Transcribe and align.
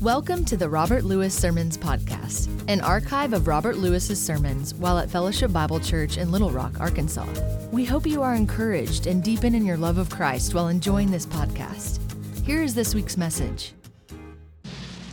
Welcome 0.00 0.44
to 0.44 0.58
the 0.58 0.68
Robert 0.68 1.04
Lewis 1.04 1.34
Sermons 1.34 1.78
Podcast, 1.78 2.50
an 2.68 2.82
archive 2.82 3.32
of 3.32 3.46
Robert 3.46 3.78
Lewis's 3.78 4.20
sermons 4.20 4.74
while 4.74 4.98
at 4.98 5.08
Fellowship 5.08 5.54
Bible 5.54 5.80
Church 5.80 6.18
in 6.18 6.30
Little 6.30 6.50
Rock, 6.50 6.78
Arkansas. 6.80 7.26
We 7.72 7.86
hope 7.86 8.06
you 8.06 8.22
are 8.22 8.34
encouraged 8.34 9.06
and 9.06 9.24
deepen 9.24 9.54
in 9.54 9.64
your 9.64 9.78
love 9.78 9.96
of 9.96 10.10
Christ 10.10 10.52
while 10.52 10.68
enjoying 10.68 11.10
this 11.10 11.24
podcast. 11.24 11.98
Here 12.44 12.62
is 12.62 12.74
this 12.74 12.94
week's 12.94 13.16
message. 13.16 13.72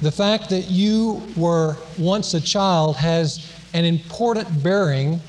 The 0.02 0.12
fact 0.12 0.50
that 0.50 0.70
you 0.70 1.24
were 1.38 1.78
once 1.98 2.34
a 2.34 2.42
child 2.42 2.98
has 2.98 3.54
an 3.74 3.86
important 3.86 4.62
bearing 4.62 5.22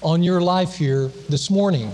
on 0.00 0.22
your 0.22 0.40
life 0.40 0.76
here 0.76 1.08
this 1.28 1.50
morning. 1.50 1.92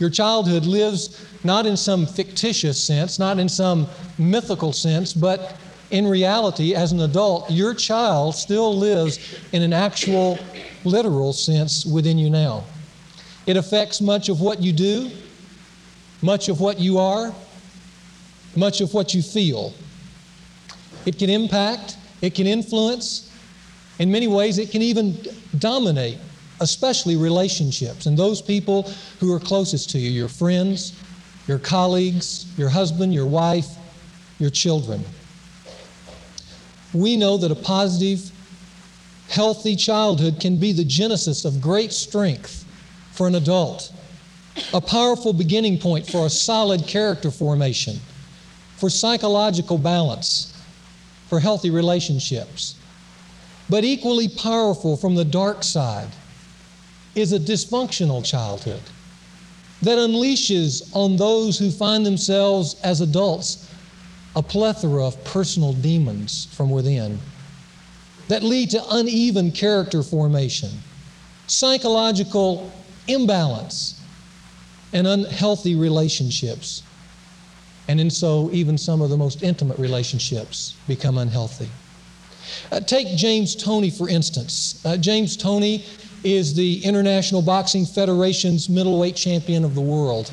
Your 0.00 0.10
childhood 0.10 0.66
lives 0.66 1.24
not 1.44 1.66
in 1.66 1.76
some 1.76 2.04
fictitious 2.04 2.82
sense, 2.82 3.20
not 3.20 3.38
in 3.38 3.48
some 3.48 3.86
mythical 4.18 4.72
sense, 4.72 5.14
but 5.14 5.56
in 5.90 6.06
reality, 6.06 6.74
as 6.74 6.92
an 6.92 7.00
adult, 7.00 7.50
your 7.50 7.74
child 7.74 8.34
still 8.34 8.76
lives 8.76 9.38
in 9.52 9.62
an 9.62 9.72
actual, 9.72 10.38
literal 10.84 11.32
sense 11.32 11.86
within 11.86 12.18
you 12.18 12.30
now. 12.30 12.64
It 13.46 13.56
affects 13.56 14.00
much 14.00 14.28
of 14.28 14.40
what 14.40 14.60
you 14.60 14.72
do, 14.72 15.10
much 16.22 16.48
of 16.48 16.60
what 16.60 16.80
you 16.80 16.98
are, 16.98 17.32
much 18.56 18.80
of 18.80 18.94
what 18.94 19.14
you 19.14 19.22
feel. 19.22 19.72
It 21.04 21.18
can 21.18 21.30
impact, 21.30 21.96
it 22.20 22.34
can 22.34 22.46
influence, 22.46 23.32
in 23.98 24.10
many 24.10 24.26
ways, 24.26 24.58
it 24.58 24.70
can 24.70 24.82
even 24.82 25.16
dominate, 25.58 26.18
especially 26.60 27.16
relationships 27.16 28.06
and 28.06 28.16
those 28.16 28.42
people 28.42 28.90
who 29.20 29.32
are 29.32 29.40
closest 29.40 29.90
to 29.90 29.98
you 29.98 30.10
your 30.10 30.28
friends, 30.28 30.98
your 31.46 31.58
colleagues, 31.58 32.46
your 32.58 32.68
husband, 32.68 33.14
your 33.14 33.26
wife, 33.26 33.68
your 34.38 34.50
children. 34.50 35.04
We 36.96 37.16
know 37.16 37.36
that 37.36 37.50
a 37.50 37.54
positive, 37.54 38.30
healthy 39.28 39.76
childhood 39.76 40.40
can 40.40 40.56
be 40.56 40.72
the 40.72 40.84
genesis 40.84 41.44
of 41.44 41.60
great 41.60 41.92
strength 41.92 42.64
for 43.12 43.26
an 43.26 43.34
adult, 43.34 43.92
a 44.72 44.80
powerful 44.80 45.34
beginning 45.34 45.78
point 45.78 46.06
for 46.06 46.24
a 46.24 46.30
solid 46.30 46.86
character 46.86 47.30
formation, 47.30 48.00
for 48.76 48.88
psychological 48.88 49.76
balance, 49.76 50.54
for 51.28 51.38
healthy 51.38 51.68
relationships. 51.68 52.76
But 53.68 53.84
equally 53.84 54.28
powerful 54.28 54.96
from 54.96 55.16
the 55.16 55.24
dark 55.24 55.64
side 55.64 56.08
is 57.14 57.34
a 57.34 57.38
dysfunctional 57.38 58.24
childhood 58.24 58.82
that 59.82 59.98
unleashes 59.98 60.94
on 60.96 61.16
those 61.16 61.58
who 61.58 61.70
find 61.70 62.06
themselves 62.06 62.76
as 62.82 63.02
adults 63.02 63.70
a 64.36 64.42
plethora 64.42 65.06
of 65.06 65.24
personal 65.24 65.72
demons 65.72 66.46
from 66.52 66.70
within 66.70 67.18
that 68.28 68.42
lead 68.42 68.70
to 68.70 68.82
uneven 68.90 69.50
character 69.50 70.02
formation, 70.02 70.70
psychological 71.46 72.70
imbalance, 73.08 74.00
and 74.92 75.06
unhealthy 75.06 75.74
relationships. 75.74 76.82
And 77.88 78.00
in 78.00 78.10
so, 78.10 78.50
even 78.52 78.76
some 78.76 79.00
of 79.00 79.10
the 79.10 79.16
most 79.16 79.42
intimate 79.42 79.78
relationships 79.78 80.76
become 80.88 81.18
unhealthy. 81.18 81.68
Uh, 82.72 82.80
take 82.80 83.16
James 83.16 83.54
Toney, 83.54 83.90
for 83.90 84.08
instance. 84.08 84.84
Uh, 84.84 84.96
James 84.96 85.36
Toney 85.36 85.84
is 86.24 86.54
the 86.54 86.84
International 86.84 87.42
Boxing 87.42 87.86
Federation's 87.86 88.68
middleweight 88.68 89.14
champion 89.14 89.64
of 89.64 89.74
the 89.74 89.80
world. 89.80 90.32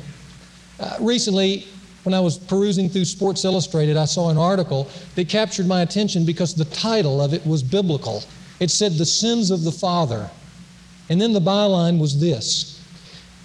Uh, 0.80 0.96
recently, 1.00 1.68
when 2.04 2.14
I 2.14 2.20
was 2.20 2.38
perusing 2.38 2.88
through 2.88 3.06
Sports 3.06 3.44
Illustrated, 3.44 3.96
I 3.96 4.04
saw 4.04 4.30
an 4.30 4.38
article 4.38 4.88
that 5.16 5.28
captured 5.28 5.66
my 5.66 5.82
attention 5.82 6.24
because 6.24 6.54
the 6.54 6.66
title 6.66 7.20
of 7.20 7.34
it 7.34 7.44
was 7.46 7.62
biblical. 7.62 8.22
It 8.60 8.70
said, 8.70 8.92
The 8.92 9.06
Sins 9.06 9.50
of 9.50 9.64
the 9.64 9.72
Father. 9.72 10.30
And 11.08 11.20
then 11.20 11.32
the 11.32 11.40
byline 11.40 11.98
was 11.98 12.20
this 12.20 12.82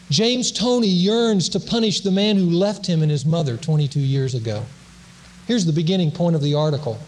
James 0.09 0.51
Toney 0.51 0.87
yearns 0.87 1.49
to 1.49 1.59
punish 1.59 2.01
the 2.01 2.11
man 2.11 2.35
who 2.35 2.49
left 2.49 2.85
him 2.85 3.01
and 3.01 3.11
his 3.11 3.25
mother 3.25 3.57
22 3.57 3.99
years 3.99 4.35
ago. 4.35 4.63
Here's 5.47 5.65
the 5.65 5.73
beginning 5.73 6.11
point 6.11 6.35
of 6.35 6.41
the 6.41 6.55
article 6.55 6.99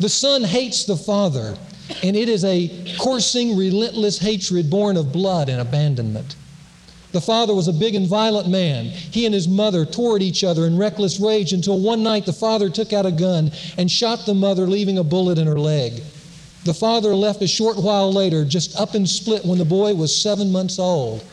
The 0.00 0.08
son 0.08 0.42
hates 0.42 0.84
the 0.84 0.96
father, 0.96 1.56
and 2.02 2.16
it 2.16 2.28
is 2.28 2.44
a 2.44 2.96
coursing, 2.98 3.56
relentless 3.56 4.18
hatred 4.18 4.68
born 4.68 4.96
of 4.96 5.12
blood 5.12 5.48
and 5.48 5.60
abandonment. 5.60 6.36
The 7.12 7.20
father 7.20 7.54
was 7.54 7.68
a 7.68 7.72
big 7.72 7.94
and 7.94 8.06
violent 8.06 8.48
man. 8.48 8.86
He 8.86 9.26
and 9.26 9.34
his 9.34 9.48
mother 9.48 9.84
tore 9.84 10.16
at 10.16 10.22
each 10.22 10.44
other 10.44 10.66
in 10.66 10.76
reckless 10.76 11.20
rage 11.20 11.52
until 11.52 11.78
one 11.78 12.02
night 12.02 12.26
the 12.26 12.32
father 12.32 12.68
took 12.68 12.92
out 12.92 13.06
a 13.06 13.12
gun 13.12 13.52
and 13.78 13.90
shot 13.90 14.26
the 14.26 14.34
mother, 14.34 14.66
leaving 14.66 14.98
a 14.98 15.04
bullet 15.04 15.38
in 15.38 15.46
her 15.46 15.58
leg. 15.58 16.02
The 16.64 16.74
father 16.74 17.14
left 17.14 17.42
a 17.42 17.46
short 17.46 17.76
while 17.76 18.12
later, 18.12 18.44
just 18.44 18.78
up 18.78 18.94
and 18.94 19.08
split 19.08 19.44
when 19.44 19.58
the 19.58 19.64
boy 19.64 19.94
was 19.94 20.20
seven 20.20 20.50
months 20.50 20.78
old. 20.78 21.24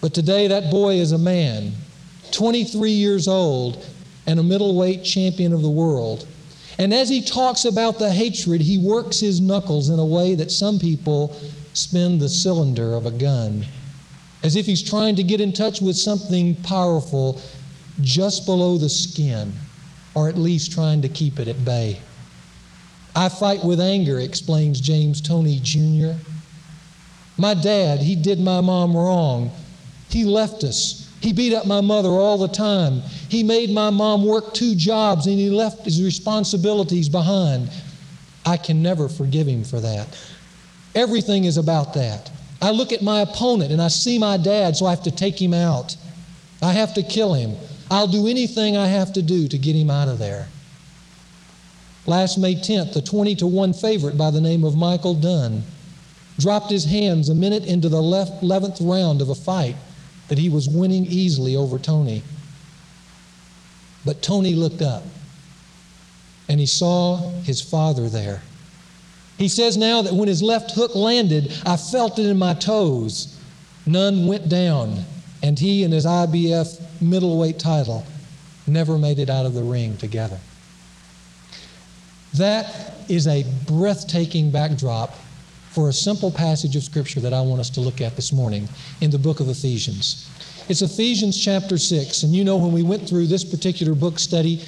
But 0.00 0.14
today 0.14 0.48
that 0.48 0.70
boy 0.70 0.94
is 0.94 1.12
a 1.12 1.18
man, 1.18 1.72
23 2.32 2.90
years 2.90 3.28
old, 3.28 3.86
and 4.26 4.40
a 4.40 4.42
middleweight 4.42 5.04
champion 5.04 5.52
of 5.52 5.60
the 5.60 5.70
world. 5.70 6.26
And 6.78 6.94
as 6.94 7.10
he 7.10 7.20
talks 7.20 7.66
about 7.66 7.98
the 7.98 8.10
hatred, 8.10 8.62
he 8.62 8.78
works 8.78 9.20
his 9.20 9.42
knuckles 9.42 9.90
in 9.90 9.98
a 9.98 10.04
way 10.06 10.34
that 10.36 10.50
some 10.50 10.78
people 10.78 11.36
spin 11.74 12.18
the 12.18 12.28
cylinder 12.28 12.94
of 12.94 13.04
a 13.04 13.10
gun 13.10 13.66
as 14.42 14.56
if 14.56 14.66
he's 14.66 14.82
trying 14.82 15.16
to 15.16 15.22
get 15.22 15.40
in 15.40 15.52
touch 15.52 15.80
with 15.80 15.96
something 15.96 16.54
powerful 16.62 17.40
just 18.00 18.46
below 18.46 18.78
the 18.78 18.88
skin, 18.88 19.52
or 20.14 20.28
at 20.28 20.38
least 20.38 20.72
trying 20.72 21.02
to 21.02 21.08
keep 21.08 21.38
it 21.38 21.48
at 21.48 21.64
bay. 21.64 22.00
I 23.14 23.28
fight 23.28 23.64
with 23.64 23.80
anger, 23.80 24.20
explains 24.20 24.80
James 24.80 25.20
Toney 25.20 25.60
Jr. 25.62 26.12
My 27.36 27.54
dad, 27.54 28.00
he 28.00 28.14
did 28.14 28.40
my 28.40 28.60
mom 28.60 28.96
wrong. 28.96 29.50
He 30.08 30.24
left 30.24 30.64
us. 30.64 31.10
He 31.20 31.32
beat 31.32 31.54
up 31.54 31.66
my 31.66 31.80
mother 31.80 32.08
all 32.08 32.38
the 32.38 32.48
time. 32.48 33.00
He 33.28 33.42
made 33.42 33.70
my 33.70 33.90
mom 33.90 34.24
work 34.24 34.54
two 34.54 34.74
jobs 34.74 35.26
and 35.26 35.38
he 35.38 35.50
left 35.50 35.84
his 35.84 36.02
responsibilities 36.02 37.08
behind. 37.08 37.70
I 38.46 38.56
can 38.56 38.82
never 38.82 39.08
forgive 39.08 39.46
him 39.46 39.64
for 39.64 39.80
that. 39.80 40.08
Everything 40.94 41.44
is 41.44 41.56
about 41.56 41.94
that. 41.94 42.30
I 42.62 42.70
look 42.70 42.92
at 42.92 43.02
my 43.02 43.20
opponent 43.20 43.72
and 43.72 43.80
I 43.80 43.88
see 43.88 44.18
my 44.18 44.36
dad, 44.36 44.76
so 44.76 44.86
I 44.86 44.90
have 44.90 45.02
to 45.04 45.10
take 45.10 45.40
him 45.40 45.54
out. 45.54 45.96
I 46.62 46.72
have 46.72 46.94
to 46.94 47.02
kill 47.02 47.34
him. 47.34 47.56
I'll 47.90 48.06
do 48.06 48.26
anything 48.26 48.76
I 48.76 48.86
have 48.86 49.12
to 49.14 49.22
do 49.22 49.48
to 49.48 49.58
get 49.58 49.74
him 49.74 49.90
out 49.90 50.08
of 50.08 50.18
there. 50.18 50.48
Last 52.06 52.38
May 52.38 52.54
10th, 52.54 52.92
the 52.92 53.02
20 53.02 53.36
to 53.36 53.46
1 53.46 53.72
favorite 53.72 54.16
by 54.18 54.30
the 54.30 54.40
name 54.40 54.64
of 54.64 54.76
Michael 54.76 55.14
Nunn 55.14 55.62
dropped 56.38 56.70
his 56.70 56.84
hands 56.84 57.28
a 57.28 57.34
minute 57.34 57.64
into 57.64 57.88
the 57.88 57.98
11th 57.98 58.78
round 58.80 59.20
of 59.20 59.28
a 59.28 59.34
fight 59.34 59.76
that 60.28 60.38
he 60.38 60.48
was 60.48 60.68
winning 60.68 61.04
easily 61.06 61.56
over 61.56 61.78
Toney. 61.78 62.22
But 64.04 64.22
Toney 64.22 64.54
looked 64.54 64.80
up 64.80 65.02
and 66.48 66.58
he 66.58 66.66
saw 66.66 67.30
his 67.42 67.60
father 67.60 68.08
there. 68.08 68.42
He 69.40 69.48
says 69.48 69.78
now 69.78 70.02
that 70.02 70.12
when 70.12 70.28
his 70.28 70.42
left 70.42 70.72
hook 70.72 70.94
landed, 70.94 71.50
I 71.64 71.78
felt 71.78 72.18
it 72.18 72.26
in 72.26 72.38
my 72.38 72.52
toes. 72.52 73.40
Nunn 73.86 74.26
went 74.26 74.50
down, 74.50 75.02
and 75.42 75.58
he 75.58 75.82
and 75.82 75.94
his 75.94 76.04
IBF 76.04 77.00
middleweight 77.00 77.58
title 77.58 78.04
never 78.66 78.98
made 78.98 79.18
it 79.18 79.30
out 79.30 79.46
of 79.46 79.54
the 79.54 79.62
ring 79.62 79.96
together. 79.96 80.38
That 82.34 82.92
is 83.08 83.26
a 83.26 83.46
breathtaking 83.66 84.50
backdrop 84.50 85.14
for 85.70 85.88
a 85.88 85.92
simple 85.94 86.30
passage 86.30 86.76
of 86.76 86.82
Scripture 86.82 87.20
that 87.20 87.32
I 87.32 87.40
want 87.40 87.60
us 87.60 87.70
to 87.70 87.80
look 87.80 88.02
at 88.02 88.16
this 88.16 88.34
morning 88.34 88.68
in 89.00 89.10
the 89.10 89.18
book 89.18 89.40
of 89.40 89.48
Ephesians. 89.48 90.28
It's 90.68 90.82
Ephesians 90.82 91.42
chapter 91.42 91.78
6, 91.78 92.24
and 92.24 92.34
you 92.34 92.44
know 92.44 92.58
when 92.58 92.72
we 92.72 92.82
went 92.82 93.08
through 93.08 93.28
this 93.28 93.44
particular 93.44 93.94
book 93.94 94.18
study, 94.18 94.62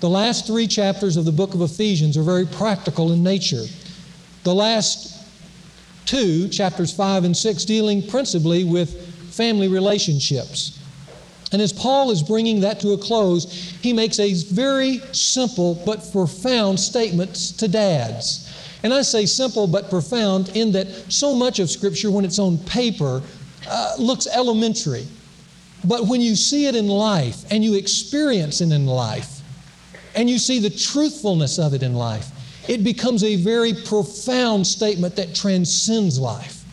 the 0.00 0.08
last 0.08 0.46
three 0.46 0.66
chapters 0.66 1.18
of 1.18 1.26
the 1.26 1.32
book 1.32 1.52
of 1.52 1.60
Ephesians 1.60 2.16
are 2.16 2.22
very 2.22 2.46
practical 2.46 3.12
in 3.12 3.22
nature. 3.22 3.64
The 4.44 4.54
last 4.54 5.26
two, 6.06 6.48
chapters 6.48 6.94
5 6.94 7.24
and 7.24 7.36
6, 7.36 7.64
dealing 7.64 8.06
principally 8.06 8.64
with 8.64 9.34
family 9.34 9.68
relationships. 9.68 10.78
And 11.52 11.62
as 11.62 11.72
Paul 11.72 12.10
is 12.10 12.22
bringing 12.22 12.60
that 12.60 12.80
to 12.80 12.92
a 12.92 12.98
close, 12.98 13.44
he 13.80 13.92
makes 13.92 14.18
a 14.18 14.34
very 14.52 14.98
simple 15.12 15.80
but 15.86 16.10
profound 16.12 16.78
statement 16.78 17.34
to 17.58 17.68
dads. 17.68 18.52
And 18.82 18.92
I 18.92 19.02
say 19.02 19.24
simple 19.24 19.66
but 19.66 19.88
profound 19.88 20.50
in 20.50 20.72
that 20.72 20.88
so 21.10 21.34
much 21.34 21.58
of 21.58 21.70
Scripture, 21.70 22.10
when 22.10 22.24
it's 22.24 22.38
on 22.38 22.58
paper, 22.58 23.22
uh, 23.68 23.94
looks 23.98 24.26
elementary. 24.26 25.06
But 25.84 26.06
when 26.06 26.20
you 26.20 26.36
see 26.36 26.66
it 26.66 26.74
in 26.74 26.88
life 26.88 27.44
and 27.50 27.64
you 27.64 27.76
experience 27.76 28.60
it 28.60 28.72
in 28.72 28.86
life, 28.86 29.40
and 30.14 30.28
you 30.28 30.38
see 30.38 30.58
the 30.58 30.70
truthfulness 30.70 31.58
of 31.58 31.72
it 31.72 31.82
in 31.82 31.94
life, 31.94 32.30
it 32.68 32.82
becomes 32.82 33.22
a 33.24 33.36
very 33.36 33.72
profound 33.72 34.66
statement 34.66 35.16
that 35.16 35.34
transcends 35.34 36.18
life. 36.18 36.64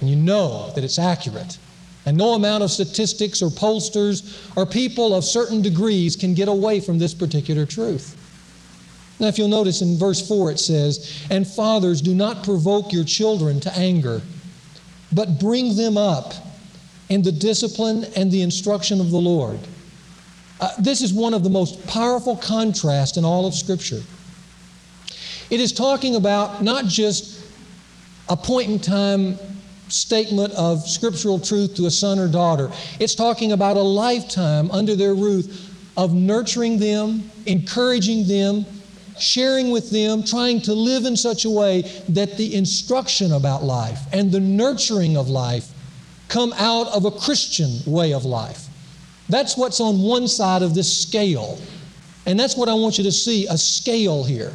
And 0.00 0.10
you 0.10 0.16
know 0.16 0.70
that 0.74 0.84
it's 0.84 0.98
accurate. 0.98 1.58
And 2.06 2.16
no 2.16 2.34
amount 2.34 2.62
of 2.62 2.70
statistics 2.70 3.42
or 3.42 3.50
pollsters 3.50 4.56
or 4.56 4.64
people 4.64 5.14
of 5.14 5.24
certain 5.24 5.60
degrees 5.60 6.14
can 6.14 6.34
get 6.34 6.48
away 6.48 6.80
from 6.80 6.98
this 6.98 7.12
particular 7.12 7.66
truth. 7.66 8.16
Now, 9.18 9.26
if 9.28 9.38
you'll 9.38 9.48
notice 9.48 9.82
in 9.82 9.98
verse 9.98 10.26
4, 10.26 10.52
it 10.52 10.60
says, 10.60 11.26
And 11.30 11.46
fathers, 11.46 12.02
do 12.02 12.14
not 12.14 12.44
provoke 12.44 12.92
your 12.92 13.04
children 13.04 13.60
to 13.60 13.76
anger, 13.76 14.20
but 15.12 15.40
bring 15.40 15.74
them 15.74 15.96
up 15.96 16.34
in 17.08 17.22
the 17.22 17.32
discipline 17.32 18.04
and 18.14 18.30
the 18.30 18.42
instruction 18.42 19.00
of 19.00 19.10
the 19.10 19.18
Lord. 19.18 19.58
Uh, 20.60 20.70
this 20.78 21.02
is 21.02 21.12
one 21.12 21.34
of 21.34 21.44
the 21.44 21.50
most 21.50 21.84
powerful 21.86 22.36
contrasts 22.36 23.16
in 23.16 23.24
all 23.24 23.46
of 23.46 23.54
Scripture. 23.54 24.02
It 25.50 25.60
is 25.60 25.72
talking 25.72 26.16
about 26.16 26.62
not 26.62 26.86
just 26.86 27.44
a 28.28 28.36
point 28.36 28.70
in 28.70 28.78
time 28.78 29.38
statement 29.88 30.52
of 30.54 30.86
scriptural 30.86 31.38
truth 31.38 31.76
to 31.76 31.86
a 31.86 31.90
son 31.90 32.18
or 32.18 32.26
daughter, 32.26 32.70
it's 32.98 33.14
talking 33.14 33.52
about 33.52 33.76
a 33.76 33.82
lifetime 33.82 34.70
under 34.72 34.96
their 34.96 35.14
roof 35.14 35.72
of 35.96 36.12
nurturing 36.12 36.78
them, 36.78 37.30
encouraging 37.46 38.26
them, 38.26 38.66
sharing 39.18 39.70
with 39.70 39.90
them, 39.90 40.22
trying 40.22 40.60
to 40.60 40.74
live 40.74 41.04
in 41.04 41.16
such 41.16 41.44
a 41.44 41.50
way 41.50 41.82
that 42.08 42.36
the 42.36 42.54
instruction 42.54 43.32
about 43.32 43.62
life 43.62 44.00
and 44.12 44.30
the 44.30 44.40
nurturing 44.40 45.16
of 45.16 45.28
life 45.28 45.72
come 46.28 46.52
out 46.54 46.88
of 46.88 47.04
a 47.04 47.10
Christian 47.10 47.78
way 47.86 48.12
of 48.12 48.24
life. 48.24 48.66
That's 49.28 49.56
what's 49.56 49.80
on 49.80 50.02
one 50.02 50.28
side 50.28 50.62
of 50.62 50.74
this 50.74 51.02
scale. 51.02 51.58
And 52.26 52.38
that's 52.38 52.56
what 52.56 52.68
I 52.68 52.74
want 52.74 52.98
you 52.98 53.04
to 53.04 53.12
see 53.12 53.46
a 53.46 53.56
scale 53.56 54.24
here. 54.24 54.52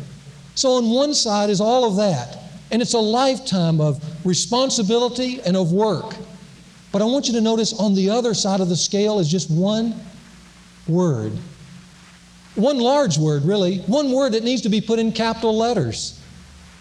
So, 0.55 0.73
on 0.73 0.89
one 0.89 1.13
side 1.13 1.49
is 1.49 1.61
all 1.61 1.85
of 1.85 1.95
that, 1.97 2.37
and 2.71 2.81
it's 2.81 2.93
a 2.93 2.99
lifetime 2.99 3.79
of 3.79 4.03
responsibility 4.25 5.41
and 5.41 5.55
of 5.55 5.71
work. 5.71 6.15
But 6.91 7.01
I 7.01 7.05
want 7.05 7.27
you 7.27 7.33
to 7.33 7.41
notice 7.41 7.73
on 7.73 7.95
the 7.95 8.09
other 8.09 8.33
side 8.33 8.59
of 8.59 8.69
the 8.69 8.75
scale 8.75 9.19
is 9.19 9.29
just 9.29 9.49
one 9.49 9.95
word. 10.87 11.33
One 12.55 12.79
large 12.79 13.17
word, 13.17 13.43
really. 13.43 13.79
One 13.79 14.11
word 14.11 14.33
that 14.33 14.43
needs 14.43 14.61
to 14.63 14.69
be 14.69 14.81
put 14.81 14.99
in 14.99 15.13
capital 15.13 15.57
letters. 15.57 16.19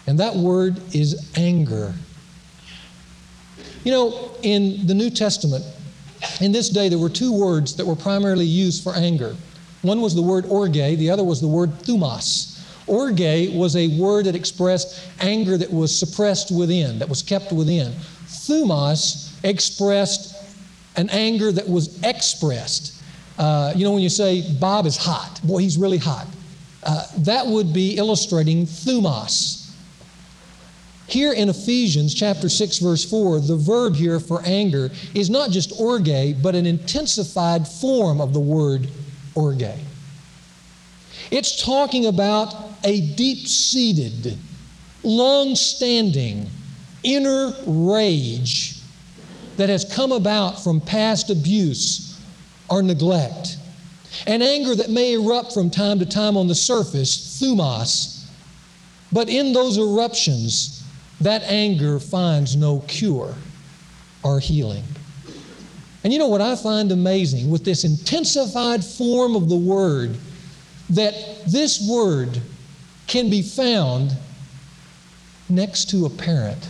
And 0.07 0.19
that 0.19 0.35
word 0.35 0.81
is 0.93 1.31
anger. 1.37 1.93
You 3.83 3.91
know, 3.91 4.31
in 4.43 4.85
the 4.85 4.93
New 4.93 5.09
Testament, 5.09 5.63
in 6.41 6.51
this 6.51 6.69
day, 6.69 6.89
there 6.89 6.99
were 6.99 7.09
two 7.09 7.31
words 7.31 7.75
that 7.77 7.85
were 7.85 7.95
primarily 7.95 8.45
used 8.45 8.83
for 8.83 8.93
anger. 8.93 9.35
One 9.81 10.01
was 10.01 10.13
the 10.13 10.21
word 10.21 10.45
orge, 10.47 10.73
the 10.73 11.09
other 11.09 11.23
was 11.23 11.41
the 11.41 11.47
word 11.47 11.71
thumos. 11.79 12.50
Orge 12.87 13.49
was 13.53 13.75
a 13.75 13.87
word 13.99 14.25
that 14.25 14.35
expressed 14.35 15.07
anger 15.19 15.57
that 15.57 15.71
was 15.71 15.97
suppressed 15.97 16.51
within, 16.51 16.99
that 16.99 17.07
was 17.07 17.21
kept 17.21 17.51
within. 17.51 17.93
Thumos 18.27 19.33
expressed 19.43 20.35
an 20.95 21.09
anger 21.09 21.51
that 21.51 21.67
was 21.67 22.01
expressed. 22.03 23.01
Uh, 23.37 23.73
you 23.75 23.83
know, 23.83 23.91
when 23.91 24.01
you 24.01 24.09
say 24.09 24.43
Bob 24.59 24.85
is 24.85 24.97
hot, 24.97 25.39
boy, 25.43 25.59
he's 25.59 25.77
really 25.77 25.97
hot, 25.97 26.27
uh, 26.83 27.05
that 27.19 27.45
would 27.45 27.73
be 27.73 27.97
illustrating 27.97 28.65
thumos. 28.65 29.61
Here 31.07 31.33
in 31.33 31.49
Ephesians 31.49 32.13
chapter 32.13 32.47
6 32.47 32.79
verse 32.79 33.03
4, 33.03 33.41
the 33.41 33.57
verb 33.57 33.95
here 33.95 34.19
for 34.19 34.41
anger 34.45 34.89
is 35.13 35.29
not 35.29 35.51
just 35.51 35.73
orge, 35.79 36.41
but 36.41 36.55
an 36.55 36.65
intensified 36.65 37.67
form 37.67 38.21
of 38.21 38.33
the 38.33 38.39
word 38.39 38.89
orge. 39.35 39.63
It's 41.29 41.61
talking 41.61 42.05
about 42.05 42.70
a 42.83 43.01
deep-seated, 43.15 44.37
long-standing 45.03 46.49
inner 47.03 47.53
rage 47.65 48.77
that 49.57 49.69
has 49.69 49.85
come 49.85 50.11
about 50.11 50.63
from 50.63 50.79
past 50.81 51.29
abuse 51.29 52.19
or 52.69 52.81
neglect. 52.81 53.57
An 54.27 54.41
anger 54.41 54.75
that 54.75 54.89
may 54.89 55.13
erupt 55.13 55.53
from 55.53 55.69
time 55.69 55.99
to 55.99 56.05
time 56.05 56.37
on 56.37 56.47
the 56.47 56.55
surface, 56.55 57.39
thumos, 57.41 58.25
but 59.11 59.29
in 59.29 59.53
those 59.53 59.77
eruptions, 59.77 60.83
that 61.19 61.43
anger 61.43 61.99
finds 61.99 62.55
no 62.55 62.79
cure 62.87 63.35
or 64.23 64.39
healing. 64.39 64.83
And 66.03 66.11
you 66.11 66.17
know 66.17 66.27
what 66.27 66.41
I 66.41 66.55
find 66.55 66.91
amazing 66.91 67.49
with 67.49 67.63
this 67.63 67.83
intensified 67.83 68.83
form 68.83 69.35
of 69.35 69.49
the 69.49 69.57
word, 69.57 70.17
that 70.89 71.13
this 71.47 71.87
word 71.87 72.41
can 73.11 73.29
be 73.29 73.41
found 73.41 74.15
next 75.49 75.89
to 75.89 76.05
a 76.05 76.09
parent. 76.09 76.69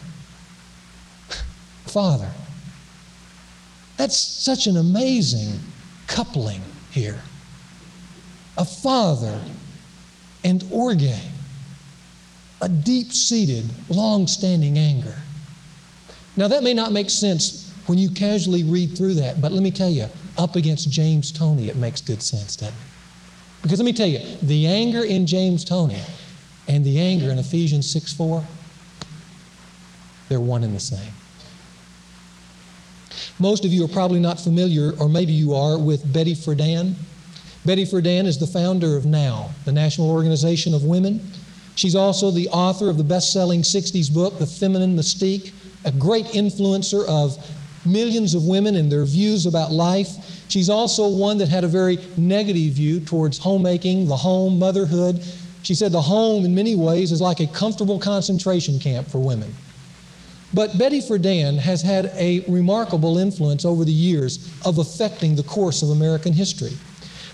Father. 1.85 2.31
That's 3.97 4.17
such 4.17 4.65
an 4.65 4.77
amazing 4.77 5.59
coupling 6.07 6.61
here. 6.89 7.21
A 8.57 8.65
father 8.65 9.39
and 10.43 10.67
orge 10.71 11.03
a 12.61 12.69
deep 12.69 13.13
seated, 13.13 13.69
long 13.89 14.25
standing 14.25 14.79
anger. 14.79 15.15
Now, 16.37 16.47
that 16.47 16.63
may 16.63 16.73
not 16.73 16.91
make 16.91 17.11
sense 17.11 17.71
when 17.85 17.99
you 17.99 18.09
casually 18.09 18.63
read 18.63 18.97
through 18.97 19.13
that, 19.15 19.41
but 19.41 19.51
let 19.51 19.61
me 19.61 19.69
tell 19.69 19.91
you, 19.91 20.07
up 20.39 20.55
against 20.55 20.89
James 20.89 21.31
Toney, 21.31 21.69
it 21.69 21.75
makes 21.75 22.01
good 22.01 22.23
sense, 22.23 22.55
doesn't 22.55 22.73
it? 22.73 22.81
Because 23.61 23.77
let 23.77 23.85
me 23.85 23.93
tell 23.93 24.07
you, 24.07 24.19
the 24.41 24.65
anger 24.65 25.03
in 25.03 25.27
James 25.27 25.63
Toney 25.63 26.01
and 26.67 26.85
the 26.85 26.99
anger 26.99 27.29
in 27.29 27.39
Ephesians 27.39 27.89
6 27.91 28.13
4, 28.13 28.43
they're 30.29 30.39
one 30.39 30.63
and 30.63 30.75
the 30.75 30.79
same. 30.79 31.13
Most 33.39 33.65
of 33.65 33.71
you 33.71 33.83
are 33.83 33.89
probably 33.89 34.19
not 34.19 34.39
familiar, 34.39 34.93
or 34.99 35.09
maybe 35.09 35.33
you 35.33 35.53
are, 35.53 35.77
with 35.77 36.11
Betty 36.13 36.35
Friedan. 36.35 36.95
Betty 37.65 37.85
Friedan 37.85 38.25
is 38.25 38.37
the 38.37 38.47
founder 38.47 38.95
of 38.95 39.05
NOW, 39.05 39.49
the 39.65 39.71
National 39.71 40.09
Organization 40.09 40.73
of 40.73 40.83
Women. 40.83 41.19
She's 41.75 41.95
also 41.95 42.31
the 42.31 42.47
author 42.49 42.89
of 42.89 42.97
the 42.97 43.03
best 43.03 43.33
selling 43.33 43.61
60s 43.61 44.13
book, 44.13 44.37
The 44.39 44.45
Feminine 44.45 44.95
Mystique, 44.95 45.53
a 45.85 45.91
great 45.91 46.25
influencer 46.27 47.05
of 47.07 47.37
millions 47.85 48.35
of 48.35 48.45
women 48.45 48.75
and 48.75 48.91
their 48.91 49.05
views 49.05 49.45
about 49.45 49.71
life. 49.71 50.09
She's 50.49 50.69
also 50.69 51.07
one 51.07 51.37
that 51.39 51.49
had 51.49 51.63
a 51.63 51.67
very 51.67 51.97
negative 52.17 52.73
view 52.73 52.99
towards 52.99 53.37
homemaking, 53.37 54.07
the 54.07 54.17
home, 54.17 54.59
motherhood. 54.59 55.23
She 55.63 55.75
said 55.75 55.91
the 55.91 56.01
home, 56.01 56.45
in 56.45 56.55
many 56.55 56.75
ways, 56.75 57.11
is 57.11 57.21
like 57.21 57.39
a 57.39 57.47
comfortable 57.47 57.99
concentration 57.99 58.79
camp 58.79 59.07
for 59.07 59.19
women. 59.19 59.53
But 60.53 60.77
Betty 60.77 61.01
Friedan 61.01 61.57
has 61.59 61.81
had 61.81 62.07
a 62.15 62.43
remarkable 62.47 63.17
influence 63.17 63.63
over 63.63 63.85
the 63.85 63.91
years 63.91 64.49
of 64.65 64.79
affecting 64.79 65.35
the 65.35 65.43
course 65.43 65.81
of 65.81 65.89
American 65.89 66.33
history. 66.33 66.73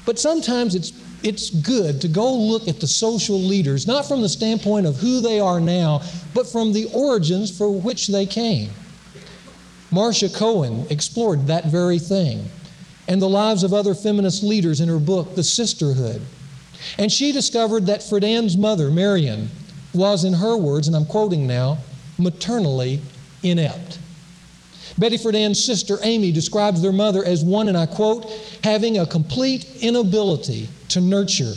But 0.06 0.20
sometimes 0.20 0.76
it's 0.76 0.94
it's 1.24 1.50
good 1.50 2.00
to 2.02 2.08
go 2.08 2.32
look 2.32 2.68
at 2.68 2.80
the 2.80 2.88
social 2.88 3.40
leaders, 3.40 3.88
not 3.88 4.08
from 4.08 4.22
the 4.22 4.30
standpoint 4.30 4.86
of 4.86 4.98
who 4.98 5.20
they 5.20 5.40
are 5.40 5.60
now, 5.60 6.02
but 6.36 6.48
from 6.48 6.74
the 6.74 6.86
origins 6.94 7.56
for 7.56 7.72
which 7.72 8.08
they 8.08 8.26
came. 8.26 8.70
Marcia 9.90 10.30
Cohen 10.30 10.86
explored 10.92 11.48
that 11.48 11.66
very 11.66 11.98
thing 11.98 12.46
and 13.08 13.22
the 13.22 13.30
lives 13.30 13.64
of 13.64 13.74
other 13.74 13.96
feminist 13.96 14.44
leaders 14.44 14.82
in 14.82 14.90
her 14.90 15.00
book, 15.00 15.34
The 15.34 15.44
Sisterhood. 15.44 16.22
And 16.98 17.12
she 17.12 17.32
discovered 17.32 17.86
that 17.88 18.02
Friedan's 18.02 18.58
mother, 18.58 18.90
Marion, 18.90 19.50
was, 19.94 20.24
in 20.24 20.34
her 20.34 20.58
words, 20.58 20.88
and 20.88 20.96
I'm 20.96 21.06
quoting 21.06 21.48
now, 21.48 21.78
maternally 22.18 23.02
inept. 23.44 24.00
Betty 24.98 25.18
Friedan's 25.18 25.64
sister, 25.64 25.98
Amy, 26.04 26.32
describes 26.32 26.82
their 26.82 26.92
mother 26.92 27.24
as 27.24 27.44
one, 27.44 27.68
and 27.68 27.78
I 27.78 27.86
quote, 27.86 28.26
having 28.64 28.98
a 28.98 29.06
complete 29.06 29.66
inability 29.82 30.70
to 30.90 31.02
nurture. 31.02 31.54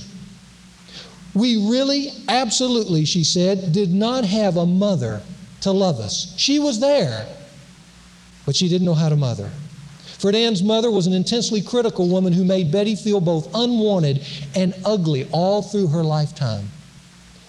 We 1.34 1.70
really, 1.70 2.10
absolutely, 2.28 3.04
she 3.04 3.24
said, 3.24 3.72
did 3.72 3.92
not 3.92 4.24
have 4.24 4.56
a 4.56 4.66
mother 4.66 5.22
to 5.62 5.70
love 5.70 6.00
us. 6.00 6.34
She 6.36 6.58
was 6.58 6.80
there, 6.80 7.26
but 8.46 8.56
she 8.56 8.68
didn't 8.68 8.84
know 8.84 8.94
how 8.94 9.08
to 9.08 9.16
mother. 9.16 9.50
Friedan's 10.20 10.62
mother 10.62 10.90
was 10.90 11.06
an 11.06 11.14
intensely 11.14 11.62
critical 11.62 12.06
woman 12.06 12.32
who 12.32 12.44
made 12.44 12.70
Betty 12.70 12.94
feel 12.94 13.20
both 13.20 13.48
unwanted 13.54 14.22
and 14.54 14.74
ugly 14.84 15.26
all 15.32 15.62
through 15.62 15.86
her 15.86 16.04
lifetime. 16.04 16.68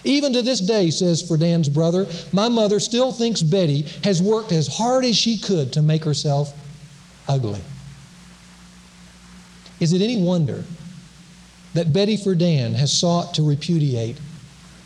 Even 0.04 0.32
to 0.32 0.40
this 0.40 0.58
day, 0.58 0.90
says 0.90 1.22
Friedan's 1.22 1.68
brother, 1.68 2.06
my 2.32 2.48
mother 2.48 2.80
still 2.80 3.12
thinks 3.12 3.42
Betty 3.42 3.82
has 4.04 4.22
worked 4.22 4.52
as 4.52 4.66
hard 4.66 5.04
as 5.04 5.16
she 5.16 5.36
could 5.36 5.72
to 5.74 5.82
make 5.82 6.02
herself 6.02 6.54
ugly. 7.28 7.60
Is 9.78 9.92
it 9.92 10.00
any 10.00 10.22
wonder 10.22 10.64
that 11.74 11.92
Betty 11.92 12.16
Friedan 12.16 12.74
has 12.74 12.92
sought 12.92 13.34
to 13.34 13.46
repudiate 13.46 14.16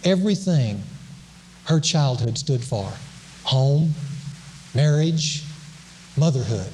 everything 0.04 0.82
her 1.66 1.80
childhood 1.80 2.36
stood 2.36 2.62
for 2.62 2.92
home, 3.44 3.94
marriage, 4.74 5.44
motherhood. 6.16 6.72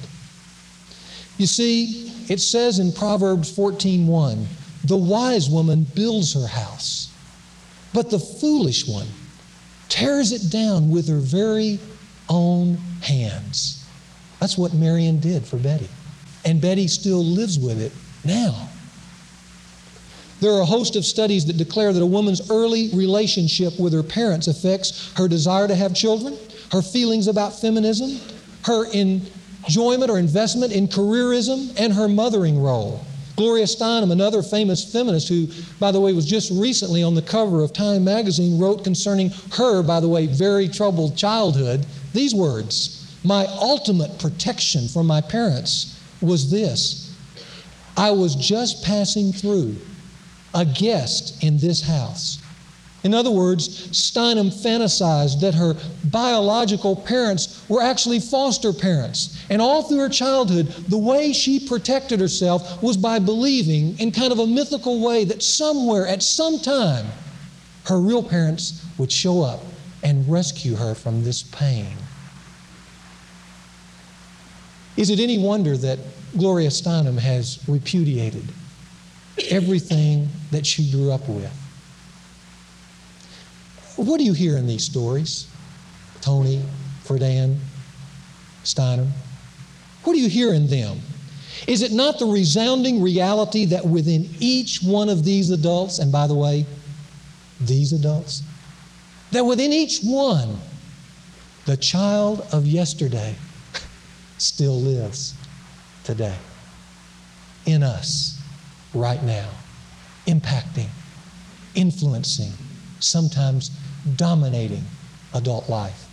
You 1.37 1.47
see, 1.47 2.11
it 2.29 2.39
says 2.39 2.79
in 2.79 2.91
Proverbs 2.91 3.51
14:1, 3.51 4.45
the 4.83 4.97
wise 4.97 5.49
woman 5.49 5.85
builds 5.95 6.33
her 6.33 6.47
house, 6.47 7.09
but 7.93 8.09
the 8.09 8.19
foolish 8.19 8.87
one 8.87 9.07
tears 9.89 10.31
it 10.31 10.49
down 10.49 10.89
with 10.89 11.07
her 11.07 11.19
very 11.19 11.79
own 12.29 12.75
hands. 13.01 13.83
That's 14.39 14.57
what 14.57 14.73
Marion 14.73 15.19
did 15.19 15.45
for 15.45 15.57
Betty. 15.57 15.87
And 16.45 16.59
Betty 16.59 16.87
still 16.87 17.23
lives 17.23 17.57
with 17.57 17.81
it 17.81 17.91
now. 18.25 18.69
There 20.41 20.51
are 20.51 20.61
a 20.61 20.65
host 20.65 20.97
of 20.97 21.05
studies 21.05 21.45
that 21.45 21.57
declare 21.57 21.93
that 21.93 22.01
a 22.01 22.05
woman's 22.05 22.49
early 22.49 22.89
relationship 22.89 23.79
with 23.79 23.93
her 23.93 24.03
parents 24.03 24.47
affects 24.47 25.13
her 25.15 25.29
desire 25.29 25.69
to 25.69 25.75
have 25.75 25.93
children, 25.93 26.37
her 26.73 26.81
feelings 26.81 27.27
about 27.27 27.57
feminism, 27.61 28.19
her 28.65 28.85
enjoyment 29.65 30.11
or 30.11 30.19
investment 30.19 30.71
in 30.71 30.87
careerism, 30.87 31.73
and 31.79 31.93
her 31.93 32.07
mothering 32.07 32.61
role. 32.61 33.05
Gloria 33.35 33.65
Steinem, 33.65 34.11
another 34.11 34.43
famous 34.43 34.91
feminist 34.91 35.27
who, 35.27 35.47
by 35.79 35.91
the 35.91 35.99
way, 35.99 36.13
was 36.13 36.25
just 36.25 36.51
recently 36.51 37.01
on 37.01 37.15
the 37.15 37.21
cover 37.21 37.63
of 37.63 37.73
Time 37.73 38.03
magazine, 38.03 38.59
wrote 38.59 38.83
concerning 38.83 39.31
her, 39.53 39.81
by 39.81 39.99
the 39.99 40.07
way, 40.07 40.27
very 40.27 40.67
troubled 40.67 41.17
childhood 41.17 41.85
these 42.13 42.35
words 42.35 43.17
My 43.23 43.45
ultimate 43.47 44.19
protection 44.19 44.87
from 44.87 45.07
my 45.07 45.19
parents 45.19 45.99
was 46.21 46.51
this 46.51 47.15
I 47.97 48.11
was 48.11 48.35
just 48.35 48.83
passing 48.83 49.31
through, 49.31 49.75
a 50.53 50.65
guest 50.65 51.43
in 51.43 51.57
this 51.57 51.81
house. 51.81 52.42
In 53.03 53.13
other 53.13 53.31
words, 53.31 53.87
Steinem 53.89 54.49
fantasized 54.49 55.41
that 55.41 55.53
her 55.55 55.75
biological 56.05 56.95
parents 56.95 57.63
were 57.67 57.81
actually 57.81 58.21
foster 58.21 58.71
parents. 58.71 59.43
And 59.49 59.61
all 59.61 59.83
through 59.83 59.99
her 59.99 60.09
childhood, 60.09 60.67
the 60.87 60.97
way 60.97 61.33
she 61.33 61.67
protected 61.67 62.21
herself 62.21 62.81
was 62.81 62.95
by 62.95 63.19
believing, 63.19 63.99
in 63.99 64.11
kind 64.11 64.31
of 64.31 64.39
a 64.39 64.47
mythical 64.47 65.01
way, 65.01 65.25
that 65.25 65.43
somewhere, 65.43 66.07
at 66.07 66.23
some 66.23 66.59
time, 66.59 67.07
her 67.85 67.99
real 67.99 68.23
parents 68.23 68.85
would 68.97 69.11
show 69.11 69.41
up 69.41 69.59
and 70.01 70.29
rescue 70.29 70.75
her 70.75 70.95
from 70.95 71.25
this 71.25 71.43
pain. 71.43 71.97
Is 74.95 75.09
it 75.09 75.19
any 75.19 75.39
wonder 75.39 75.75
that 75.75 75.99
Gloria 76.37 76.69
Steinem 76.69 77.17
has 77.17 77.59
repudiated 77.67 78.45
everything 79.49 80.29
that 80.51 80.65
she 80.65 80.89
grew 80.89 81.11
up 81.11 81.27
with? 81.27 81.51
What 83.95 84.17
do 84.17 84.23
you 84.23 84.33
hear 84.33 84.57
in 84.57 84.67
these 84.67 84.83
stories? 84.83 85.47
Toney, 86.21 86.63
Friedan, 87.03 87.57
Steinem. 88.63 89.09
What 90.03 90.13
do 90.13 90.19
you 90.19 90.29
hear 90.29 90.53
in 90.53 90.67
them? 90.67 90.99
Is 91.67 91.81
it 91.81 91.91
not 91.91 92.19
the 92.19 92.25
resounding 92.25 93.01
reality 93.01 93.65
that 93.65 93.85
within 93.85 94.29
each 94.39 94.81
one 94.81 95.09
of 95.09 95.23
these 95.23 95.49
adults, 95.49 95.99
and 95.99 96.11
by 96.11 96.27
the 96.27 96.33
way, 96.33 96.65
these 97.61 97.93
adults, 97.93 98.43
that 99.31 99.45
within 99.45 99.71
each 99.71 100.01
one, 100.01 100.57
the 101.65 101.77
child 101.77 102.45
of 102.51 102.65
yesterday 102.65 103.35
still 104.37 104.79
lives 104.79 105.35
today 106.03 106.35
in 107.65 107.83
us 107.83 108.41
right 108.93 109.23
now, 109.23 109.49
impacting, 110.27 110.89
influencing, 111.75 112.51
sometimes 113.03 113.69
dominating 114.15 114.83
adult 115.33 115.69
life. 115.69 116.07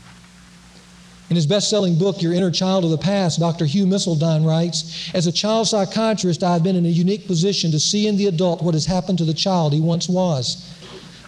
In 1.30 1.36
his 1.36 1.46
best 1.46 1.70
selling 1.70 1.96
book, 1.96 2.20
Your 2.20 2.32
Inner 2.32 2.50
Child 2.50 2.84
of 2.84 2.90
the 2.90 2.98
Past, 2.98 3.38
Dr. 3.38 3.64
Hugh 3.64 3.86
Missildine 3.86 4.44
writes 4.44 5.10
As 5.14 5.28
a 5.28 5.32
child 5.32 5.68
psychiatrist, 5.68 6.42
I 6.42 6.54
have 6.54 6.64
been 6.64 6.74
in 6.74 6.86
a 6.86 6.88
unique 6.88 7.28
position 7.28 7.70
to 7.70 7.78
see 7.78 8.08
in 8.08 8.16
the 8.16 8.26
adult 8.26 8.62
what 8.62 8.74
has 8.74 8.86
happened 8.86 9.18
to 9.18 9.24
the 9.24 9.32
child 9.32 9.72
he 9.72 9.80
once 9.80 10.08
was. 10.08 10.68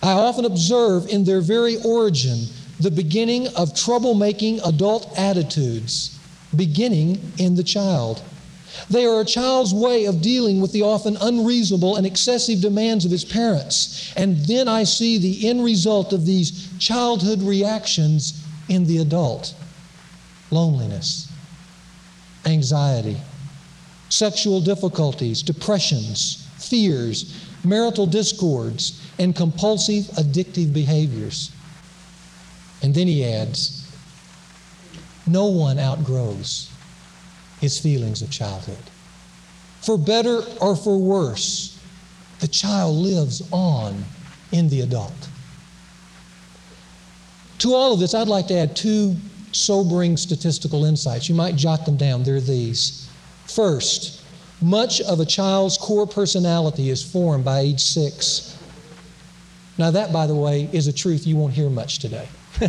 I 0.03 0.13
often 0.13 0.45
observe 0.45 1.07
in 1.07 1.23
their 1.23 1.41
very 1.41 1.77
origin 1.85 2.47
the 2.81 2.91
beginning 2.91 3.47
of 3.55 3.75
troublemaking 3.75 4.61
adult 4.67 5.17
attitudes, 5.17 6.19
beginning 6.57 7.21
in 7.39 7.55
the 7.55 7.63
child. 7.63 8.23
They 8.91 9.05
are 9.05 9.21
a 9.21 9.25
child's 9.25 9.75
way 9.75 10.07
of 10.07 10.23
dealing 10.23 10.61
with 10.61 10.73
the 10.73 10.83
often 10.83 11.17
unreasonable 11.21 11.97
and 11.97 12.07
excessive 12.07 12.61
demands 12.61 13.05
of 13.05 13.11
his 13.11 13.25
parents. 13.25 14.13
And 14.17 14.37
then 14.47 14.69
I 14.69 14.85
see 14.85 15.19
the 15.19 15.49
end 15.49 15.65
result 15.65 16.13
of 16.13 16.27
these 16.27 16.69
childhood 16.79 17.43
reactions 17.43 18.43
in 18.69 18.87
the 18.87 18.99
adult 18.99 19.55
loneliness, 20.51 21.33
anxiety, 22.45 23.17
sexual 24.11 24.61
difficulties, 24.61 25.43
depressions, 25.43 26.47
fears, 26.59 27.47
marital 27.65 28.07
discords, 28.07 29.01
and 29.19 29.35
compulsive 29.35 30.05
addictive 30.17 30.73
behaviors. 30.73 31.51
And 32.83 32.95
then 32.95 33.07
he 33.07 33.25
adds, 33.25 33.91
no 35.27 35.47
one 35.47 35.79
outgrows 35.79 36.72
his 37.63 37.79
feelings 37.79 38.23
of 38.23 38.31
childhood. 38.31 38.91
For 39.83 39.97
better 39.97 40.43
or 40.61 40.75
for 40.75 40.99
worse, 40.99 41.81
the 42.41 42.49
child 42.49 42.97
lives 42.97 43.41
on 43.53 44.05
in 44.51 44.69
the 44.69 44.81
adult. 44.81 45.29
To 47.61 47.73
all 47.73 47.95
of 47.95 48.01
this, 48.01 48.15
I'd 48.15 48.27
like 48.27 48.49
to 48.49 48.55
add 48.55 48.75
two 48.75 49.15
sobering 49.53 50.17
statistical 50.17 50.85
insights. 50.85 51.29
You 51.29 51.37
might 51.37 51.55
jot 51.55 51.87
them 51.87 51.97
down. 51.97 52.25
They're 52.25 52.41
these. 52.41 53.09
First, 53.47 54.25
much 54.61 55.01
of 55.03 55.21
a 55.21 55.25
child's 55.25 55.79
core 55.79 56.07
personality 56.07 56.91
is 56.91 57.01
formed 57.01 57.45
by 57.45 57.61
age 57.61 57.81
six. 57.81 58.59
Now, 59.79 59.93
that, 59.93 60.13
by 60.13 60.27
the 60.27 60.35
way, 60.35 60.69
is 60.73 60.89
a 60.89 60.93
truth 60.93 61.29
you 61.29 61.37
won't 61.37 61.53
hear 61.53 61.71
much 61.71 62.01
today. 62.01 62.27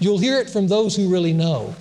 You'll 0.00 0.18
hear 0.18 0.40
it 0.40 0.50
from 0.50 0.66
those 0.66 0.96
who 0.96 1.08
really 1.08 1.32
know. 1.32 1.76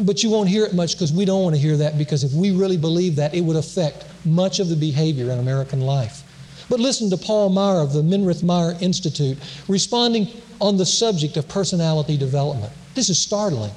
But 0.00 0.22
you 0.22 0.30
won't 0.30 0.48
hear 0.48 0.64
it 0.64 0.74
much 0.74 0.94
because 0.94 1.12
we 1.12 1.24
don't 1.24 1.42
want 1.42 1.54
to 1.54 1.60
hear 1.60 1.76
that 1.76 1.98
because 1.98 2.24
if 2.24 2.32
we 2.32 2.50
really 2.50 2.78
believe 2.78 3.16
that, 3.16 3.34
it 3.34 3.42
would 3.42 3.56
affect 3.56 4.04
much 4.24 4.58
of 4.58 4.68
the 4.68 4.76
behavior 4.76 5.30
in 5.30 5.38
American 5.38 5.82
life. 5.82 6.22
But 6.70 6.80
listen 6.80 7.10
to 7.10 7.16
Paul 7.18 7.50
Meier 7.50 7.80
of 7.80 7.92
the 7.92 8.02
Minirth 8.02 8.42
Meier 8.42 8.76
Institute 8.80 9.36
responding 9.68 10.28
on 10.60 10.76
the 10.78 10.86
subject 10.86 11.36
of 11.36 11.46
personality 11.48 12.16
development. 12.16 12.72
This 12.94 13.10
is 13.10 13.18
startling. 13.18 13.72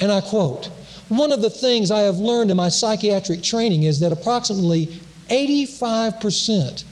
And 0.00 0.10
I 0.10 0.20
quote 0.20 0.66
One 1.08 1.30
of 1.30 1.42
the 1.42 1.50
things 1.50 1.90
I 1.90 2.00
have 2.00 2.16
learned 2.16 2.50
in 2.50 2.56
my 2.56 2.68
psychiatric 2.68 3.42
training 3.42 3.84
is 3.84 4.00
that 4.00 4.10
approximately 4.10 4.86
85% 5.28 6.84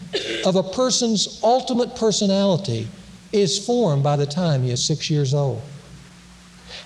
of 0.47 0.57
a 0.57 0.63
person's 0.63 1.41
ultimate 1.43 1.97
personality 1.97 2.87
is 3.33 3.65
formed 3.65 4.03
by 4.03 4.17
the 4.17 4.27
time 4.27 4.63
he 4.63 4.71
is 4.71 4.85
six 4.85 5.11
years 5.11 5.35
old. 5.35 5.61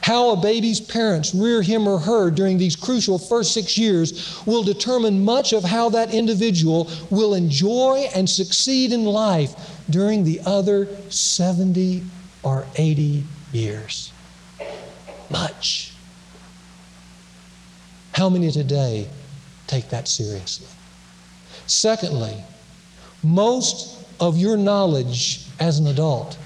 How 0.03 0.31
a 0.31 0.37
baby's 0.37 0.81
parents 0.81 1.35
rear 1.35 1.63
him 1.63 1.89
or 1.89 1.99
her 1.99 2.31
during 2.31 2.59
these 2.59 2.77
crucial 2.77 3.19
first 3.19 3.53
six 3.53 3.77
years 3.77 4.41
will 4.47 4.63
determine 4.63 5.25
much 5.25 5.53
of 5.53 5.65
how 5.65 5.89
that 5.91 6.15
individual 6.15 6.91
will 7.11 7.35
enjoy 7.35 8.09
and 8.15 8.29
succeed 8.29 8.93
in 8.93 9.05
life 9.05 9.55
during 9.91 10.23
the 10.23 10.41
other 10.47 10.89
70 11.11 12.05
or 12.43 12.67
80 12.77 13.25
years. 13.53 14.13
Much. 15.29 15.93
How 18.13 18.29
many 18.29 18.51
today 18.51 19.09
take 19.67 19.89
that 19.91 20.09
seriously? 20.09 20.69
Secondly, 21.67 22.37
most 23.23 24.05
of 24.21 24.37
your 24.37 24.57
knowledge 24.57 25.45
as 25.59 25.79
an 25.79 25.89
adult 25.89 26.39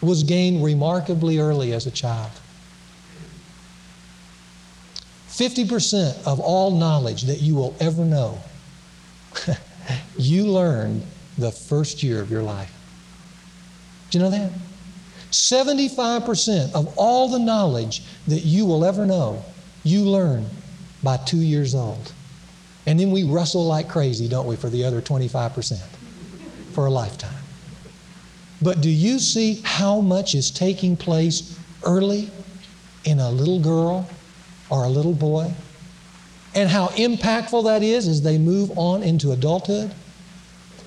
was 0.00 0.22
gained 0.22 0.64
remarkably 0.64 1.38
early 1.38 1.72
as 1.72 1.86
a 1.86 1.90
child. 1.90 2.30
50% 5.42 6.24
of 6.24 6.38
all 6.38 6.70
knowledge 6.70 7.22
that 7.22 7.40
you 7.40 7.56
will 7.56 7.74
ever 7.80 8.04
know, 8.04 8.38
you 10.16 10.46
learned 10.46 11.02
the 11.36 11.50
first 11.50 12.00
year 12.00 12.20
of 12.20 12.30
your 12.30 12.44
life. 12.44 12.72
Do 14.10 14.18
you 14.18 14.24
know 14.24 14.30
that? 14.30 14.52
75% 15.32 16.72
of 16.74 16.96
all 16.96 17.28
the 17.28 17.40
knowledge 17.40 18.04
that 18.28 18.44
you 18.44 18.64
will 18.64 18.84
ever 18.84 19.04
know, 19.04 19.44
you 19.82 20.04
learn 20.04 20.46
by 21.02 21.16
two 21.16 21.38
years 21.38 21.74
old. 21.74 22.12
And 22.86 23.00
then 23.00 23.10
we 23.10 23.24
wrestle 23.24 23.66
like 23.66 23.88
crazy, 23.88 24.28
don't 24.28 24.46
we, 24.46 24.54
for 24.54 24.70
the 24.70 24.84
other 24.84 25.00
25% 25.02 25.80
for 26.72 26.86
a 26.86 26.90
lifetime. 26.90 27.42
But 28.60 28.80
do 28.80 28.90
you 28.90 29.18
see 29.18 29.60
how 29.64 30.00
much 30.00 30.36
is 30.36 30.52
taking 30.52 30.96
place 30.96 31.58
early 31.84 32.30
in 33.04 33.18
a 33.18 33.28
little 33.28 33.58
girl 33.58 34.08
or 34.72 34.84
a 34.84 34.88
little 34.88 35.12
boy, 35.12 35.52
and 36.54 36.68
how 36.70 36.86
impactful 36.88 37.64
that 37.64 37.82
is 37.82 38.08
as 38.08 38.22
they 38.22 38.38
move 38.38 38.72
on 38.78 39.02
into 39.02 39.32
adulthood. 39.32 39.92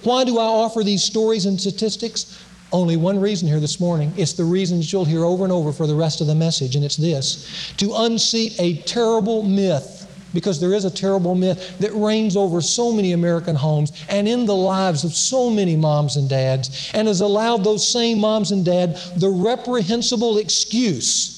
Why 0.03 0.23
do 0.23 0.39
I 0.39 0.43
offer 0.43 0.83
these 0.83 1.03
stories 1.03 1.45
and 1.45 1.61
statistics? 1.61 2.43
Only 2.71 2.97
one 2.97 3.21
reason 3.21 3.47
here 3.47 3.59
this 3.59 3.79
morning. 3.79 4.11
It's 4.17 4.33
the 4.33 4.43
reasons 4.43 4.91
you'll 4.91 5.05
hear 5.05 5.23
over 5.23 5.43
and 5.43 5.53
over 5.53 5.71
for 5.71 5.85
the 5.85 5.93
rest 5.93 6.19
of 6.19 6.25
the 6.25 6.33
message, 6.33 6.75
and 6.75 6.83
it's 6.83 6.97
this 6.97 7.73
to 7.77 7.93
unseat 7.95 8.59
a 8.59 8.77
terrible 8.81 9.43
myth 9.43 10.01
because 10.33 10.59
there 10.59 10.73
is 10.73 10.83
a 10.83 10.91
terrible 10.91 11.35
myth 11.35 11.77
that 11.77 11.93
reigns 11.93 12.35
over 12.35 12.61
so 12.61 12.91
many 12.91 13.11
American 13.11 13.55
homes 13.55 13.93
and 14.09 14.27
in 14.27 14.47
the 14.47 14.55
lives 14.55 15.03
of 15.03 15.13
so 15.13 15.49
many 15.49 15.75
moms 15.75 16.17
and 16.17 16.27
dads, 16.27 16.91
and 16.95 17.07
has 17.07 17.21
allowed 17.21 17.63
those 17.63 17.87
same 17.87 18.19
moms 18.19 18.51
and 18.51 18.65
dads 18.65 19.11
the 19.13 19.29
reprehensible 19.29 20.39
excuse 20.39 21.34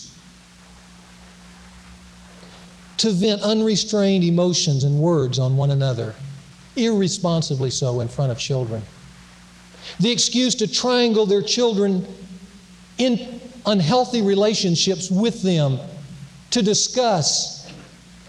to 2.98 3.12
vent 3.12 3.42
unrestrained 3.42 4.24
emotions 4.24 4.84
and 4.84 5.00
words 5.00 5.40
on 5.40 5.56
one 5.56 5.72
another, 5.72 6.16
irresponsibly 6.76 7.70
so 7.70 8.00
in 8.00 8.08
front 8.08 8.32
of 8.32 8.40
children. 8.40 8.82
the 10.00 10.12
excuse 10.12 10.54
to 10.56 10.68
triangle 10.68 11.26
their 11.26 11.42
children 11.42 12.06
in 12.98 13.40
unhealthy 13.66 14.22
relationships 14.22 15.10
with 15.12 15.42
them, 15.42 15.80
to 16.50 16.62
discuss 16.62 17.72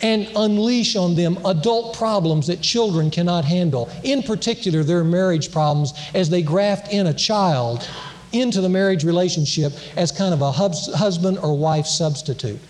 and 0.03 0.29
unleash 0.37 0.95
on 0.95 1.15
them 1.15 1.39
adult 1.47 1.97
problems 1.97 2.47
that 2.47 2.61
children 2.61 3.11
cannot 3.11 3.45
handle, 3.45 3.91
in 4.05 4.23
particular, 4.23 4.85
their 4.85 5.03
marriage 5.03 5.51
problems 5.51 5.95
as 6.15 6.31
they 6.31 6.43
graft 6.43 6.93
in 6.93 7.09
a 7.09 7.15
child 7.15 7.89
into 8.33 8.61
the 8.61 8.69
marriage 8.69 9.05
relationship 9.05 9.73
as 9.97 10.13
kind 10.13 10.35
of 10.35 10.43
a 10.43 10.53
husband 10.53 11.39
or 11.39 11.57
wife 11.57 11.87
substitute. 11.87 12.61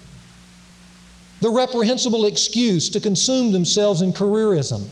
The 1.40 1.50
reprehensible 1.50 2.25
excuse 2.25 2.88
to 2.90 3.00
consume 3.00 3.52
themselves 3.52 4.02
in 4.02 4.12
careerism, 4.12 4.88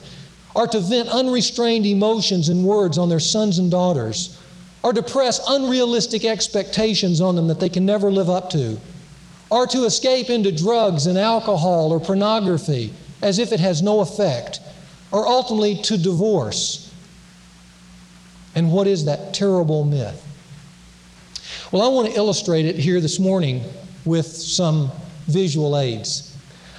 or 0.55 0.67
to 0.69 0.81
vent 0.81 1.09
unrestrained 1.09 1.87
emotions 1.87 2.49
and 2.49 2.65
words 2.65 2.99
on 2.99 3.09
their 3.09 3.21
sons 3.21 3.59
and 3.59 3.71
daughters, 3.71 4.39
or 4.83 4.93
to 4.93 5.03
press 5.03 5.41
unrealistic 5.49 6.25
expectations 6.25 7.21
on 7.21 7.35
them 7.35 7.49
that 7.49 7.59
they 7.59 7.69
can 7.69 7.85
never 7.85 8.11
live 8.11 8.31
up 8.31 8.49
to, 8.51 8.79
or 9.51 9.67
to 9.67 9.85
escape 9.85 10.31
into 10.31 10.53
drugs 10.53 11.07
and 11.07 11.19
alcohol 11.19 11.93
or 11.93 12.01
pornography 12.01 12.93
as 13.23 13.39
if 13.39 13.53
it 13.53 13.61
has 13.61 13.83
no 13.83 14.01
effect, 14.01 14.61
or 15.11 15.27
ultimately 15.27 15.77
to 15.83 15.99
divorce. 15.99 16.93
And 18.55 18.71
what 18.73 18.87
is 18.87 19.05
that 19.07 19.35
terrible 19.35 19.85
myth? 19.85 20.23
Well, 21.73 21.83
I 21.83 21.89
want 21.89 22.09
to 22.09 22.17
illustrate 22.17 22.67
it 22.67 22.77
here 22.77 23.01
this 23.01 23.19
morning 23.19 23.65
with 24.05 24.27
some 24.27 24.93
visual 25.27 25.77
aids. 25.77 26.36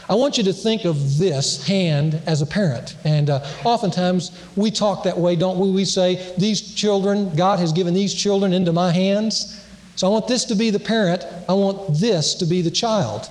I 0.09 0.15
want 0.15 0.37
you 0.37 0.43
to 0.45 0.53
think 0.53 0.85
of 0.85 1.17
this 1.17 1.67
hand 1.67 2.21
as 2.25 2.41
a 2.41 2.45
parent. 2.45 2.95
And 3.03 3.29
uh, 3.29 3.45
oftentimes 3.65 4.31
we 4.55 4.71
talk 4.71 5.03
that 5.03 5.17
way, 5.17 5.35
don't 5.35 5.59
we? 5.59 5.69
We 5.69 5.83
say, 5.83 6.33
These 6.37 6.73
children, 6.75 7.35
God 7.35 7.59
has 7.59 7.73
given 7.73 7.93
these 7.93 8.13
children 8.13 8.53
into 8.53 8.71
my 8.71 8.91
hands. 8.91 9.65
So 9.97 10.07
I 10.07 10.09
want 10.11 10.27
this 10.27 10.45
to 10.45 10.55
be 10.55 10.69
the 10.69 10.79
parent, 10.79 11.25
I 11.49 11.53
want 11.53 11.99
this 11.99 12.35
to 12.35 12.45
be 12.45 12.61
the 12.61 12.71
child. 12.71 13.29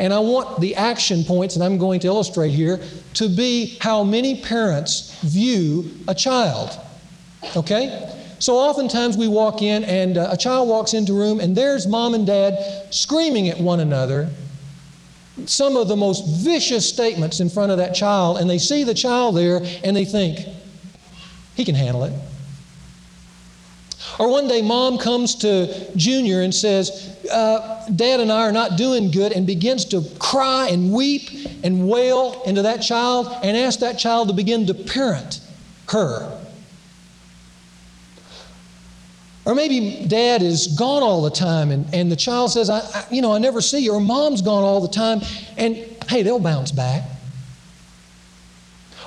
And 0.00 0.14
I 0.14 0.18
want 0.18 0.60
the 0.60 0.74
action 0.76 1.24
points 1.24 1.54
that 1.54 1.64
I'm 1.64 1.76
going 1.76 2.00
to 2.00 2.06
illustrate 2.06 2.52
here 2.52 2.80
to 3.14 3.28
be 3.28 3.76
how 3.80 4.02
many 4.02 4.40
parents 4.40 5.14
view 5.20 5.90
a 6.08 6.14
child. 6.14 6.70
Okay? 7.54 8.16
So 8.38 8.56
oftentimes 8.56 9.18
we 9.18 9.28
walk 9.28 9.60
in 9.60 9.84
and 9.84 10.16
uh, 10.16 10.28
a 10.30 10.36
child 10.38 10.70
walks 10.70 10.94
into 10.94 11.12
a 11.12 11.16
room 11.16 11.38
and 11.38 11.54
there's 11.54 11.86
mom 11.86 12.14
and 12.14 12.26
dad 12.26 12.86
screaming 12.90 13.50
at 13.50 13.60
one 13.60 13.80
another 13.80 14.30
some 15.46 15.76
of 15.76 15.88
the 15.88 15.96
most 15.96 16.26
vicious 16.44 16.88
statements 16.88 17.40
in 17.40 17.48
front 17.48 17.72
of 17.72 17.78
that 17.78 17.94
child, 17.94 18.38
and 18.38 18.48
they 18.48 18.58
see 18.58 18.84
the 18.84 18.94
child 18.94 19.36
there 19.36 19.60
and 19.84 19.96
they 19.96 20.04
think, 20.04 20.40
he 21.54 21.64
can 21.64 21.74
handle 21.74 22.04
it. 22.04 22.12
Or 24.18 24.30
one 24.30 24.48
day, 24.48 24.60
mom 24.60 24.98
comes 24.98 25.34
to 25.36 25.96
Junior 25.96 26.42
and 26.42 26.54
says, 26.54 27.16
uh, 27.30 27.86
Dad 27.94 28.20
and 28.20 28.30
I 28.30 28.42
are 28.42 28.52
not 28.52 28.76
doing 28.76 29.10
good, 29.10 29.32
and 29.32 29.46
begins 29.46 29.84
to 29.86 30.02
cry 30.18 30.68
and 30.68 30.92
weep 30.92 31.30
and 31.62 31.88
wail 31.88 32.42
into 32.44 32.62
that 32.62 32.82
child 32.82 33.28
and 33.42 33.56
ask 33.56 33.80
that 33.80 33.98
child 33.98 34.28
to 34.28 34.34
begin 34.34 34.66
to 34.66 34.74
parent 34.74 35.40
her. 35.88 36.38
Or 39.46 39.54
maybe 39.54 40.04
dad 40.06 40.42
is 40.42 40.66
gone 40.78 41.02
all 41.02 41.22
the 41.22 41.30
time 41.30 41.70
and, 41.70 41.92
and 41.94 42.12
the 42.12 42.16
child 42.16 42.52
says, 42.52 42.68
I, 42.68 42.80
I, 42.80 43.06
you 43.10 43.22
know, 43.22 43.32
I 43.32 43.38
never 43.38 43.60
see 43.60 43.78
you. 43.78 43.94
Or 43.94 44.00
mom's 44.00 44.42
gone 44.42 44.62
all 44.62 44.80
the 44.80 44.92
time. 44.92 45.20
And 45.56 45.76
hey, 46.08 46.22
they'll 46.22 46.38
bounce 46.38 46.70
back. 46.72 47.04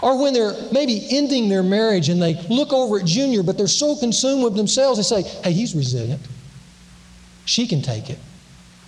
Or 0.01 0.21
when 0.21 0.33
they're 0.33 0.53
maybe 0.73 1.07
ending 1.11 1.47
their 1.47 1.63
marriage 1.63 2.09
and 2.09 2.21
they 2.21 2.33
look 2.49 2.73
over 2.73 2.99
at 2.99 3.05
Junior, 3.05 3.41
but 3.41 3.57
they're 3.57 3.67
so 3.67 3.95
consumed 3.95 4.43
with 4.43 4.55
themselves, 4.55 4.97
they 4.97 5.21
say, 5.21 5.29
hey, 5.43 5.53
he's 5.53 5.75
resilient. 5.75 6.21
She 7.45 7.67
can 7.67 7.81
take 7.81 8.09
it. 8.09 8.19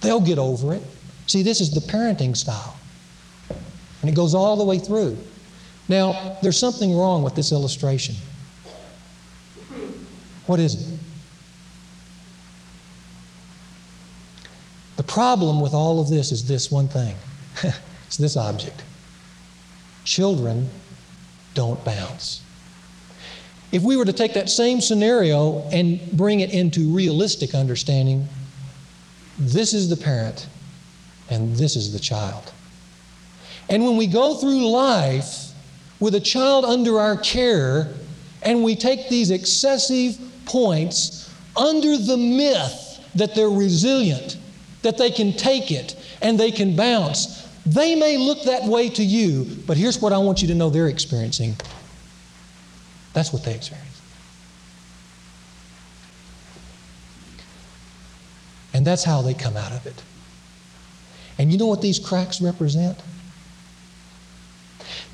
They'll 0.02 0.20
get 0.20 0.40
over 0.40 0.74
it. 0.74 0.82
See, 1.28 1.42
this 1.42 1.62
is 1.62 1.72
the 1.72 1.80
parenting 1.80 2.36
style. 2.36 2.78
And 4.02 4.10
it 4.10 4.16
goes 4.16 4.36
all 4.36 4.58
the 4.58 4.66
way 4.66 4.78
through. 4.78 5.18
Now, 5.88 6.38
there's 6.42 6.60
something 6.60 6.96
wrong 6.96 7.24
with 7.24 7.36
this 7.36 7.52
illustration. 7.52 8.16
What 10.48 10.60
is 10.60 10.76
it? 10.76 10.95
The 14.98 15.04
problem 15.04 15.60
with 15.60 15.74
all 15.74 16.00
of 16.00 16.10
this 16.10 16.32
is 16.32 16.48
this 16.48 16.72
one 16.72 16.88
thing 16.88 17.16
it's 18.08 18.18
this 18.18 18.38
object. 18.38 18.84
Children 20.04 20.70
don't 21.54 21.84
bounce. 21.84 22.42
If 23.72 23.82
we 23.82 23.98
were 23.98 24.06
to 24.06 24.14
take 24.14 24.34
that 24.36 24.50
same 24.50 24.80
scenario 24.80 25.68
and 25.70 26.00
bring 26.12 26.40
it 26.40 26.54
into 26.54 26.94
realistic 26.94 27.56
understanding, 27.56 28.28
this 29.38 29.74
is 29.74 29.90
the 29.90 29.98
parent 29.98 30.48
and 31.30 31.56
this 31.56 31.76
is 31.76 31.92
the 31.92 32.00
child. 32.00 32.54
And 33.70 33.84
when 33.84 33.98
we 33.98 34.08
go 34.08 34.36
through 34.36 34.70
life 34.70 35.52
with 36.00 36.16
a 36.16 36.20
child 36.20 36.66
under 36.66 37.00
our 37.00 37.18
care 37.18 37.94
and 38.44 38.64
we 38.64 38.76
take 38.76 39.10
these 39.10 39.32
excessive 39.32 40.20
points 40.46 41.34
under 41.58 41.98
the 41.98 42.18
myth 42.18 43.04
that 43.16 43.34
they're 43.34 43.50
resilient, 43.50 44.38
that 44.86 45.00
they 45.00 45.10
can 45.10 45.34
take 45.34 45.72
it 45.72 45.96
and 46.22 46.40
they 46.40 46.52
can 46.52 46.76
bounce. 46.76 47.42
They 47.66 47.96
may 47.96 48.18
look 48.18 48.44
that 48.44 48.66
way 48.66 48.88
to 48.90 49.04
you, 49.04 49.46
but 49.66 49.78
here's 49.78 50.00
what 50.00 50.14
I 50.14 50.20
want 50.20 50.44
you 50.44 50.48
to 50.50 50.54
know 50.54 50.70
they're 50.70 50.88
experiencing. 50.88 51.56
That's 53.14 53.34
what 53.34 53.44
they 53.44 53.56
experience. 53.56 54.00
And 58.76 58.86
that's 58.86 59.04
how 59.04 59.24
they 59.24 59.34
come 59.34 59.58
out 59.58 59.72
of 59.72 59.88
it. 59.88 60.04
And 61.40 61.52
you 61.52 61.58
know 61.58 61.66
what 61.66 61.82
these 61.82 61.98
cracks 61.98 62.40
represent? 62.40 63.02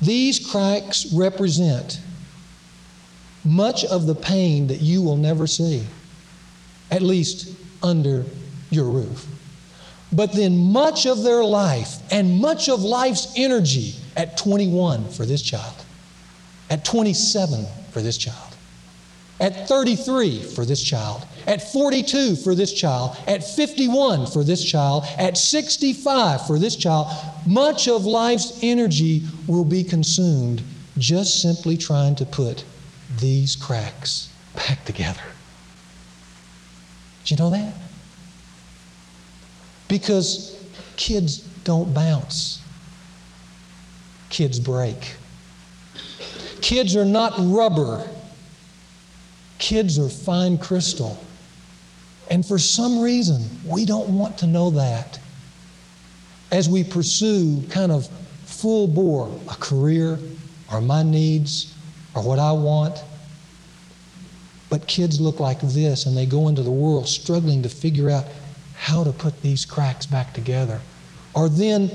These 0.02 0.50
cracks 0.50 1.10
represent 1.14 1.98
much 3.42 3.86
of 3.86 4.04
the 4.04 4.14
pain 4.14 4.66
that 4.66 4.82
you 4.82 5.00
will 5.00 5.16
never 5.16 5.46
see, 5.46 5.86
at 6.90 7.00
least 7.00 7.56
under 7.82 8.26
your 8.70 8.90
roof. 8.90 9.26
But 10.12 10.32
then 10.32 10.72
much 10.72 11.06
of 11.06 11.22
their 11.22 11.42
life 11.42 11.98
and 12.12 12.38
much 12.38 12.68
of 12.68 12.82
life's 12.82 13.32
energy 13.36 13.94
at 14.16 14.36
21 14.36 15.08
for 15.08 15.24
this 15.24 15.40
child, 15.40 15.74
at 16.68 16.84
27 16.84 17.66
for 17.90 18.02
this 18.02 18.18
child, 18.18 18.56
at 19.40 19.66
33 19.68 20.42
for 20.42 20.64
this 20.66 20.82
child, 20.82 21.26
at 21.46 21.72
42 21.72 22.36
for 22.36 22.54
this 22.54 22.72
child, 22.72 23.16
at 23.26 23.42
51 23.42 24.26
for 24.26 24.44
this 24.44 24.62
child, 24.62 25.04
at 25.18 25.36
65 25.38 26.46
for 26.46 26.58
this 26.58 26.76
child, 26.76 27.08
much 27.46 27.88
of 27.88 28.04
life's 28.04 28.58
energy 28.62 29.22
will 29.46 29.64
be 29.64 29.82
consumed 29.82 30.62
just 30.98 31.40
simply 31.40 31.76
trying 31.76 32.14
to 32.16 32.26
put 32.26 32.64
these 33.18 33.56
cracks 33.56 34.28
back 34.54 34.84
together. 34.84 35.22
Did 37.24 37.30
you 37.30 37.36
know 37.38 37.50
that? 37.50 37.74
Because 39.92 40.58
kids 40.96 41.40
don't 41.64 41.92
bounce, 41.92 42.62
kids 44.30 44.58
break. 44.58 45.16
Kids 46.62 46.96
are 46.96 47.04
not 47.04 47.34
rubber, 47.36 48.08
kids 49.58 49.98
are 49.98 50.08
fine 50.08 50.56
crystal. 50.56 51.22
And 52.30 52.42
for 52.42 52.58
some 52.58 53.02
reason, 53.02 53.42
we 53.66 53.84
don't 53.84 54.08
want 54.08 54.38
to 54.38 54.46
know 54.46 54.70
that 54.70 55.20
as 56.50 56.70
we 56.70 56.84
pursue 56.84 57.62
kind 57.68 57.92
of 57.92 58.08
full 58.46 58.88
bore 58.88 59.30
a 59.50 59.54
career 59.56 60.18
or 60.72 60.80
my 60.80 61.02
needs 61.02 61.74
or 62.14 62.22
what 62.22 62.38
I 62.38 62.52
want. 62.52 62.96
But 64.70 64.86
kids 64.86 65.20
look 65.20 65.38
like 65.38 65.60
this 65.60 66.06
and 66.06 66.16
they 66.16 66.24
go 66.24 66.48
into 66.48 66.62
the 66.62 66.70
world 66.70 67.06
struggling 67.06 67.62
to 67.64 67.68
figure 67.68 68.08
out 68.08 68.24
how 68.82 69.04
to 69.04 69.12
put 69.12 69.40
these 69.42 69.64
cracks 69.64 70.06
back 70.06 70.34
together, 70.34 70.80
or 71.34 71.48
then 71.48 71.88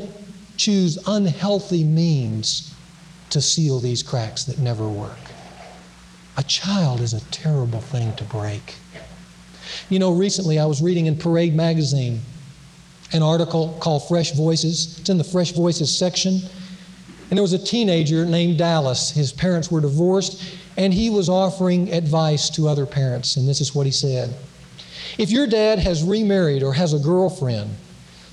choose 0.55 0.97
unhealthy 1.05 1.83
means 1.83 2.73
to 3.29 3.41
seal 3.41 3.77
these 3.79 4.01
cracks 4.01 4.45
that 4.45 4.57
never 4.59 4.87
work. 4.87 5.19
A 6.37 6.43
child 6.43 7.01
is 7.01 7.13
a 7.13 7.19
terrible 7.25 7.81
thing 7.81 8.15
to 8.15 8.23
break. 8.23 8.75
You 9.89 9.99
know, 9.99 10.13
recently 10.13 10.59
I 10.59 10.65
was 10.65 10.81
reading 10.81 11.07
in 11.07 11.17
Parade 11.17 11.53
magazine 11.53 12.21
an 13.11 13.21
article 13.21 13.77
called 13.81 14.07
Fresh 14.07 14.31
Voices. 14.31 14.97
It's 14.99 15.09
in 15.09 15.17
the 15.17 15.25
Fresh 15.25 15.51
Voices 15.51 15.95
section. 15.95 16.39
And 17.29 17.37
there 17.37 17.41
was 17.41 17.51
a 17.51 17.59
teenager 17.59 18.25
named 18.25 18.59
Dallas. 18.59 19.11
His 19.11 19.33
parents 19.33 19.69
were 19.69 19.81
divorced, 19.81 20.41
and 20.77 20.93
he 20.93 21.09
was 21.09 21.27
offering 21.27 21.91
advice 21.91 22.49
to 22.51 22.69
other 22.69 22.85
parents. 22.85 23.35
And 23.35 23.45
this 23.45 23.59
is 23.59 23.75
what 23.75 23.85
he 23.85 23.91
said 23.91 24.33
if 25.17 25.31
your 25.31 25.47
dad 25.47 25.79
has 25.79 26.03
remarried 26.03 26.63
or 26.63 26.73
has 26.73 26.93
a 26.93 26.99
girlfriend, 26.99 27.75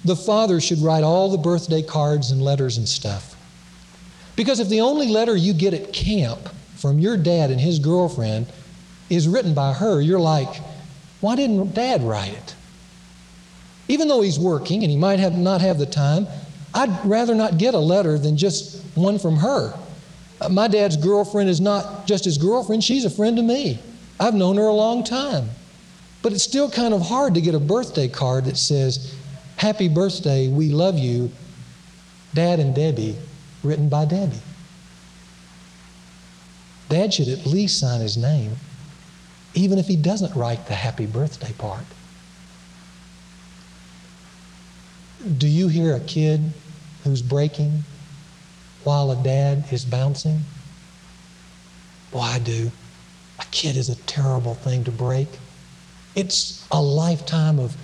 the 0.05 0.17
father 0.17 0.61
should 0.61 0.81
write 0.81 1.03
all 1.03 1.31
the 1.31 1.39
birthday 1.39 1.83
cards 1.83 2.31
and 2.31 2.43
letters 2.43 2.77
and 2.77 2.89
stuff. 2.89 3.35
Because 4.37 4.61
if 4.61 4.69
the 4.69 4.81
only 4.81 5.09
letter 5.09 5.37
you 5.37 5.55
get 5.55 5.75
at 5.75 5.93
camp 5.93 6.41
from 6.77 6.99
your 6.99 7.17
dad 7.17 7.51
and 7.51 7.61
his 7.61 7.79
girlfriend 7.79 8.47
is 9.09 9.29
written 9.29 9.55
by 9.55 9.73
her, 9.73 10.01
you're 10.01 10.21
like, 10.21 10.61
why 11.21 11.37
didn't 11.37 11.75
dad 11.75 12.03
write 12.03 12.33
it? 12.33 12.55
Even 13.89 14.09
though 14.09 14.23
he's 14.23 14.39
working 14.39 14.83
and 14.83 14.91
he 14.91 14.97
might 14.97 15.19
have 15.19 15.37
not 15.37 15.61
have 15.61 15.79
the 15.79 15.87
time, 15.87 16.27
I'd 16.75 17.05
rather 17.05 17.35
not 17.35 17.59
get 17.59 17.75
a 17.75 17.79
letter 17.79 18.19
than 18.19 18.37
just 18.37 18.83
one 18.95 19.19
from 19.19 19.37
her. 19.37 19.73
Uh, 20.41 20.49
my 20.49 20.69
dad's 20.69 20.97
girlfriend 20.97 21.49
is 21.49 21.61
not 21.61 22.07
just 22.07 22.25
his 22.25 22.37
girlfriend, 22.37 22.83
she's 22.83 23.05
a 23.05 23.11
friend 23.11 23.37
to 23.37 23.43
me. 23.43 23.79
I've 24.19 24.35
known 24.35 24.57
her 24.57 24.67
a 24.67 24.73
long 24.73 25.05
time. 25.05 25.49
But 26.25 26.33
it's 26.33 26.43
still 26.43 26.71
kind 26.71 26.95
of 26.95 27.03
hard 27.03 27.35
to 27.35 27.43
get 27.43 27.55
a 27.55 27.61
birthday 27.61 28.09
card 28.09 28.47
that 28.47 28.57
says, 28.57 29.15
Happy 29.57 29.89
birthday, 29.89 30.49
we 30.49 30.71
love 30.71 30.99
you, 30.99 31.31
Dad 32.33 32.61
and 32.61 32.75
Debbie, 32.75 33.19
written 33.63 33.91
by 33.91 34.07
Debbie. 34.07 34.41
Dad 36.89 37.13
should 37.13 37.29
at 37.29 37.45
least 37.45 37.79
sign 37.79 38.01
his 38.01 38.17
name, 38.17 38.57
even 39.53 39.79
if 39.79 39.87
he 39.87 39.97
doesn't 39.97 40.35
write 40.35 40.67
the 40.67 40.73
happy 40.73 41.05
birthday 41.05 41.53
part. 41.59 41.85
Do 45.37 45.47
you 45.47 45.69
hear 45.69 45.95
a 45.95 46.01
kid 46.01 46.41
who's 47.03 47.21
breaking 47.21 47.85
while 48.83 49.11
a 49.11 49.23
dad 49.23 49.67
is 49.71 49.85
bouncing? 49.85 50.41
Boy, 52.11 52.21
I 52.21 52.39
do. 52.39 52.73
A 53.39 53.45
kid 53.51 53.77
is 53.77 53.91
a 53.91 53.97
terrible 53.97 54.55
thing 54.55 54.85
to 54.85 54.91
break. 54.91 55.29
It's 56.15 56.67
a 56.71 56.81
lifetime 56.81 57.59
of 57.59 57.77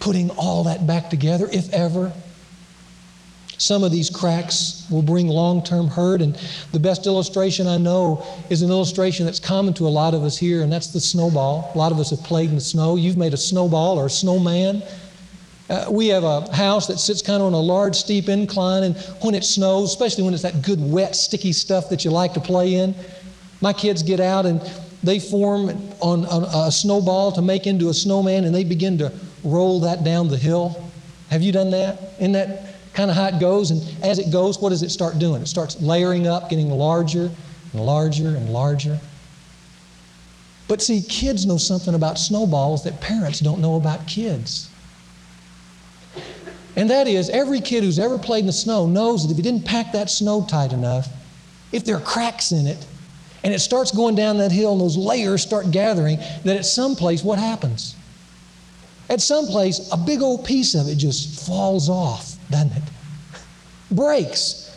putting 0.00 0.30
all 0.30 0.64
that 0.64 0.86
back 0.86 1.08
together, 1.08 1.48
if 1.50 1.72
ever. 1.72 2.12
Some 3.56 3.84
of 3.84 3.92
these 3.92 4.10
cracks 4.10 4.86
will 4.90 5.02
bring 5.02 5.28
long 5.28 5.62
term 5.62 5.86
hurt, 5.86 6.20
and 6.20 6.34
the 6.72 6.80
best 6.80 7.06
illustration 7.06 7.66
I 7.66 7.78
know 7.78 8.26
is 8.50 8.62
an 8.62 8.70
illustration 8.70 9.24
that's 9.24 9.38
common 9.38 9.72
to 9.74 9.86
a 9.86 9.88
lot 9.88 10.12
of 10.12 10.24
us 10.24 10.36
here, 10.36 10.62
and 10.62 10.72
that's 10.72 10.88
the 10.88 11.00
snowball. 11.00 11.70
A 11.74 11.78
lot 11.78 11.92
of 11.92 11.98
us 11.98 12.10
have 12.10 12.22
played 12.22 12.50
in 12.50 12.56
the 12.56 12.60
snow. 12.60 12.96
You've 12.96 13.16
made 13.16 13.32
a 13.32 13.38
snowball 13.38 13.98
or 13.98 14.06
a 14.06 14.10
snowman. 14.10 14.82
Uh, 15.70 15.86
we 15.90 16.08
have 16.08 16.24
a 16.24 16.52
house 16.54 16.86
that 16.88 16.98
sits 16.98 17.22
kind 17.22 17.40
of 17.40 17.46
on 17.46 17.54
a 17.54 17.60
large, 17.60 17.96
steep 17.96 18.28
incline, 18.28 18.82
and 18.82 18.96
when 19.22 19.34
it 19.34 19.44
snows, 19.44 19.90
especially 19.90 20.24
when 20.24 20.34
it's 20.34 20.42
that 20.42 20.60
good, 20.60 20.78
wet, 20.78 21.16
sticky 21.16 21.52
stuff 21.52 21.88
that 21.88 22.04
you 22.04 22.10
like 22.10 22.34
to 22.34 22.40
play 22.40 22.74
in, 22.74 22.94
my 23.62 23.72
kids 23.72 24.02
get 24.02 24.20
out 24.20 24.44
and 24.44 24.60
they 25.04 25.18
form 25.18 25.68
on, 26.00 26.24
on 26.26 26.68
a 26.68 26.72
snowball 26.72 27.32
to 27.32 27.42
make 27.42 27.66
into 27.66 27.88
a 27.88 27.94
snowman, 27.94 28.44
and 28.44 28.54
they 28.54 28.64
begin 28.64 28.98
to 28.98 29.12
roll 29.42 29.80
that 29.80 30.04
down 30.04 30.28
the 30.28 30.36
hill. 30.36 30.90
Have 31.30 31.42
you 31.42 31.52
done 31.52 31.70
that? 31.70 32.14
Isn't 32.18 32.32
that 32.32 32.74
kind 32.94 33.10
of 33.10 33.16
how 33.16 33.26
it 33.26 33.40
goes? 33.40 33.70
And 33.70 33.82
as 34.04 34.18
it 34.18 34.32
goes, 34.32 34.60
what 34.60 34.70
does 34.70 34.82
it 34.82 34.90
start 34.90 35.18
doing? 35.18 35.42
It 35.42 35.46
starts 35.46 35.80
layering 35.80 36.26
up, 36.26 36.48
getting 36.48 36.70
larger 36.70 37.30
and 37.72 37.84
larger 37.84 38.28
and 38.28 38.50
larger. 38.50 38.98
But 40.66 40.80
see, 40.80 41.02
kids 41.02 41.44
know 41.44 41.58
something 41.58 41.94
about 41.94 42.18
snowballs 42.18 42.84
that 42.84 43.00
parents 43.00 43.40
don't 43.40 43.60
know 43.60 43.76
about 43.76 44.06
kids. 44.06 44.70
And 46.76 46.88
that 46.90 47.06
is, 47.06 47.28
every 47.30 47.60
kid 47.60 47.84
who's 47.84 47.98
ever 47.98 48.18
played 48.18 48.40
in 48.40 48.46
the 48.46 48.52
snow 48.52 48.86
knows 48.86 49.22
that 49.24 49.30
if 49.30 49.36
you 49.36 49.42
didn't 49.42 49.64
pack 49.64 49.92
that 49.92 50.10
snow 50.10 50.44
tight 50.48 50.72
enough, 50.72 51.08
if 51.70 51.84
there 51.84 51.96
are 51.96 52.00
cracks 52.00 52.52
in 52.52 52.66
it, 52.66 52.84
and 53.44 53.52
it 53.52 53.60
starts 53.60 53.92
going 53.92 54.14
down 54.14 54.38
that 54.38 54.50
hill 54.50 54.72
and 54.72 54.80
those 54.80 54.96
layers 54.96 55.42
start 55.42 55.70
gathering, 55.70 56.16
that 56.44 56.56
at 56.56 56.64
some 56.64 56.96
place, 56.96 57.22
what 57.22 57.38
happens? 57.38 57.94
At 59.10 59.20
some 59.20 59.46
place, 59.46 59.86
a 59.92 59.98
big 59.98 60.22
old 60.22 60.46
piece 60.46 60.74
of 60.74 60.88
it 60.88 60.96
just 60.96 61.46
falls 61.46 61.90
off, 61.90 62.36
doesn't 62.50 62.72
it? 62.72 62.82
Breaks. 63.90 64.74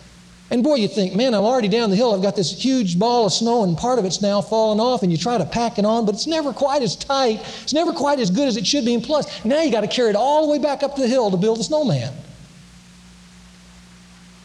And 0.52 0.64
boy, 0.64 0.76
you 0.76 0.90
think, 0.90 1.16
man, 1.16 1.34
I'm 1.34 1.44
already 1.44 1.70
down 1.70 1.90
the 1.90 1.96
hill. 1.96 2.14
I've 2.14 2.22
got 2.22 2.36
this 2.36 2.52
huge 2.52 3.00
ball 3.00 3.26
of 3.26 3.34
snow, 3.34 3.64
and 3.64 3.78
part 3.78 4.00
of 4.00 4.06
it's 4.06 4.22
now 4.22 4.42
falling 4.42 4.80
off, 4.80 5.02
and 5.02 5.12
you 5.12 5.18
try 5.18 5.38
to 5.38 5.46
pack 5.46 5.80
it 5.80 5.86
on, 5.86 6.06
but 6.06 6.16
it's 6.16 6.28
never 6.28 6.54
quite 6.54 6.82
as 6.82 6.96
tight. 6.96 7.40
It's 7.64 7.74
never 7.74 7.94
quite 7.94 8.20
as 8.20 8.30
good 8.30 8.48
as 8.48 8.58
it 8.58 8.68
should 8.68 8.86
be. 8.86 8.94
And 8.94 9.04
plus, 9.04 9.44
now 9.46 9.62
you 9.62 9.72
got 9.72 9.82
to 9.82 9.88
carry 9.88 10.10
it 10.10 10.16
all 10.16 10.46
the 10.46 10.52
way 10.52 10.60
back 10.60 10.84
up 10.84 10.96
the 10.96 11.08
hill 11.08 11.32
to 11.32 11.38
build 11.38 11.60
a 11.60 11.64
snowman. 11.64 12.14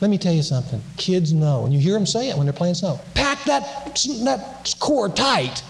Let 0.03 0.11
me 0.11 0.19
tell 0.19 0.35
you 0.35 0.43
something. 0.43 0.83
Kids 0.97 1.33
know, 1.33 1.65
and 1.65 1.73
you 1.73 1.79
hear 1.79 1.95
them 1.95 2.07
say 2.07 2.29
it 2.29 2.37
when 2.37 2.45
they're 2.45 2.53
playing 2.53 2.75
snow. 2.75 2.99
Pack 3.15 3.45
that, 3.45 3.97
that 4.25 4.75
core 4.81 5.09
tight. 5.09 5.63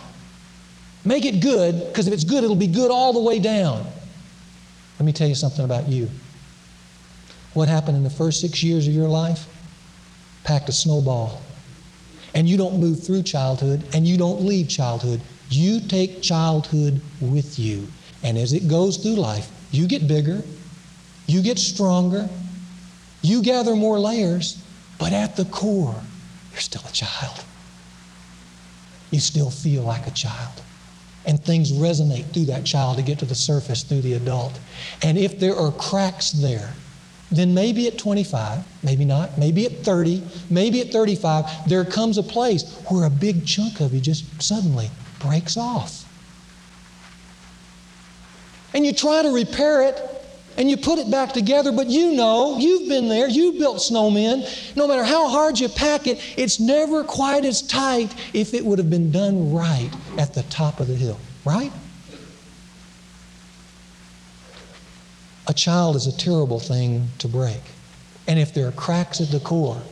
Make 1.04 1.26
it 1.26 1.42
good, 1.42 1.86
because 1.88 2.08
if 2.08 2.14
it's 2.14 2.24
good, 2.24 2.42
it'll 2.42 2.56
be 2.56 2.66
good 2.66 2.90
all 2.90 3.12
the 3.12 3.20
way 3.20 3.38
down. 3.38 3.86
Let 4.98 5.04
me 5.04 5.12
tell 5.12 5.28
you 5.28 5.34
something 5.34 5.66
about 5.66 5.86
you. 5.86 6.08
What 7.52 7.68
happened 7.68 7.98
in 7.98 8.04
the 8.04 8.10
first 8.10 8.40
six 8.40 8.62
years 8.62 8.88
of 8.88 8.94
your 8.94 9.08
life? 9.08 9.46
packed 10.44 10.68
a 10.68 10.72
snowball. 10.72 11.40
And 12.34 12.48
you 12.48 12.56
don't 12.56 12.80
move 12.80 13.04
through 13.04 13.22
childhood 13.24 13.84
and 13.94 14.06
you 14.06 14.16
don't 14.16 14.40
leave 14.40 14.68
childhood. 14.68 15.20
You 15.50 15.78
take 15.80 16.22
childhood 16.22 17.00
with 17.20 17.58
you. 17.58 17.86
And 18.24 18.38
as 18.38 18.52
it 18.52 18.66
goes 18.66 18.96
through 18.96 19.16
life, 19.16 19.50
you 19.70 19.86
get 19.86 20.08
bigger, 20.08 20.42
you 21.26 21.42
get 21.42 21.58
stronger, 21.58 22.28
you 23.22 23.42
gather 23.42 23.74
more 23.76 23.98
layers, 23.98 24.62
but 24.98 25.12
at 25.12 25.36
the 25.36 25.44
core, 25.46 26.00
you're 26.50 26.60
still 26.60 26.82
a 26.88 26.92
child. 26.92 27.44
You 29.10 29.20
still 29.20 29.50
feel 29.50 29.82
like 29.82 30.06
a 30.06 30.10
child. 30.10 30.62
And 31.24 31.42
things 31.42 31.70
resonate 31.70 32.32
through 32.32 32.46
that 32.46 32.64
child 32.64 32.96
to 32.96 33.02
get 33.02 33.20
to 33.20 33.24
the 33.24 33.34
surface 33.34 33.84
through 33.84 34.02
the 34.02 34.14
adult. 34.14 34.58
And 35.02 35.16
if 35.16 35.38
there 35.38 35.54
are 35.54 35.70
cracks 35.72 36.32
there, 36.32 36.72
then 37.30 37.54
maybe 37.54 37.86
at 37.86 37.96
25, 37.96 38.64
maybe 38.82 39.04
not, 39.04 39.38
maybe 39.38 39.64
at 39.64 39.72
30, 39.84 40.22
maybe 40.50 40.80
at 40.80 40.92
35, 40.92 41.68
there 41.68 41.84
comes 41.84 42.18
a 42.18 42.22
place 42.22 42.78
where 42.88 43.06
a 43.06 43.10
big 43.10 43.46
chunk 43.46 43.80
of 43.80 43.94
you 43.94 44.00
just 44.00 44.42
suddenly 44.42 44.90
breaks 45.20 45.56
off. 45.56 46.04
And 48.74 48.84
you 48.84 48.92
try 48.92 49.22
to 49.22 49.30
repair 49.30 49.82
it 49.82 50.11
and 50.56 50.70
you 50.70 50.76
put 50.76 50.98
it 50.98 51.10
back 51.10 51.32
together, 51.32 51.72
but 51.72 51.88
you 51.88 52.12
know, 52.12 52.58
you've 52.58 52.88
been 52.88 53.08
there, 53.08 53.28
you've 53.28 53.58
built 53.58 53.78
snowmen. 53.78 54.76
No 54.76 54.86
matter 54.86 55.04
how 55.04 55.28
hard 55.28 55.58
you 55.58 55.68
pack 55.68 56.06
it, 56.06 56.20
it's 56.36 56.60
never 56.60 57.04
quite 57.04 57.44
as 57.44 57.62
tight 57.62 58.14
if 58.34 58.54
it 58.54 58.64
would 58.64 58.78
have 58.78 58.90
been 58.90 59.10
done 59.10 59.52
right 59.52 59.90
at 60.18 60.34
the 60.34 60.42
top 60.44 60.80
of 60.80 60.88
the 60.88 60.94
hill, 60.94 61.18
right? 61.44 61.72
A 65.48 65.54
child 65.54 65.96
is 65.96 66.06
a 66.06 66.16
terrible 66.16 66.60
thing 66.60 67.08
to 67.18 67.28
break. 67.28 67.60
And 68.28 68.38
if 68.38 68.54
there 68.54 68.68
are 68.68 68.72
cracks 68.72 69.20
at 69.20 69.30
the 69.30 69.40
core, 69.40 69.82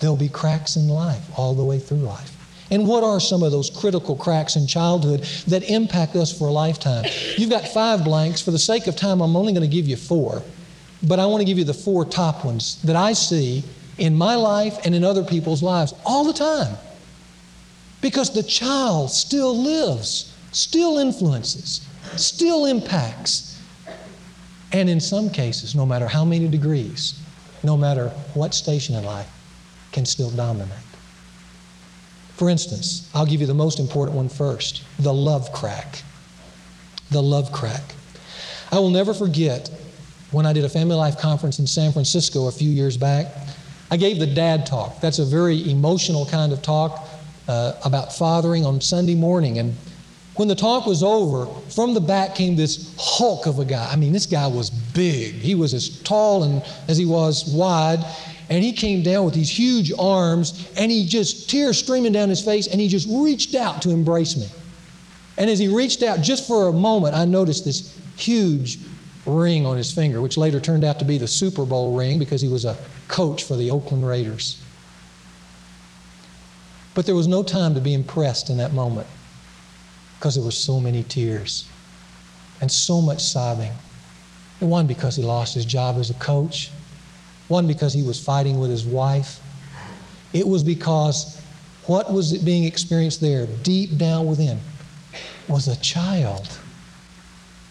there'll 0.00 0.16
be 0.16 0.28
cracks 0.28 0.76
in 0.76 0.88
life 0.88 1.22
all 1.38 1.54
the 1.54 1.64
way 1.64 1.78
through 1.78 1.98
life. 1.98 2.39
And 2.70 2.86
what 2.86 3.02
are 3.02 3.18
some 3.18 3.42
of 3.42 3.50
those 3.50 3.68
critical 3.68 4.14
cracks 4.14 4.56
in 4.56 4.66
childhood 4.66 5.22
that 5.48 5.68
impact 5.68 6.14
us 6.14 6.36
for 6.36 6.48
a 6.48 6.52
lifetime? 6.52 7.04
You've 7.36 7.50
got 7.50 7.66
five 7.66 8.04
blanks. 8.04 8.40
For 8.40 8.52
the 8.52 8.58
sake 8.58 8.86
of 8.86 8.94
time, 8.94 9.20
I'm 9.20 9.34
only 9.36 9.52
going 9.52 9.68
to 9.68 9.74
give 9.74 9.88
you 9.88 9.96
four. 9.96 10.42
But 11.02 11.18
I 11.18 11.26
want 11.26 11.40
to 11.40 11.44
give 11.44 11.58
you 11.58 11.64
the 11.64 11.74
four 11.74 12.04
top 12.04 12.44
ones 12.44 12.80
that 12.82 12.94
I 12.94 13.12
see 13.12 13.64
in 13.98 14.16
my 14.16 14.34
life 14.34 14.78
and 14.84 14.94
in 14.94 15.02
other 15.02 15.24
people's 15.24 15.62
lives 15.62 15.94
all 16.04 16.24
the 16.24 16.32
time. 16.32 16.76
Because 18.00 18.32
the 18.32 18.42
child 18.42 19.10
still 19.10 19.56
lives, 19.56 20.34
still 20.52 20.98
influences, 20.98 21.86
still 22.16 22.66
impacts. 22.66 23.60
And 24.72 24.88
in 24.88 25.00
some 25.00 25.28
cases, 25.30 25.74
no 25.74 25.84
matter 25.84 26.06
how 26.06 26.24
many 26.24 26.48
degrees, 26.48 27.20
no 27.64 27.76
matter 27.76 28.08
what 28.34 28.54
station 28.54 28.94
in 28.94 29.04
life, 29.04 29.28
can 29.92 30.06
still 30.06 30.30
dominate. 30.30 30.89
For 32.40 32.48
instance, 32.48 33.06
I'll 33.12 33.26
give 33.26 33.42
you 33.42 33.46
the 33.46 33.52
most 33.52 33.78
important 33.78 34.16
one 34.16 34.30
first 34.30 34.82
the 34.98 35.12
love 35.12 35.52
crack. 35.52 36.02
The 37.10 37.22
love 37.22 37.52
crack. 37.52 37.82
I 38.72 38.78
will 38.78 38.88
never 38.88 39.12
forget 39.12 39.70
when 40.30 40.46
I 40.46 40.54
did 40.54 40.64
a 40.64 40.68
family 40.70 40.94
life 40.94 41.18
conference 41.18 41.58
in 41.58 41.66
San 41.66 41.92
Francisco 41.92 42.48
a 42.48 42.50
few 42.50 42.70
years 42.70 42.96
back. 42.96 43.26
I 43.90 43.98
gave 43.98 44.18
the 44.18 44.26
dad 44.26 44.64
talk. 44.64 45.02
That's 45.02 45.18
a 45.18 45.24
very 45.26 45.70
emotional 45.70 46.24
kind 46.24 46.50
of 46.50 46.62
talk 46.62 47.06
uh, 47.46 47.74
about 47.84 48.16
fathering 48.16 48.64
on 48.64 48.80
Sunday 48.80 49.16
morning. 49.16 49.58
And 49.58 49.76
when 50.36 50.48
the 50.48 50.54
talk 50.54 50.86
was 50.86 51.02
over, 51.02 51.44
from 51.68 51.92
the 51.92 52.00
back 52.00 52.36
came 52.36 52.56
this 52.56 52.94
hulk 52.98 53.44
of 53.44 53.58
a 53.58 53.66
guy. 53.66 53.92
I 53.92 53.96
mean, 53.96 54.12
this 54.12 54.24
guy 54.24 54.46
was 54.46 54.70
big. 54.70 55.34
He 55.34 55.54
was 55.54 55.74
as 55.74 56.02
tall 56.04 56.44
and 56.44 56.62
as 56.88 56.96
he 56.96 57.04
was 57.04 57.52
wide. 57.52 58.02
And 58.50 58.64
he 58.64 58.72
came 58.72 59.02
down 59.02 59.24
with 59.24 59.34
these 59.34 59.48
huge 59.48 59.92
arms, 59.96 60.68
and 60.76 60.90
he 60.90 61.06
just, 61.06 61.48
tears 61.48 61.78
streaming 61.78 62.12
down 62.12 62.28
his 62.28 62.44
face, 62.44 62.66
and 62.66 62.80
he 62.80 62.88
just 62.88 63.08
reached 63.08 63.54
out 63.54 63.80
to 63.82 63.90
embrace 63.90 64.36
me. 64.36 64.48
And 65.38 65.48
as 65.48 65.60
he 65.60 65.68
reached 65.68 66.02
out, 66.02 66.20
just 66.20 66.46
for 66.48 66.68
a 66.68 66.72
moment, 66.72 67.14
I 67.14 67.24
noticed 67.24 67.64
this 67.64 67.96
huge 68.16 68.80
ring 69.24 69.64
on 69.66 69.76
his 69.76 69.92
finger, 69.92 70.20
which 70.20 70.36
later 70.36 70.58
turned 70.58 70.84
out 70.84 70.98
to 70.98 71.04
be 71.04 71.16
the 71.16 71.28
Super 71.28 71.64
Bowl 71.64 71.96
ring 71.96 72.18
because 72.18 72.40
he 72.40 72.48
was 72.48 72.64
a 72.64 72.76
coach 73.06 73.44
for 73.44 73.56
the 73.56 73.70
Oakland 73.70 74.06
Raiders. 74.06 74.60
But 76.94 77.06
there 77.06 77.14
was 77.14 77.28
no 77.28 77.42
time 77.42 77.74
to 77.74 77.80
be 77.80 77.94
impressed 77.94 78.50
in 78.50 78.56
that 78.56 78.72
moment 78.72 79.06
because 80.18 80.34
there 80.34 80.44
were 80.44 80.50
so 80.50 80.80
many 80.80 81.04
tears 81.04 81.68
and 82.60 82.70
so 82.70 83.00
much 83.00 83.22
sobbing. 83.22 83.72
one 84.58 84.86
because 84.86 85.16
he 85.16 85.22
lost 85.22 85.54
his 85.54 85.64
job 85.64 85.96
as 85.96 86.10
a 86.10 86.14
coach, 86.14 86.70
one 87.50 87.66
because 87.66 87.92
he 87.92 88.02
was 88.02 88.22
fighting 88.22 88.58
with 88.60 88.70
his 88.70 88.84
wife. 88.84 89.40
It 90.32 90.46
was 90.46 90.62
because 90.62 91.40
what 91.86 92.12
was 92.12 92.38
being 92.38 92.64
experienced 92.64 93.20
there, 93.20 93.46
deep 93.62 93.98
down 93.98 94.26
within, 94.26 94.58
was 95.48 95.66
a 95.66 95.76
child 95.80 96.48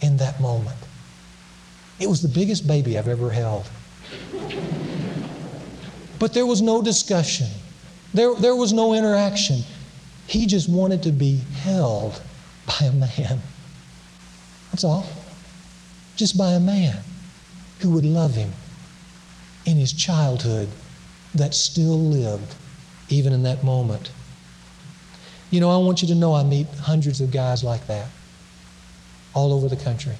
in 0.01 0.17
that 0.17 0.39
moment. 0.41 0.77
It 1.99 2.07
was 2.07 2.21
the 2.21 2.27
biggest 2.27 2.67
baby 2.67 2.97
I've 2.97 3.07
ever 3.07 3.29
held. 3.29 3.69
But 6.19 6.33
there 6.33 6.45
was 6.45 6.61
no 6.61 6.81
discussion, 6.81 7.47
there, 8.13 8.35
there 8.35 8.55
was 8.55 8.73
no 8.73 8.93
interaction. 8.93 9.61
He 10.27 10.45
just 10.45 10.69
wanted 10.69 11.01
to 11.03 11.11
be 11.11 11.37
held 11.61 12.21
by 12.67 12.85
a 12.85 12.91
man. 12.91 13.41
That's 14.71 14.83
all. 14.83 15.07
Just 16.17 16.37
by 16.37 16.51
a 16.51 16.59
man 16.59 16.97
who 17.79 17.91
would 17.91 18.05
love 18.05 18.35
him 18.35 18.51
in 19.65 19.77
his 19.77 19.93
childhood 19.93 20.69
that 21.35 21.53
still 21.53 21.99
lived 21.99 22.55
even 23.09 23.33
in 23.33 23.43
that 23.43 23.63
moment. 23.63 24.11
You 25.51 25.59
know, 25.59 25.69
I 25.69 25.77
want 25.77 26.01
you 26.01 26.07
to 26.09 26.15
know 26.15 26.33
I 26.33 26.43
meet 26.43 26.67
hundreds 26.81 27.21
of 27.21 27.31
guys 27.31 27.63
like 27.63 27.85
that 27.87 28.07
all 29.33 29.53
over 29.53 29.67
the 29.67 29.81
country. 29.81 30.15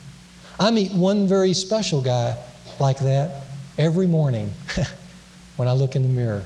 I 0.60 0.72
meet 0.72 0.92
one 0.92 1.28
very 1.28 1.54
special 1.54 2.02
guy 2.02 2.38
like 2.80 3.00
that 3.00 3.44
every 3.78 4.08
morning 4.08 4.52
when 5.56 5.68
I 5.68 5.74
look 5.74 5.96
in 5.96 6.04
the 6.04 6.10
mirror. 6.10 6.44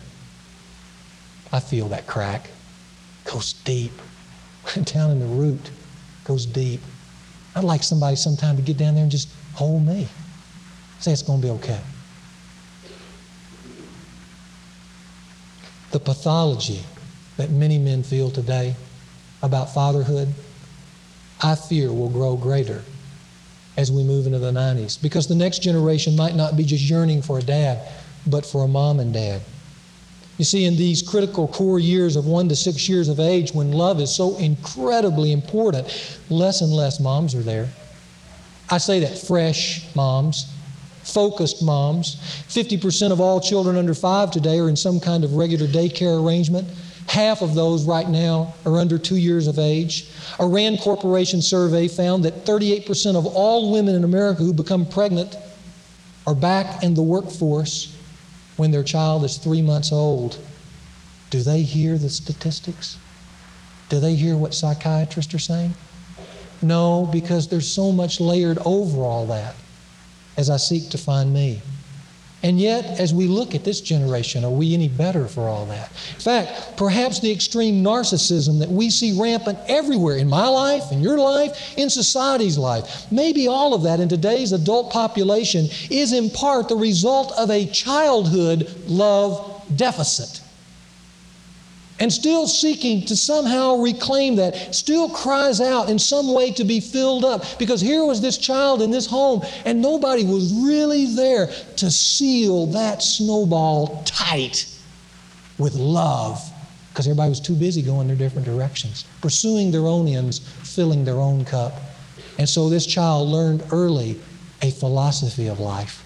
I 1.51 1.59
feel 1.59 1.87
that 1.89 2.07
crack. 2.07 2.49
Goes 3.25 3.53
deep. 3.53 3.91
down 4.85 5.11
in 5.11 5.19
the 5.19 5.25
root. 5.25 5.71
Goes 6.25 6.45
deep. 6.45 6.81
I'd 7.55 7.63
like 7.63 7.83
somebody 7.83 8.15
sometime 8.15 8.55
to 8.55 8.61
get 8.61 8.77
down 8.77 8.95
there 8.95 9.03
and 9.03 9.11
just 9.11 9.29
hold 9.53 9.85
me. 9.85 10.07
Say 10.99 11.11
it's 11.11 11.21
going 11.21 11.41
to 11.41 11.47
be 11.47 11.51
okay. 11.51 11.79
The 15.93 15.99
pathology 15.99 16.81
that 17.37 17.51
many 17.51 17.77
men 17.77 18.01
feel 18.01 18.31
today 18.31 18.75
about 19.43 19.75
fatherhood, 19.75 20.33
I 21.43 21.53
fear 21.53 21.93
will 21.93 22.09
grow 22.09 22.35
greater 22.35 22.81
as 23.77 23.91
we 23.91 24.03
move 24.03 24.25
into 24.25 24.39
the 24.39 24.51
90s 24.51 24.99
because 24.99 25.27
the 25.27 25.35
next 25.35 25.59
generation 25.59 26.15
might 26.15 26.35
not 26.35 26.57
be 26.57 26.63
just 26.63 26.89
yearning 26.89 27.21
for 27.21 27.37
a 27.37 27.43
dad, 27.43 27.91
but 28.25 28.43
for 28.43 28.63
a 28.63 28.67
mom 28.67 28.99
and 28.99 29.13
dad. 29.13 29.43
You 30.39 30.45
see, 30.45 30.65
in 30.65 30.77
these 30.77 31.03
critical 31.03 31.47
core 31.47 31.79
years 31.79 32.15
of 32.15 32.25
one 32.25 32.49
to 32.49 32.55
six 32.55 32.89
years 32.89 33.07
of 33.07 33.19
age, 33.19 33.53
when 33.53 33.71
love 33.71 34.01
is 34.01 34.13
so 34.13 34.35
incredibly 34.37 35.31
important, 35.31 36.19
less 36.27 36.61
and 36.61 36.71
less 36.73 36.99
moms 36.99 37.35
are 37.35 37.43
there. 37.43 37.69
I 38.67 38.79
say 38.79 38.99
that 39.01 39.15
fresh 39.15 39.85
moms, 39.95 40.51
focused 41.03 41.61
moms. 41.61 42.15
50% 42.47 43.11
of 43.11 43.19
all 43.19 43.39
children 43.39 43.77
under 43.77 43.93
five 43.93 44.31
today 44.31 44.59
are 44.59 44.69
in 44.69 44.75
some 44.75 44.99
kind 44.99 45.23
of 45.23 45.33
regular 45.33 45.67
daycare 45.67 46.23
arrangement. 46.23 46.67
Half 47.07 47.41
of 47.41 47.53
those 47.53 47.85
right 47.85 48.07
now 48.07 48.53
are 48.65 48.77
under 48.77 48.97
two 48.97 49.17
years 49.17 49.47
of 49.47 49.59
age. 49.59 50.09
A 50.39 50.47
RAND 50.47 50.79
Corporation 50.79 51.41
survey 51.41 51.87
found 51.87 52.23
that 52.23 52.45
38% 52.45 53.15
of 53.15 53.25
all 53.25 53.71
women 53.71 53.95
in 53.95 54.03
America 54.03 54.41
who 54.41 54.53
become 54.53 54.85
pregnant 54.85 55.35
are 56.25 56.35
back 56.35 56.81
in 56.83 56.93
the 56.93 57.03
workforce 57.03 57.95
when 58.55 58.71
their 58.71 58.83
child 58.83 59.25
is 59.25 59.37
three 59.37 59.61
months 59.61 59.91
old. 59.91 60.39
Do 61.29 61.41
they 61.41 61.61
hear 61.63 61.97
the 61.97 62.09
statistics? 62.09 62.97
Do 63.89 63.99
they 63.99 64.15
hear 64.15 64.37
what 64.37 64.53
psychiatrists 64.53 65.33
are 65.33 65.39
saying? 65.39 65.73
No, 66.61 67.09
because 67.11 67.49
there's 67.49 67.67
so 67.67 67.91
much 67.91 68.21
layered 68.21 68.59
over 68.63 69.01
all 69.01 69.25
that 69.27 69.55
as 70.37 70.49
I 70.49 70.57
seek 70.57 70.89
to 70.89 70.97
find 70.97 71.33
me. 71.33 71.61
And 72.43 72.59
yet, 72.59 72.99
as 72.99 73.13
we 73.13 73.27
look 73.27 73.55
at 73.55 73.63
this 73.63 73.79
generation, 73.79 74.43
are 74.43 74.51
we 74.51 74.73
any 74.73 74.89
better 74.89 75.29
for 75.29 75.47
all 75.47 75.65
that? 75.67 75.89
In 76.15 76.19
fact, 76.19 76.75
perhaps 76.75 77.21
the 77.21 77.31
extreme 77.31 77.81
narcissism 77.81 78.59
that 78.59 78.67
we 78.69 78.89
see 78.89 79.17
rampant 79.17 79.57
everywhere 79.69 80.17
in 80.17 80.27
my 80.27 80.47
life, 80.47 80.91
in 80.91 81.01
your 81.01 81.17
life, 81.17 81.77
in 81.77 81.89
society's 81.89 82.57
life, 82.57 83.09
maybe 83.09 83.47
all 83.47 83.73
of 83.73 83.83
that 83.83 84.01
in 84.01 84.09
today's 84.09 84.51
adult 84.51 84.91
population 84.91 85.67
is 85.89 86.11
in 86.11 86.29
part 86.29 86.67
the 86.67 86.75
result 86.75 87.31
of 87.37 87.49
a 87.49 87.65
childhood 87.67 88.69
love 88.87 89.63
deficit 89.77 90.42
and 91.99 92.11
still 92.11 92.47
seeking 92.47 93.05
to 93.05 93.15
somehow 93.15 93.75
reclaim 93.75 94.35
that, 94.37 94.73
still 94.73 95.09
cries 95.09 95.61
out 95.61 95.89
in 95.89 95.99
some 95.99 96.33
way 96.33 96.51
to 96.51 96.63
be 96.63 96.79
filled 96.79 97.23
up. 97.23 97.43
Because 97.59 97.79
here 97.79 98.03
was 98.03 98.19
this 98.19 98.37
child 98.37 98.81
in 98.81 98.91
this 98.91 99.05
home, 99.05 99.41
and 99.65 99.81
nobody 99.81 100.25
was 100.25 100.53
really 100.53 101.05
there 101.15 101.47
to 101.77 101.91
seal 101.91 102.65
that 102.67 103.01
snowball 103.03 104.03
tight 104.05 104.65
with 105.57 105.75
love. 105.75 106.41
Because 106.89 107.07
everybody 107.07 107.29
was 107.29 107.39
too 107.39 107.55
busy 107.55 107.81
going 107.81 108.07
their 108.07 108.15
different 108.15 108.45
directions, 108.45 109.05
pursuing 109.21 109.71
their 109.71 109.87
own 109.87 110.07
ends, 110.07 110.39
filling 110.39 111.05
their 111.05 111.19
own 111.19 111.45
cup. 111.45 111.73
And 112.37 112.47
so 112.47 112.69
this 112.69 112.85
child 112.85 113.29
learned 113.29 113.63
early 113.71 114.19
a 114.61 114.71
philosophy 114.71 115.47
of 115.47 115.59
life. 115.59 116.03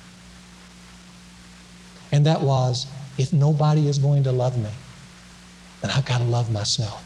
And 2.11 2.25
that 2.25 2.41
was 2.41 2.87
if 3.17 3.33
nobody 3.33 3.87
is 3.87 3.97
going 3.97 4.23
to 4.23 4.31
love 4.31 4.57
me, 4.57 4.69
then 5.81 5.91
I've 5.91 6.05
got 6.05 6.19
to 6.19 6.23
love 6.23 6.51
myself. 6.51 7.03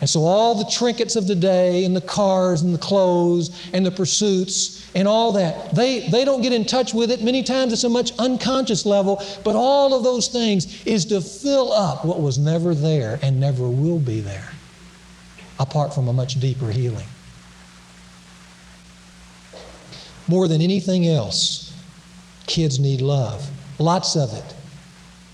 And 0.00 0.08
so, 0.08 0.20
all 0.20 0.54
the 0.54 0.70
trinkets 0.70 1.16
of 1.16 1.26
the 1.26 1.34
day, 1.34 1.84
and 1.84 1.94
the 1.94 2.00
cars, 2.00 2.62
and 2.62 2.72
the 2.72 2.78
clothes, 2.78 3.50
and 3.72 3.84
the 3.84 3.90
pursuits, 3.90 4.88
and 4.94 5.08
all 5.08 5.32
that, 5.32 5.74
they, 5.74 6.08
they 6.08 6.24
don't 6.24 6.40
get 6.40 6.52
in 6.52 6.64
touch 6.64 6.94
with 6.94 7.10
it. 7.10 7.20
Many 7.20 7.42
times 7.42 7.72
it's 7.72 7.82
a 7.82 7.88
much 7.88 8.12
unconscious 8.18 8.86
level, 8.86 9.20
but 9.42 9.56
all 9.56 9.94
of 9.94 10.04
those 10.04 10.28
things 10.28 10.86
is 10.86 11.04
to 11.06 11.20
fill 11.20 11.72
up 11.72 12.04
what 12.04 12.20
was 12.20 12.38
never 12.38 12.76
there 12.76 13.18
and 13.22 13.40
never 13.40 13.68
will 13.68 13.98
be 13.98 14.20
there, 14.20 14.48
apart 15.58 15.92
from 15.92 16.06
a 16.06 16.12
much 16.12 16.38
deeper 16.38 16.70
healing. 16.70 17.06
More 20.28 20.46
than 20.46 20.60
anything 20.60 21.08
else, 21.08 21.74
kids 22.46 22.78
need 22.78 23.00
love, 23.00 23.50
lots 23.80 24.14
of 24.14 24.32
it. 24.32 24.54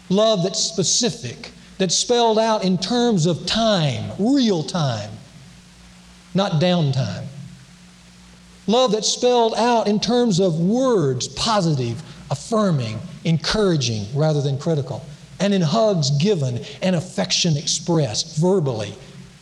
Love 0.09 0.43
that's 0.43 0.61
specific, 0.61 1.51
that's 1.79 1.95
spelled 1.95 2.39
out 2.39 2.65
in 2.65 2.79
terms 2.79 3.27
of 3.27 3.47
time, 3.47 4.13
real 4.19 4.63
time, 4.63 5.11
not 6.35 6.53
downtime. 6.61 7.27
Love 8.67 8.93
that's 8.93 9.09
spelled 9.09 9.55
out 9.57 9.87
in 9.87 10.01
terms 10.01 10.41
of 10.41 10.59
words, 10.59 11.29
positive, 11.29 12.03
affirming, 12.31 12.99
encouraging 13.25 14.07
rather 14.15 14.41
than 14.41 14.59
critical, 14.59 15.05
and 15.41 15.53
in 15.53 15.61
hugs 15.61 16.11
given 16.13 16.61
and 16.81 16.97
affection 16.97 17.57
expressed 17.57 18.39
verbally 18.39 18.95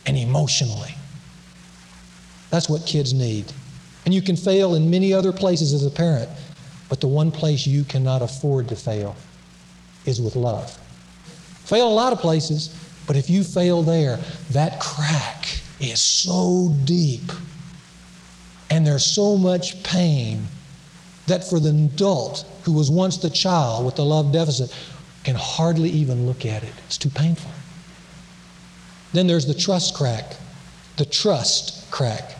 and 0.05 0.17
emotionally. 0.17 0.93
That's 2.49 2.69
what 2.69 2.85
kids 2.85 3.13
need. 3.13 3.51
And 4.05 4.13
you 4.13 4.21
can 4.21 4.35
fail 4.35 4.75
in 4.75 4.89
many 4.89 5.13
other 5.13 5.31
places 5.31 5.73
as 5.73 5.85
a 5.85 5.89
parent, 5.89 6.29
but 6.89 6.99
the 6.99 7.07
one 7.07 7.31
place 7.31 7.65
you 7.65 7.85
cannot 7.85 8.21
afford 8.21 8.67
to 8.69 8.75
fail 8.75 9.15
is 10.05 10.21
with 10.21 10.35
love. 10.35 10.77
Fail 11.65 11.87
a 11.87 11.93
lot 11.93 12.13
of 12.13 12.19
places, 12.19 12.75
but 13.07 13.15
if 13.15 13.29
you 13.29 13.43
fail 13.43 13.83
there, 13.83 14.19
that 14.51 14.79
crack 14.79 15.47
is 15.79 15.99
so 15.99 16.73
deep 16.85 17.31
and 18.69 18.87
there's 18.87 19.05
so 19.05 19.37
much 19.37 19.83
pain 19.83 20.47
that 21.27 21.43
for 21.47 21.59
the 21.59 21.69
adult 21.69 22.45
who 22.63 22.73
was 22.73 22.89
once 22.89 23.17
the 23.17 23.29
child 23.29 23.85
with 23.85 23.95
the 23.95 24.03
love 24.03 24.31
deficit 24.31 24.75
can 25.23 25.35
hardly 25.35 25.89
even 25.89 26.25
look 26.25 26.45
at 26.45 26.63
it. 26.63 26.73
It's 26.85 26.97
too 26.97 27.09
painful. 27.09 27.51
Then 29.13 29.27
there's 29.27 29.45
the 29.45 29.53
trust 29.53 29.93
crack, 29.93 30.35
the 30.97 31.05
trust 31.05 31.89
crack. 31.91 32.35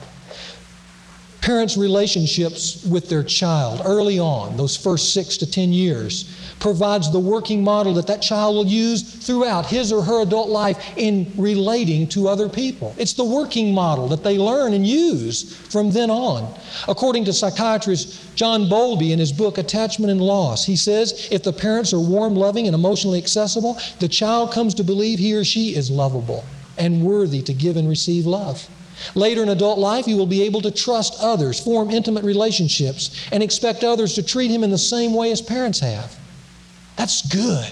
Parents' 1.41 1.77
relationships 1.77 2.83
with 2.83 3.09
their 3.09 3.23
child 3.23 3.81
early 3.85 4.17
on, 4.17 4.57
those 4.57 4.75
first 4.75 5.13
six 5.13 5.37
to 5.37 5.49
ten 5.49 5.71
years, 5.71 6.35
provides 6.59 7.11
the 7.11 7.19
working 7.19 7.63
model 7.63 7.93
that 7.95 8.07
that 8.07 8.21
child 8.21 8.55
will 8.55 8.65
use 8.65 9.01
throughout 9.01 9.65
his 9.65 9.91
or 9.91 10.01
her 10.01 10.21
adult 10.21 10.49
life 10.49 10.97
in 10.97 11.31
relating 11.37 12.07
to 12.07 12.27
other 12.27 12.49
people. 12.49 12.95
It's 12.97 13.13
the 13.13 13.23
working 13.23 13.73
model 13.73 14.07
that 14.09 14.23
they 14.23 14.37
learn 14.37 14.73
and 14.73 14.85
use 14.85 15.55
from 15.55 15.91
then 15.91 16.09
on. 16.09 16.53
According 16.87 17.25
to 17.25 17.33
psychiatrist 17.33 18.35
John 18.35 18.69
Bowlby 18.69 19.11
in 19.11 19.19
his 19.19 19.31
book 19.31 19.57
Attachment 19.57 20.11
and 20.11 20.21
Loss, 20.21 20.65
he 20.65 20.75
says 20.75 21.27
if 21.31 21.43
the 21.43 21.53
parents 21.53 21.93
are 21.93 21.99
warm, 21.99 22.35
loving, 22.35 22.67
and 22.67 22.75
emotionally 22.75 23.19
accessible, 23.19 23.77
the 23.99 24.07
child 24.07 24.51
comes 24.51 24.73
to 24.75 24.83
believe 24.83 25.19
he 25.19 25.33
or 25.33 25.43
she 25.43 25.75
is 25.75 25.91
lovable 25.91 26.43
and 26.77 27.03
worthy 27.03 27.41
to 27.43 27.53
give 27.53 27.77
and 27.77 27.87
receive 27.87 28.25
love. 28.25 28.67
Later 29.15 29.43
in 29.43 29.49
adult 29.49 29.79
life, 29.79 30.05
he 30.05 30.15
will 30.15 30.27
be 30.27 30.43
able 30.43 30.61
to 30.61 30.71
trust 30.71 31.15
others, 31.19 31.59
form 31.59 31.89
intimate 31.89 32.23
relationships, 32.23 33.27
and 33.31 33.43
expect 33.43 33.83
others 33.83 34.13
to 34.15 34.23
treat 34.23 34.49
him 34.49 34.63
in 34.63 34.71
the 34.71 34.77
same 34.77 35.13
way 35.13 35.31
as 35.31 35.41
parents 35.41 35.79
have. 35.79 36.17
That's 36.95 37.27
good. 37.27 37.71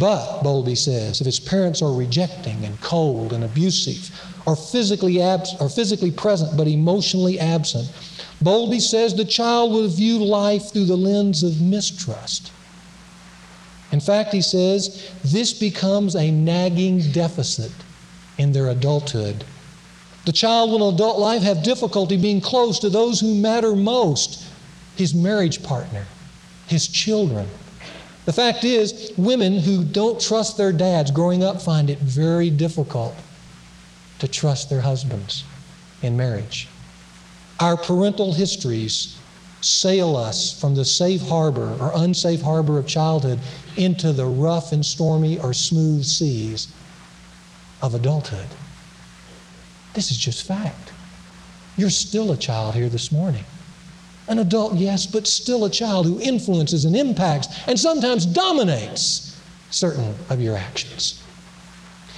But, 0.00 0.42
Bowlby 0.42 0.74
says, 0.74 1.20
if 1.20 1.26
his 1.26 1.38
parents 1.38 1.82
are 1.82 1.92
rejecting 1.92 2.64
and 2.64 2.80
cold 2.80 3.32
and 3.32 3.44
abusive, 3.44 4.10
or 4.46 4.56
physically, 4.56 5.20
abs- 5.20 5.54
or 5.60 5.68
physically 5.68 6.10
present 6.10 6.56
but 6.56 6.66
emotionally 6.66 7.38
absent, 7.38 7.92
Bowlby 8.40 8.80
says 8.80 9.14
the 9.14 9.24
child 9.24 9.72
will 9.72 9.88
view 9.88 10.24
life 10.24 10.72
through 10.72 10.86
the 10.86 10.96
lens 10.96 11.42
of 11.42 11.60
mistrust. 11.60 12.50
In 13.92 14.00
fact, 14.00 14.32
he 14.32 14.42
says 14.42 15.12
this 15.22 15.52
becomes 15.52 16.16
a 16.16 16.30
nagging 16.30 17.12
deficit 17.12 17.70
in 18.38 18.52
their 18.52 18.68
adulthood 18.68 19.44
The 20.24 20.32
child 20.32 20.70
will 20.70 20.88
in 20.88 20.94
adult 20.94 21.18
life 21.18 21.42
have 21.42 21.62
difficulty 21.62 22.16
being 22.16 22.40
close 22.40 22.78
to 22.80 22.88
those 22.88 23.20
who 23.20 23.34
matter 23.34 23.76
most 23.76 24.42
his 24.96 25.14
marriage 25.14 25.62
partner, 25.62 26.06
his 26.66 26.88
children. 26.88 27.48
The 28.24 28.32
fact 28.32 28.64
is, 28.64 29.12
women 29.16 29.58
who 29.58 29.84
don't 29.84 30.20
trust 30.20 30.56
their 30.56 30.72
dads 30.72 31.10
growing 31.10 31.44
up 31.44 31.60
find 31.60 31.90
it 31.90 31.98
very 31.98 32.50
difficult 32.50 33.14
to 34.18 34.28
trust 34.28 34.70
their 34.70 34.80
husbands 34.80 35.44
in 36.02 36.16
marriage. 36.16 36.68
Our 37.60 37.76
parental 37.76 38.32
histories 38.32 39.18
sail 39.60 40.16
us 40.16 40.58
from 40.58 40.74
the 40.74 40.84
safe 40.84 41.22
harbor 41.22 41.76
or 41.80 41.92
unsafe 41.96 42.42
harbor 42.42 42.78
of 42.78 42.86
childhood 42.86 43.38
into 43.76 44.12
the 44.12 44.26
rough 44.26 44.72
and 44.72 44.84
stormy 44.84 45.38
or 45.38 45.54
smooth 45.54 46.04
seas 46.04 46.68
of 47.82 47.94
adulthood. 47.94 48.46
This 49.94 50.10
is 50.10 50.16
just 50.16 50.46
fact. 50.46 50.92
You're 51.76 51.90
still 51.90 52.32
a 52.32 52.36
child 52.36 52.74
here 52.74 52.88
this 52.88 53.10
morning. 53.10 53.44
An 54.26 54.38
adult, 54.38 54.74
yes, 54.74 55.06
but 55.06 55.26
still 55.26 55.64
a 55.64 55.70
child 55.70 56.06
who 56.06 56.20
influences 56.20 56.84
and 56.84 56.96
impacts 56.96 57.48
and 57.66 57.78
sometimes 57.78 58.24
dominates 58.24 59.38
certain 59.70 60.14
of 60.30 60.40
your 60.40 60.56
actions. 60.56 61.22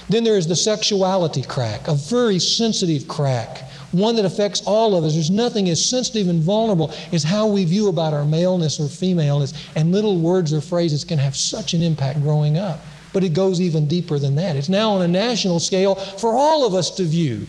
Then 0.09 0.23
there 0.23 0.37
is 0.37 0.47
the 0.47 0.55
sexuality 0.55 1.41
crack, 1.41 1.87
a 1.87 1.95
very 1.95 2.39
sensitive 2.39 3.07
crack, 3.09 3.69
one 3.91 4.15
that 4.15 4.25
affects 4.25 4.61
all 4.65 4.95
of 4.95 5.03
us. 5.03 5.13
There's 5.13 5.29
nothing 5.29 5.69
as 5.69 5.83
sensitive 5.83 6.29
and 6.29 6.41
vulnerable 6.41 6.93
as 7.11 7.23
how 7.23 7.47
we 7.47 7.65
view 7.65 7.89
about 7.89 8.13
our 8.13 8.25
maleness 8.25 8.79
or 8.79 8.87
femaleness, 8.87 9.53
and 9.75 9.91
little 9.91 10.17
words 10.17 10.53
or 10.53 10.61
phrases 10.61 11.03
can 11.03 11.19
have 11.19 11.35
such 11.35 11.73
an 11.73 11.81
impact 11.81 12.21
growing 12.21 12.57
up. 12.57 12.79
But 13.11 13.23
it 13.23 13.33
goes 13.33 13.59
even 13.59 13.87
deeper 13.87 14.19
than 14.19 14.35
that. 14.35 14.55
It's 14.55 14.69
now 14.69 14.91
on 14.91 15.01
a 15.01 15.07
national 15.07 15.59
scale 15.59 15.95
for 15.95 16.33
all 16.33 16.65
of 16.65 16.73
us 16.73 16.91
to 16.91 17.03
view 17.03 17.47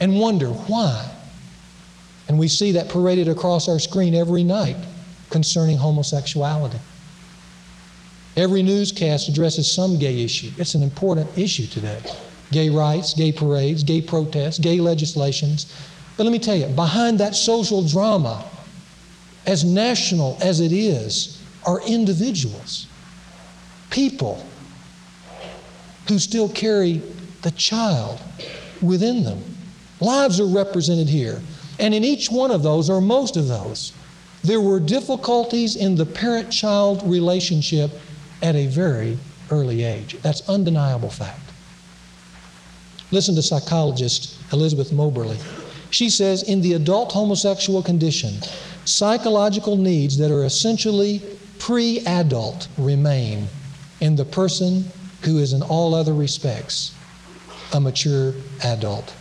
and 0.00 0.18
wonder 0.18 0.48
why. 0.48 1.14
And 2.28 2.38
we 2.38 2.48
see 2.48 2.72
that 2.72 2.88
paraded 2.88 3.28
across 3.28 3.68
our 3.68 3.78
screen 3.78 4.14
every 4.14 4.44
night 4.44 4.76
concerning 5.30 5.78
homosexuality. 5.78 6.78
Every 8.36 8.62
newscast 8.62 9.28
addresses 9.28 9.70
some 9.70 9.98
gay 9.98 10.22
issue. 10.22 10.50
It's 10.58 10.74
an 10.74 10.82
important 10.82 11.36
issue 11.36 11.66
today. 11.66 12.00
Gay 12.52 12.70
rights, 12.70 13.14
gay 13.14 13.32
parades, 13.32 13.82
gay 13.82 14.00
protests, 14.00 14.58
gay 14.58 14.80
legislations. 14.80 15.74
But 16.16 16.24
let 16.24 16.32
me 16.32 16.38
tell 16.38 16.54
you, 16.54 16.66
behind 16.66 17.18
that 17.20 17.34
social 17.34 17.86
drama, 17.86 18.44
as 19.46 19.64
national 19.64 20.38
as 20.40 20.60
it 20.60 20.72
is, 20.72 21.42
are 21.66 21.80
individuals, 21.82 22.86
people 23.90 24.46
who 26.06 26.18
still 26.18 26.48
carry 26.48 27.02
the 27.42 27.50
child 27.52 28.20
within 28.80 29.24
them. 29.24 29.42
Lives 30.00 30.40
are 30.40 30.46
represented 30.46 31.08
here. 31.08 31.40
And 31.78 31.94
in 31.94 32.04
each 32.04 32.30
one 32.30 32.50
of 32.50 32.62
those, 32.62 32.90
or 32.90 33.00
most 33.00 33.36
of 33.36 33.48
those, 33.48 33.92
there 34.42 34.60
were 34.60 34.80
difficulties 34.80 35.76
in 35.76 35.94
the 35.94 36.06
parent 36.06 36.50
child 36.50 37.02
relationship 37.04 37.90
at 38.42 38.54
a 38.54 38.66
very 38.66 39.18
early 39.50 39.84
age. 39.84 40.16
That's 40.22 40.48
undeniable 40.48 41.10
fact. 41.10 41.40
Listen 43.10 43.34
to 43.36 43.42
psychologist 43.42 44.36
Elizabeth 44.52 44.92
Moberly. 44.92 45.38
She 45.90 46.10
says 46.10 46.42
in 46.42 46.60
the 46.60 46.74
adult 46.74 47.12
homosexual 47.12 47.82
condition, 47.82 48.34
psychological 48.84 49.76
needs 49.76 50.18
that 50.18 50.30
are 50.30 50.44
essentially 50.44 51.22
pre 51.58 52.00
adult 52.00 52.68
remain 52.76 53.48
in 54.00 54.14
the 54.14 54.24
person 54.24 54.84
who 55.22 55.38
is, 55.38 55.52
in 55.52 55.62
all 55.62 55.94
other 55.94 56.14
respects, 56.14 56.94
a 57.72 57.80
mature 57.80 58.34
adult. 58.62 59.14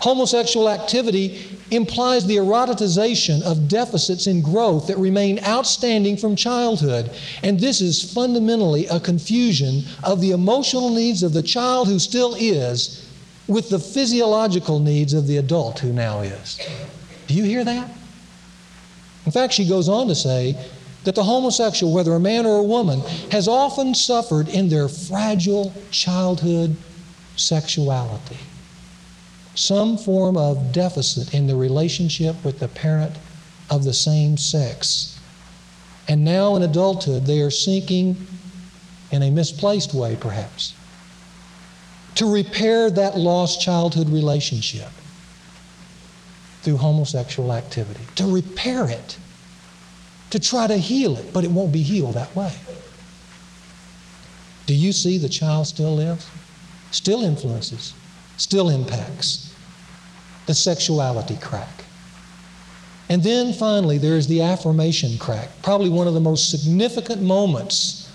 Homosexual 0.00 0.68
activity 0.68 1.57
implies 1.70 2.26
the 2.26 2.36
erotization 2.36 3.42
of 3.42 3.68
deficits 3.68 4.26
in 4.26 4.42
growth 4.42 4.86
that 4.86 4.98
remain 4.98 5.38
outstanding 5.44 6.16
from 6.16 6.36
childhood. 6.36 7.10
And 7.42 7.60
this 7.60 7.80
is 7.80 8.12
fundamentally 8.12 8.86
a 8.86 9.00
confusion 9.00 9.82
of 10.02 10.20
the 10.20 10.30
emotional 10.30 10.90
needs 10.90 11.22
of 11.22 11.32
the 11.32 11.42
child 11.42 11.88
who 11.88 11.98
still 11.98 12.34
is 12.38 13.06
with 13.46 13.70
the 13.70 13.78
physiological 13.78 14.78
needs 14.78 15.12
of 15.12 15.26
the 15.26 15.38
adult 15.38 15.78
who 15.78 15.92
now 15.92 16.20
is. 16.20 16.60
Do 17.26 17.34
you 17.34 17.44
hear 17.44 17.64
that? 17.64 17.90
In 19.26 19.32
fact, 19.32 19.52
she 19.52 19.68
goes 19.68 19.88
on 19.88 20.08
to 20.08 20.14
say 20.14 20.56
that 21.04 21.14
the 21.14 21.22
homosexual, 21.22 21.92
whether 21.92 22.12
a 22.12 22.20
man 22.20 22.46
or 22.46 22.58
a 22.58 22.62
woman, 22.62 23.00
has 23.30 23.48
often 23.48 23.94
suffered 23.94 24.48
in 24.48 24.68
their 24.68 24.88
fragile 24.88 25.72
childhood 25.90 26.76
sexuality 27.36 28.36
some 29.58 29.98
form 29.98 30.36
of 30.36 30.70
deficit 30.70 31.34
in 31.34 31.48
the 31.48 31.56
relationship 31.56 32.36
with 32.44 32.60
the 32.60 32.68
parent 32.68 33.12
of 33.70 33.82
the 33.82 33.92
same 33.92 34.36
sex. 34.36 35.18
And 36.06 36.24
now 36.24 36.54
in 36.54 36.62
adulthood, 36.62 37.26
they 37.26 37.40
are 37.40 37.50
seeking, 37.50 38.16
in 39.10 39.24
a 39.24 39.32
misplaced 39.32 39.94
way 39.94 40.14
perhaps, 40.14 40.74
to 42.14 42.32
repair 42.32 42.88
that 42.88 43.18
lost 43.18 43.60
childhood 43.60 44.08
relationship 44.10 44.90
through 46.62 46.76
homosexual 46.76 47.52
activity, 47.52 48.04
to 48.14 48.32
repair 48.32 48.88
it, 48.88 49.18
to 50.30 50.38
try 50.38 50.68
to 50.68 50.76
heal 50.76 51.16
it, 51.16 51.32
but 51.32 51.42
it 51.42 51.50
won't 51.50 51.72
be 51.72 51.82
healed 51.82 52.14
that 52.14 52.34
way. 52.36 52.52
Do 54.66 54.74
you 54.74 54.92
see 54.92 55.18
the 55.18 55.28
child 55.28 55.66
still 55.66 55.96
lives? 55.96 56.30
Still 56.92 57.24
influences, 57.24 57.92
still 58.36 58.68
impacts 58.68 59.47
the 60.48 60.54
sexuality 60.54 61.36
crack. 61.36 61.84
And 63.08 63.22
then 63.22 63.52
finally, 63.52 63.98
there 63.98 64.16
is 64.16 64.26
the 64.26 64.42
affirmation 64.42 65.16
crack, 65.18 65.48
probably 65.62 65.88
one 65.88 66.08
of 66.08 66.14
the 66.14 66.20
most 66.20 66.50
significant 66.50 67.22
moments 67.22 68.08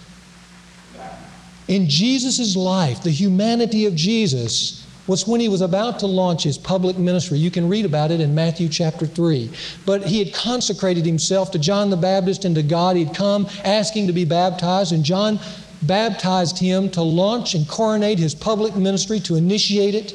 in 1.68 1.88
Jesus' 1.88 2.56
life, 2.56 3.04
the 3.04 3.12
humanity 3.12 3.86
of 3.86 3.96
Jesus, 3.96 4.86
was 5.08 5.28
when 5.28 5.42
he 5.42 5.50
was 5.50 5.62
about 5.62 6.00
to 6.00 6.08
launch 6.08 6.44
his 6.44 6.58
public 6.58 6.98
ministry. 6.98 7.38
You 7.38 7.52
can 7.52 7.68
read 7.68 7.86
about 7.86 8.12
it 8.12 8.22
in 8.22 8.36
Matthew 8.36 8.70
chapter 8.70 9.06
3. 9.06 9.50
But 9.86 10.06
he 10.06 10.20
had 10.20 10.34
consecrated 10.34 11.06
himself 11.06 11.52
to 11.52 11.60
John 11.60 11.90
the 11.90 11.98
Baptist 11.98 12.46
and 12.46 12.56
to 12.56 12.64
God. 12.64 12.96
He'd 12.96 13.14
come 13.14 13.48
asking 13.64 14.08
to 14.08 14.14
be 14.14 14.26
baptized, 14.26 14.94
and 14.94 15.04
John 15.04 15.40
baptized 15.82 16.58
him 16.58 16.90
to 16.92 17.02
launch 17.02 17.54
and 17.54 17.68
coronate 17.68 18.20
his 18.20 18.34
public 18.34 18.76
ministry, 18.76 19.20
to 19.22 19.36
initiate 19.36 19.96
it. 19.96 20.14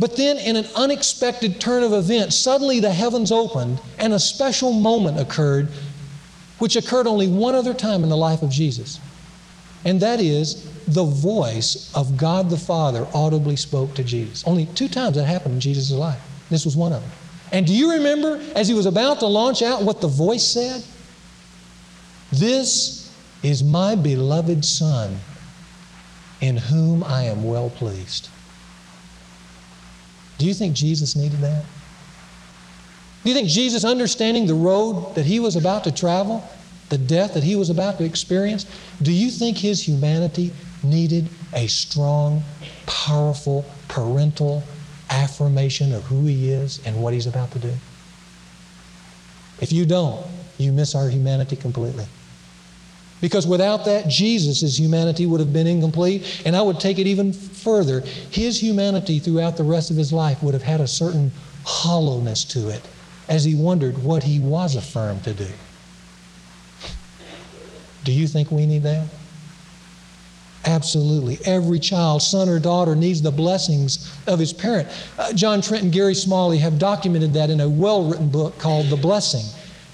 But 0.00 0.16
then, 0.16 0.38
in 0.38 0.56
an 0.56 0.66
unexpected 0.74 1.60
turn 1.60 1.82
of 1.82 1.92
events, 1.92 2.36
suddenly 2.36 2.80
the 2.80 2.92
heavens 2.92 3.30
opened 3.30 3.80
and 3.98 4.12
a 4.12 4.18
special 4.18 4.72
moment 4.72 5.20
occurred, 5.20 5.68
which 6.58 6.76
occurred 6.76 7.06
only 7.06 7.28
one 7.28 7.54
other 7.54 7.74
time 7.74 8.02
in 8.02 8.08
the 8.08 8.16
life 8.16 8.42
of 8.42 8.50
Jesus. 8.50 8.98
And 9.84 10.00
that 10.00 10.20
is, 10.20 10.68
the 10.86 11.04
voice 11.04 11.92
of 11.94 12.16
God 12.16 12.50
the 12.50 12.56
Father 12.56 13.06
audibly 13.14 13.56
spoke 13.56 13.94
to 13.94 14.04
Jesus. 14.04 14.44
Only 14.46 14.66
two 14.66 14.88
times 14.88 15.16
that 15.16 15.24
happened 15.24 15.54
in 15.54 15.60
Jesus' 15.60 15.90
life. 15.90 16.20
This 16.50 16.64
was 16.64 16.76
one 16.76 16.92
of 16.92 17.00
them. 17.00 17.10
And 17.52 17.66
do 17.66 17.74
you 17.74 17.92
remember, 17.92 18.40
as 18.56 18.66
he 18.68 18.74
was 18.74 18.86
about 18.86 19.20
to 19.20 19.26
launch 19.26 19.62
out, 19.62 19.82
what 19.82 20.00
the 20.00 20.08
voice 20.08 20.46
said? 20.46 20.82
This 22.32 23.12
is 23.42 23.62
my 23.62 23.94
beloved 23.94 24.64
Son, 24.64 25.18
in 26.40 26.56
whom 26.56 27.04
I 27.04 27.24
am 27.24 27.44
well 27.44 27.70
pleased. 27.70 28.28
Do 30.42 30.48
you 30.48 30.54
think 30.54 30.74
Jesus 30.74 31.14
needed 31.14 31.38
that? 31.38 31.62
Do 33.22 33.28
you 33.28 33.32
think 33.36 33.48
Jesus, 33.48 33.84
understanding 33.84 34.46
the 34.46 34.56
road 34.56 35.14
that 35.14 35.24
he 35.24 35.38
was 35.38 35.54
about 35.54 35.84
to 35.84 35.92
travel, 35.92 36.42
the 36.88 36.98
death 36.98 37.34
that 37.34 37.44
he 37.44 37.54
was 37.54 37.70
about 37.70 37.98
to 37.98 38.04
experience, 38.04 38.66
do 39.00 39.12
you 39.12 39.30
think 39.30 39.56
his 39.56 39.86
humanity 39.86 40.50
needed 40.82 41.28
a 41.52 41.68
strong, 41.68 42.42
powerful, 42.86 43.64
parental 43.86 44.64
affirmation 45.10 45.94
of 45.94 46.02
who 46.06 46.24
he 46.24 46.50
is 46.50 46.84
and 46.84 47.00
what 47.00 47.14
he's 47.14 47.28
about 47.28 47.52
to 47.52 47.60
do? 47.60 47.72
If 49.60 49.70
you 49.70 49.86
don't, 49.86 50.26
you 50.58 50.72
miss 50.72 50.96
our 50.96 51.08
humanity 51.08 51.54
completely. 51.54 52.06
Because 53.22 53.46
without 53.46 53.84
that, 53.86 54.08
Jesus' 54.08 54.78
humanity 54.78 55.26
would 55.26 55.38
have 55.40 55.52
been 55.52 55.68
incomplete. 55.68 56.42
And 56.44 56.54
I 56.54 56.60
would 56.60 56.80
take 56.80 56.98
it 56.98 57.06
even 57.06 57.32
further. 57.32 58.00
His 58.30 58.60
humanity 58.60 59.20
throughout 59.20 59.56
the 59.56 59.64
rest 59.64 59.90
of 59.90 59.96
his 59.96 60.12
life 60.12 60.42
would 60.42 60.52
have 60.52 60.62
had 60.62 60.80
a 60.80 60.88
certain 60.88 61.30
hollowness 61.64 62.44
to 62.46 62.68
it 62.68 62.82
as 63.28 63.44
he 63.44 63.54
wondered 63.54 64.02
what 64.02 64.24
he 64.24 64.40
was 64.40 64.74
affirmed 64.74 65.22
to 65.24 65.32
do. 65.32 65.46
Do 68.04 68.12
you 68.12 68.26
think 68.26 68.50
we 68.50 68.66
need 68.66 68.82
that? 68.82 69.06
Absolutely. 70.64 71.38
Every 71.44 71.78
child, 71.78 72.22
son 72.22 72.48
or 72.48 72.58
daughter, 72.58 72.96
needs 72.96 73.22
the 73.22 73.30
blessings 73.30 74.12
of 74.26 74.40
his 74.40 74.52
parent. 74.52 74.88
Uh, 75.16 75.32
John 75.32 75.60
Trent 75.60 75.84
and 75.84 75.92
Gary 75.92 76.14
Smalley 76.14 76.58
have 76.58 76.78
documented 76.78 77.32
that 77.34 77.50
in 77.50 77.60
a 77.60 77.68
well 77.68 78.08
written 78.08 78.28
book 78.28 78.58
called 78.58 78.86
The 78.86 78.96
Blessing. 78.96 79.44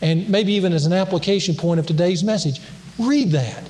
And 0.01 0.29
maybe 0.29 0.53
even 0.53 0.73
as 0.73 0.87
an 0.87 0.93
application 0.93 1.55
point 1.55 1.81
of 1.81 1.87
today's 1.87 2.23
message. 2.23 2.61
Read 2.99 3.31
that. 3.33 3.69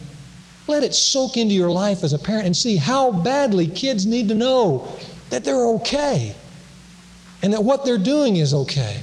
Let 0.67 0.85
it 0.85 0.95
soak 0.95 1.37
into 1.37 1.55
your 1.55 1.71
life 1.71 2.05
as 2.05 2.13
a 2.13 2.19
parent 2.19 2.47
and 2.47 2.57
see 2.57 2.77
how 2.77 3.11
badly 3.11 3.67
kids 3.67 4.07
need 4.07 4.29
to 4.29 4.35
know 4.35 4.89
that 5.31 5.45
they're 5.45 5.67
okay 5.67 6.35
and 7.43 7.53
that 7.53 7.63
what 7.63 7.85
they're 7.85 7.99
doing 7.99 8.37
is 8.37 8.53
okay. 8.53 9.01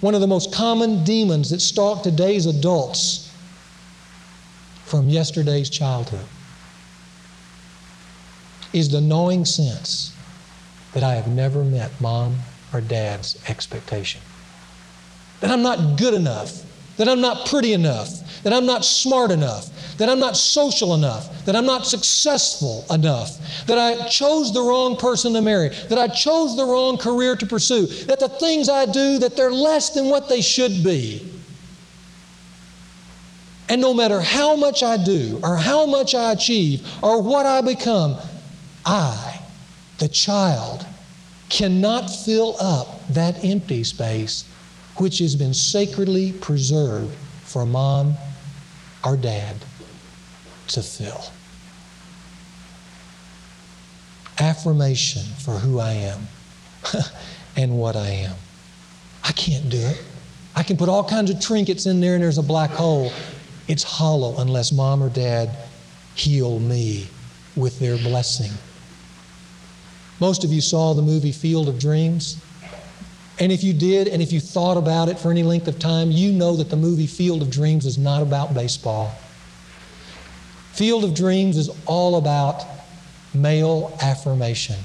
One 0.00 0.14
of 0.14 0.20
the 0.20 0.26
most 0.26 0.52
common 0.52 1.02
demons 1.04 1.50
that 1.50 1.60
stalk 1.60 2.02
today's 2.02 2.46
adults 2.46 3.32
from 4.84 5.08
yesterday's 5.08 5.70
childhood 5.70 6.26
is 8.72 8.90
the 8.90 9.00
gnawing 9.00 9.44
sense 9.44 10.14
that 10.92 11.02
I 11.02 11.14
have 11.14 11.28
never 11.28 11.64
met 11.64 11.90
mom 12.00 12.36
or 12.72 12.80
dad's 12.80 13.38
expectation. 13.48 14.20
That 15.40 15.50
I'm 15.50 15.62
not 15.62 15.98
good 15.98 16.14
enough, 16.14 16.62
that 16.96 17.08
I'm 17.08 17.20
not 17.20 17.46
pretty 17.46 17.72
enough, 17.72 18.08
that 18.44 18.52
I'm 18.52 18.66
not 18.66 18.84
smart 18.84 19.30
enough, 19.30 19.96
that 19.96 20.08
I'm 20.08 20.20
not 20.20 20.36
social 20.36 20.94
enough, 20.94 21.44
that 21.46 21.56
I'm 21.56 21.66
not 21.66 21.86
successful 21.86 22.84
enough, 22.90 23.66
that 23.66 23.78
I 23.78 24.06
chose 24.06 24.52
the 24.52 24.60
wrong 24.60 24.96
person 24.96 25.32
to 25.32 25.40
marry, 25.40 25.70
that 25.88 25.98
I 25.98 26.08
chose 26.08 26.56
the 26.56 26.64
wrong 26.64 26.98
career 26.98 27.34
to 27.36 27.46
pursue, 27.46 27.86
that 28.04 28.20
the 28.20 28.28
things 28.28 28.68
I 28.68 28.86
do 28.86 29.18
that 29.18 29.34
they're 29.36 29.50
less 29.50 29.90
than 29.90 30.10
what 30.10 30.28
they 30.28 30.42
should 30.42 30.84
be. 30.84 31.30
And 33.70 33.80
no 33.80 33.94
matter 33.94 34.20
how 34.20 34.56
much 34.56 34.82
I 34.82 35.02
do 35.02 35.40
or 35.42 35.56
how 35.56 35.86
much 35.86 36.14
I 36.14 36.32
achieve 36.32 36.86
or 37.02 37.22
what 37.22 37.46
I 37.46 37.62
become, 37.62 38.18
I, 38.84 39.40
the 39.98 40.08
child, 40.08 40.86
cannot 41.48 42.10
fill 42.10 42.56
up 42.60 43.08
that 43.08 43.42
empty 43.42 43.84
space 43.84 44.44
which 44.96 45.18
has 45.18 45.34
been 45.34 45.54
sacredly 45.54 46.32
preserved 46.32 47.14
for 47.42 47.64
mom 47.64 48.16
or 49.04 49.16
dad 49.16 49.56
to 50.68 50.82
fill. 50.82 51.24
Affirmation 54.38 55.22
for 55.44 55.52
who 55.52 55.78
I 55.78 55.92
am 55.92 56.26
and 57.56 57.78
what 57.78 57.96
I 57.96 58.08
am. 58.08 58.36
I 59.22 59.32
can't 59.32 59.68
do 59.68 59.78
it. 59.78 60.02
I 60.56 60.62
can 60.62 60.76
put 60.76 60.88
all 60.88 61.04
kinds 61.04 61.30
of 61.30 61.40
trinkets 61.40 61.86
in 61.86 62.00
there 62.00 62.14
and 62.14 62.22
there's 62.22 62.38
a 62.38 62.42
black 62.42 62.70
hole. 62.70 63.12
It's 63.68 63.82
hollow 63.82 64.38
unless 64.38 64.72
mom 64.72 65.02
or 65.02 65.08
dad 65.08 65.56
heal 66.14 66.58
me 66.58 67.08
with 67.56 67.78
their 67.78 67.96
blessing. 67.98 68.52
Most 70.20 70.44
of 70.44 70.52
you 70.52 70.60
saw 70.60 70.94
the 70.94 71.02
movie 71.02 71.32
Field 71.32 71.68
of 71.68 71.78
Dreams. 71.78 72.40
And 73.40 73.50
if 73.50 73.64
you 73.64 73.72
did, 73.72 74.06
and 74.08 74.22
if 74.22 74.32
you 74.32 74.40
thought 74.40 74.76
about 74.76 75.08
it 75.08 75.18
for 75.18 75.30
any 75.30 75.42
length 75.42 75.66
of 75.66 75.78
time, 75.78 76.10
you 76.10 76.32
know 76.32 76.54
that 76.56 76.70
the 76.70 76.76
movie 76.76 77.06
Field 77.06 77.42
of 77.42 77.50
Dreams 77.50 77.84
is 77.84 77.98
not 77.98 78.22
about 78.22 78.54
baseball. 78.54 79.12
Field 80.72 81.04
of 81.04 81.14
Dreams 81.14 81.56
is 81.56 81.70
all 81.86 82.16
about 82.16 82.64
male 83.34 83.96
affirmation, 84.00 84.76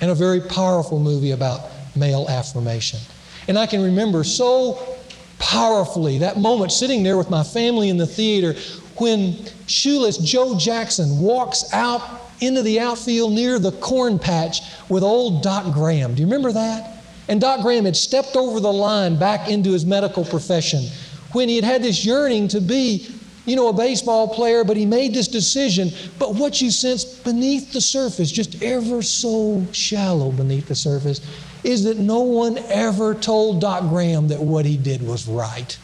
and 0.00 0.10
a 0.10 0.14
very 0.14 0.40
powerful 0.40 0.98
movie 0.98 1.30
about 1.30 1.70
male 1.94 2.26
affirmation. 2.28 3.00
And 3.48 3.58
I 3.58 3.66
can 3.66 3.82
remember 3.82 4.24
so 4.24 4.98
powerfully 5.38 6.18
that 6.18 6.38
moment 6.38 6.72
sitting 6.72 7.02
there 7.02 7.16
with 7.16 7.30
my 7.30 7.42
family 7.42 7.88
in 7.88 7.96
the 7.96 8.06
theater 8.06 8.54
when 8.96 9.36
shoeless 9.66 10.18
Joe 10.18 10.58
Jackson 10.58 11.18
walks 11.20 11.72
out 11.72 12.02
into 12.40 12.62
the 12.62 12.80
outfield 12.80 13.32
near 13.32 13.58
the 13.58 13.72
corn 13.72 14.18
patch 14.18 14.60
with 14.88 15.02
old 15.02 15.42
Doc 15.42 15.72
Graham. 15.72 16.14
Do 16.14 16.20
you 16.20 16.26
remember 16.26 16.52
that? 16.52 16.95
And 17.28 17.40
Doc 17.40 17.62
Graham 17.62 17.84
had 17.84 17.96
stepped 17.96 18.36
over 18.36 18.60
the 18.60 18.72
line 18.72 19.18
back 19.18 19.48
into 19.48 19.72
his 19.72 19.84
medical 19.84 20.24
profession 20.24 20.84
when 21.32 21.48
he 21.48 21.56
had 21.56 21.64
had 21.64 21.82
this 21.82 22.04
yearning 22.04 22.48
to 22.48 22.60
be 22.60 23.08
you 23.46 23.54
know, 23.54 23.68
a 23.68 23.72
baseball 23.72 24.28
player, 24.28 24.64
but 24.64 24.76
he 24.76 24.84
made 24.84 25.14
this 25.14 25.28
decision. 25.28 25.90
But 26.18 26.34
what 26.34 26.60
you 26.60 26.70
sense 26.70 27.04
beneath 27.04 27.72
the 27.72 27.80
surface, 27.80 28.30
just 28.30 28.60
ever 28.62 29.02
so 29.02 29.64
shallow 29.72 30.32
beneath 30.32 30.66
the 30.66 30.74
surface, 30.74 31.20
is 31.62 31.84
that 31.84 31.96
no 31.96 32.20
one 32.20 32.58
ever 32.68 33.14
told 33.14 33.60
Doc 33.60 33.88
Graham 33.88 34.28
that 34.28 34.40
what 34.40 34.66
he 34.66 34.76
did 34.76 35.00
was 35.00 35.28
right. 35.28 35.78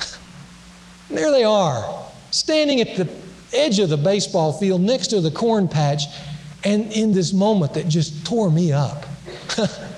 there 1.10 1.30
they 1.30 1.44
are, 1.44 2.04
standing 2.32 2.80
at 2.80 2.96
the 2.96 3.08
edge 3.52 3.78
of 3.78 3.88
the 3.88 3.96
baseball 3.96 4.52
field 4.52 4.80
next 4.80 5.08
to 5.08 5.20
the 5.20 5.30
corn 5.30 5.68
patch, 5.68 6.02
and 6.64 6.92
in 6.92 7.12
this 7.12 7.32
moment 7.32 7.74
that 7.74 7.88
just 7.88 8.26
tore 8.26 8.50
me 8.50 8.72
up. 8.72 9.06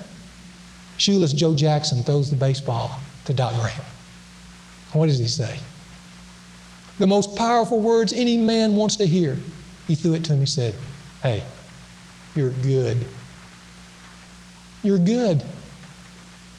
Shoeless 0.97 1.33
Joe 1.33 1.55
Jackson 1.55 2.03
throws 2.03 2.29
the 2.29 2.35
baseball 2.35 2.99
to 3.25 3.33
Doc 3.33 3.53
Graham. 3.55 3.85
What 4.93 5.07
does 5.07 5.19
he 5.19 5.27
say? 5.27 5.59
the 6.97 7.07
most 7.07 7.35
powerful 7.35 7.79
words 7.79 8.13
any 8.13 8.37
man 8.37 8.75
wants 8.75 8.95
to 8.97 9.05
hear. 9.05 9.37
He 9.87 9.95
threw 9.95 10.13
it 10.13 10.23
to 10.25 10.33
him. 10.33 10.39
He 10.39 10.45
said, 10.45 10.73
Hey, 11.21 11.43
you're 12.35 12.51
good. 12.51 13.05
You're 14.83 14.99
good. 14.99 15.43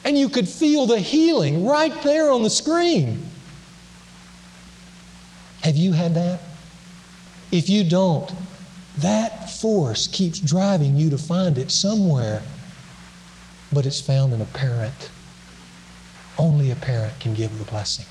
And 0.03 0.17
you 0.17 0.29
could 0.29 0.47
feel 0.47 0.85
the 0.85 0.99
healing 0.99 1.65
right 1.65 2.01
there 2.03 2.29
on 2.31 2.43
the 2.43 2.49
screen. 2.49 3.25
Have 5.63 5.75
you 5.75 5.91
had 5.91 6.13
that? 6.15 6.39
If 7.51 7.69
you 7.69 7.83
don't, 7.83 8.31
that 8.99 9.49
force 9.49 10.07
keeps 10.07 10.39
driving 10.39 10.95
you 10.95 11.09
to 11.09 11.17
find 11.17 11.57
it 11.57 11.71
somewhere, 11.71 12.41
but 13.71 13.85
it's 13.85 14.01
found 14.01 14.33
in 14.33 14.41
a 14.41 14.45
parent. 14.45 15.11
Only 16.37 16.71
a 16.71 16.75
parent 16.75 17.19
can 17.19 17.33
give 17.33 17.57
the 17.57 17.65
blessing. 17.65 18.05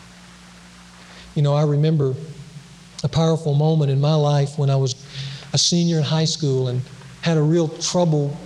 You 1.35 1.43
know, 1.43 1.55
I 1.55 1.65
remember 1.65 2.15
a 3.05 3.09
powerful 3.09 3.55
moment 3.55 3.91
in 3.91 4.01
my 4.01 4.15
life 4.15 4.59
when 4.59 4.71
I 4.71 4.77
was 4.77 4.95
a 5.53 5.59
senior 5.59 5.99
in 5.99 6.03
high 6.03 6.25
school 6.25 6.69
and 6.69 6.83
had 7.23 7.37
a 7.37 7.43
real 7.43 7.69
troubled 7.69 8.37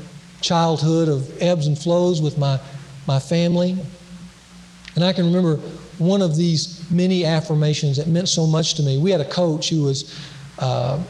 childhood 0.40 1.08
of 1.08 1.40
ebbs 1.42 1.66
and 1.66 1.78
flows 1.78 2.20
with 2.20 2.38
my, 2.38 2.58
my 3.06 3.18
family. 3.18 3.76
And 4.94 5.04
I 5.04 5.12
can 5.12 5.26
remember 5.26 5.56
one 5.98 6.22
of 6.22 6.36
these 6.36 6.90
many 6.90 7.24
affirmations 7.24 7.98
that 7.98 8.06
meant 8.06 8.28
so 8.28 8.46
much 8.46 8.74
to 8.74 8.82
me. 8.82 8.98
We 8.98 9.10
had 9.10 9.20
a 9.20 9.28
coach 9.28 9.68
who 9.68 9.82
was 9.82 10.18
uh, 10.58 11.02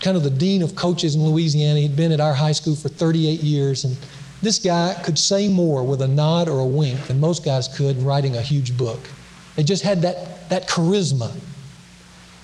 kind 0.00 0.16
of 0.16 0.22
the 0.22 0.30
dean 0.30 0.62
of 0.62 0.76
coaches 0.76 1.14
in 1.14 1.24
Louisiana. 1.24 1.80
He'd 1.80 1.96
been 1.96 2.12
at 2.12 2.20
our 2.20 2.34
high 2.34 2.52
school 2.52 2.76
for 2.76 2.88
38 2.88 3.40
years. 3.40 3.84
And 3.84 3.96
this 4.44 4.58
guy 4.58 4.94
could 5.04 5.18
say 5.18 5.48
more 5.48 5.82
with 5.82 6.02
a 6.02 6.08
nod 6.08 6.48
or 6.48 6.60
a 6.60 6.66
wink 6.66 7.06
than 7.06 7.18
most 7.18 7.44
guys 7.44 7.68
could 7.68 7.96
writing 8.02 8.36
a 8.36 8.42
huge 8.42 8.76
book. 8.76 9.00
They 9.56 9.62
just 9.62 9.82
had 9.82 10.02
that, 10.02 10.48
that 10.50 10.68
charisma. 10.68 11.32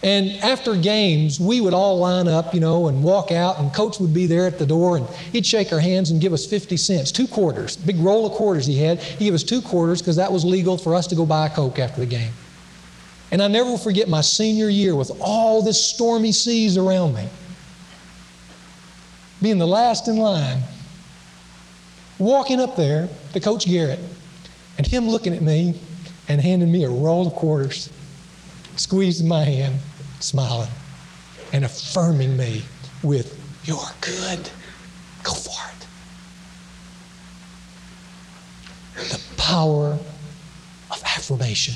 And 0.03 0.31
after 0.43 0.75
games, 0.77 1.39
we 1.39 1.61
would 1.61 1.75
all 1.75 1.99
line 1.99 2.27
up, 2.27 2.55
you 2.55 2.61
know, 2.61 2.89
and 2.89 3.05
walk 3.05 3.33
out, 3.33 3.59
and 3.59 3.73
coach 3.75 4.01
would 4.01 4.15
be 4.15 4.25
there 4.25 4.47
at 4.47 4.59
the 4.59 4.65
door, 4.65 4.97
and 4.97 5.07
he'd 5.33 5.45
shake 5.45 5.73
our 5.75 5.81
hands 5.81 6.11
and 6.11 6.23
give 6.23 6.33
us 6.33 6.47
50 6.47 6.79
cents, 6.79 7.13
two 7.13 7.27
quarters, 7.27 7.77
big 7.77 7.99
roll 7.99 8.27
of 8.27 8.33
quarters 8.33 8.65
he 8.67 8.79
had. 8.79 8.99
He'd 9.03 9.27
give 9.27 9.35
us 9.35 9.43
two 9.43 9.61
quarters 9.61 10.01
because 10.01 10.17
that 10.17 10.33
was 10.33 10.43
legal 10.43 10.79
for 10.79 10.95
us 10.95 11.07
to 11.09 11.15
go 11.15 11.27
buy 11.27 11.49
a 11.49 11.51
Coke 11.51 11.79
after 11.79 12.01
the 12.01 12.07
game. 12.07 12.33
And 13.31 13.43
I 13.43 13.49
never 13.49 13.69
will 13.69 13.79
forget 13.79 14.09
my 14.09 14.23
senior 14.23 14.71
year 14.71 14.97
with 14.97 15.13
all 15.21 15.63
this 15.63 15.85
stormy 15.85 16.33
seas 16.33 16.79
around 16.79 17.15
me, 17.15 17.29
being 19.43 19.59
the 19.59 19.67
last 19.67 20.09
in 20.09 20.17
line, 20.17 20.63
walking 22.21 22.61
up 22.61 22.77
there 22.77 23.09
to 23.33 23.41
Coach 23.41 23.67
Garrett, 23.67 23.99
and 24.79 24.87
him 24.87 25.09
looking 25.09 25.35
at 25.35 25.43
me 25.43 25.75
and 26.29 26.41
handing 26.41 26.71
me 26.71 26.85
a 26.85 26.89
roll 26.89 27.27
of 27.27 27.33
quarters, 27.33 27.91
squeezing 28.77 29.27
my 29.27 29.43
hand, 29.43 29.81
smiling, 30.21 30.71
and 31.53 31.65
affirming 31.65 32.37
me 32.37 32.63
with, 33.03 33.37
You're 33.65 33.79
good. 34.01 34.49
Go 35.23 35.33
for 35.33 35.59
it. 35.73 35.87
The 39.09 39.21
power 39.37 39.99
of 40.91 41.03
affirmation. 41.05 41.75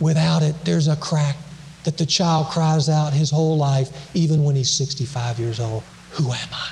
Without 0.00 0.42
it, 0.42 0.54
there's 0.64 0.88
a 0.88 0.96
crack 0.96 1.36
that 1.84 1.96
the 1.98 2.06
child 2.06 2.48
cries 2.48 2.88
out 2.88 3.12
his 3.12 3.30
whole 3.30 3.56
life, 3.56 3.90
even 4.14 4.44
when 4.44 4.56
he's 4.56 4.70
65 4.70 5.38
years 5.38 5.60
old 5.60 5.82
Who 6.12 6.32
am 6.32 6.48
I? 6.52 6.70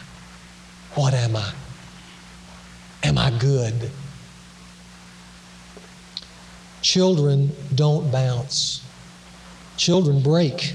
What 0.95 1.15
am 1.15 1.37
I? 1.37 1.53
Am 3.03 3.17
I 3.19 3.31
good? 3.39 3.91
Children 6.83 7.53
don't 7.75 8.11
bounce. 8.11 8.83
Children 9.77 10.23
break. 10.23 10.75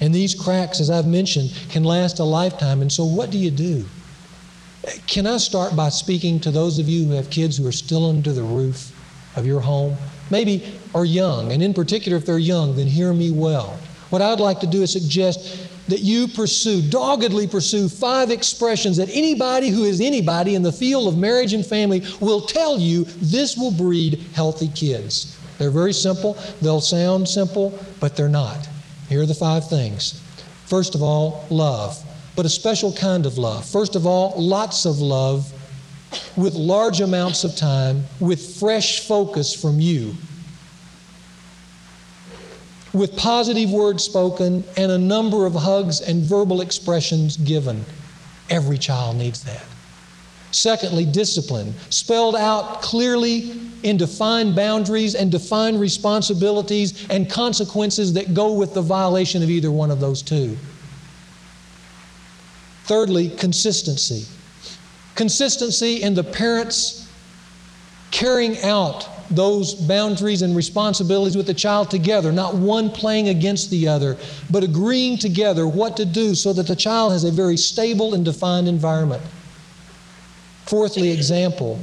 And 0.00 0.14
these 0.14 0.34
cracks, 0.34 0.80
as 0.80 0.90
I've 0.90 1.06
mentioned, 1.06 1.52
can 1.70 1.84
last 1.84 2.18
a 2.18 2.24
lifetime. 2.24 2.82
And 2.82 2.90
so, 2.90 3.04
what 3.04 3.30
do 3.30 3.38
you 3.38 3.50
do? 3.50 3.84
Can 5.06 5.26
I 5.26 5.36
start 5.36 5.76
by 5.76 5.90
speaking 5.90 6.40
to 6.40 6.50
those 6.50 6.78
of 6.78 6.88
you 6.88 7.04
who 7.04 7.12
have 7.12 7.30
kids 7.30 7.56
who 7.56 7.66
are 7.66 7.72
still 7.72 8.08
under 8.08 8.32
the 8.32 8.42
roof 8.42 8.92
of 9.36 9.46
your 9.46 9.60
home? 9.60 9.96
Maybe 10.30 10.80
are 10.94 11.04
young, 11.04 11.52
and 11.52 11.62
in 11.62 11.72
particular, 11.72 12.18
if 12.18 12.26
they're 12.26 12.38
young, 12.38 12.74
then 12.74 12.88
hear 12.88 13.12
me 13.12 13.30
well. 13.30 13.78
What 14.10 14.22
I'd 14.22 14.40
like 14.40 14.60
to 14.60 14.66
do 14.66 14.82
is 14.82 14.92
suggest 14.92 15.68
that 15.92 16.00
you 16.00 16.26
pursue, 16.26 16.80
doggedly 16.80 17.46
pursue 17.46 17.86
five 17.86 18.30
expressions 18.30 18.96
that 18.96 19.10
anybody 19.12 19.68
who 19.68 19.84
is 19.84 20.00
anybody 20.00 20.54
in 20.54 20.62
the 20.62 20.72
field 20.72 21.06
of 21.06 21.18
marriage 21.18 21.52
and 21.52 21.66
family 21.66 22.02
will 22.18 22.40
tell 22.40 22.78
you 22.78 23.04
this 23.20 23.58
will 23.58 23.70
breed 23.70 24.18
healthy 24.32 24.68
kids. 24.68 25.38
They're 25.58 25.70
very 25.70 25.92
simple. 25.92 26.38
They'll 26.62 26.80
sound 26.80 27.28
simple, 27.28 27.78
but 28.00 28.16
they're 28.16 28.30
not. 28.30 28.66
Here 29.10 29.20
are 29.20 29.26
the 29.26 29.34
five 29.34 29.68
things. 29.68 30.18
First 30.64 30.94
of 30.94 31.02
all, 31.02 31.44
love. 31.50 32.02
but 32.36 32.46
a 32.46 32.48
special 32.48 32.92
kind 32.94 33.26
of 33.26 33.36
love. 33.36 33.66
First 33.66 33.94
of 33.94 34.06
all, 34.06 34.32
lots 34.40 34.86
of 34.86 34.98
love 34.98 35.52
with 36.36 36.54
large 36.54 37.02
amounts 37.02 37.44
of 37.44 37.54
time, 37.56 38.04
with 38.20 38.58
fresh 38.58 39.06
focus 39.06 39.54
from 39.54 39.80
you. 39.80 40.14
With 42.92 43.16
positive 43.16 43.70
words 43.70 44.04
spoken 44.04 44.64
and 44.76 44.92
a 44.92 44.98
number 44.98 45.46
of 45.46 45.54
hugs 45.54 46.00
and 46.00 46.22
verbal 46.22 46.60
expressions 46.60 47.36
given. 47.38 47.84
Every 48.50 48.76
child 48.76 49.16
needs 49.16 49.42
that. 49.44 49.64
Secondly, 50.50 51.06
discipline, 51.06 51.74
spelled 51.88 52.36
out 52.36 52.82
clearly 52.82 53.58
in 53.82 53.96
defined 53.96 54.54
boundaries 54.54 55.14
and 55.14 55.32
defined 55.32 55.80
responsibilities 55.80 57.06
and 57.08 57.30
consequences 57.30 58.12
that 58.12 58.34
go 58.34 58.52
with 58.52 58.74
the 58.74 58.82
violation 58.82 59.42
of 59.42 59.48
either 59.48 59.70
one 59.70 59.90
of 59.90 59.98
those 59.98 60.20
two. 60.20 60.56
Thirdly, 62.84 63.30
consistency. 63.30 64.26
Consistency 65.14 66.02
in 66.02 66.14
the 66.14 66.24
parents 66.24 67.08
carrying 68.10 68.60
out 68.62 69.08
those 69.34 69.74
boundaries 69.74 70.42
and 70.42 70.54
responsibilities 70.54 71.36
with 71.36 71.46
the 71.46 71.54
child 71.54 71.90
together, 71.90 72.32
not 72.32 72.54
one 72.54 72.90
playing 72.90 73.28
against 73.28 73.70
the 73.70 73.88
other, 73.88 74.16
but 74.50 74.62
agreeing 74.62 75.18
together 75.18 75.66
what 75.66 75.96
to 75.96 76.04
do 76.04 76.34
so 76.34 76.52
that 76.52 76.66
the 76.66 76.76
child 76.76 77.12
has 77.12 77.24
a 77.24 77.30
very 77.30 77.56
stable 77.56 78.14
and 78.14 78.24
defined 78.24 78.68
environment. 78.68 79.22
Fourthly, 80.66 81.10
example. 81.10 81.78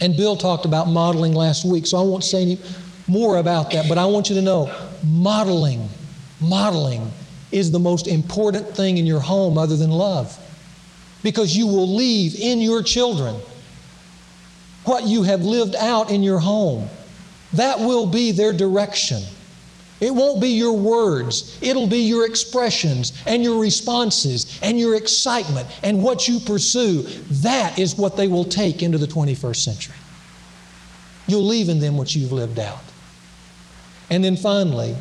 And 0.00 0.16
Bill 0.16 0.36
talked 0.36 0.64
about 0.64 0.88
modeling 0.88 1.32
last 1.32 1.64
week, 1.64 1.86
so 1.86 1.98
I 1.98 2.02
won't 2.02 2.24
say 2.24 2.42
any 2.42 2.60
more 3.06 3.38
about 3.38 3.70
that, 3.72 3.88
but 3.88 3.98
I 3.98 4.04
want 4.06 4.28
you 4.28 4.36
to 4.36 4.42
know 4.42 4.72
modeling, 5.02 5.88
modeling 6.40 7.10
is 7.50 7.70
the 7.70 7.78
most 7.78 8.06
important 8.06 8.68
thing 8.76 8.98
in 8.98 9.06
your 9.06 9.20
home 9.20 9.56
other 9.56 9.76
than 9.76 9.90
love. 9.90 10.38
Because 11.22 11.56
you 11.56 11.66
will 11.66 11.92
leave 11.96 12.38
in 12.38 12.60
your 12.60 12.82
children 12.82 13.40
what 14.84 15.04
you 15.04 15.22
have 15.22 15.42
lived 15.42 15.76
out 15.76 16.10
in 16.10 16.22
your 16.22 16.38
home. 16.38 16.88
That 17.54 17.78
will 17.78 18.06
be 18.06 18.32
their 18.32 18.52
direction. 18.52 19.22
It 20.00 20.14
won't 20.14 20.40
be 20.40 20.50
your 20.50 20.74
words, 20.74 21.58
it'll 21.60 21.88
be 21.88 21.98
your 21.98 22.24
expressions 22.24 23.20
and 23.26 23.42
your 23.42 23.60
responses 23.60 24.58
and 24.62 24.78
your 24.78 24.94
excitement 24.94 25.66
and 25.82 26.02
what 26.02 26.28
you 26.28 26.38
pursue. 26.38 27.02
That 27.42 27.78
is 27.78 27.96
what 27.96 28.16
they 28.16 28.28
will 28.28 28.44
take 28.44 28.82
into 28.82 28.98
the 28.98 29.06
21st 29.06 29.56
century. 29.56 29.96
You'll 31.26 31.44
leave 31.44 31.68
in 31.68 31.80
them 31.80 31.96
what 31.96 32.14
you've 32.14 32.32
lived 32.32 32.60
out. 32.60 32.80
And 34.10 34.22
then 34.22 34.36
finally, 34.36 34.96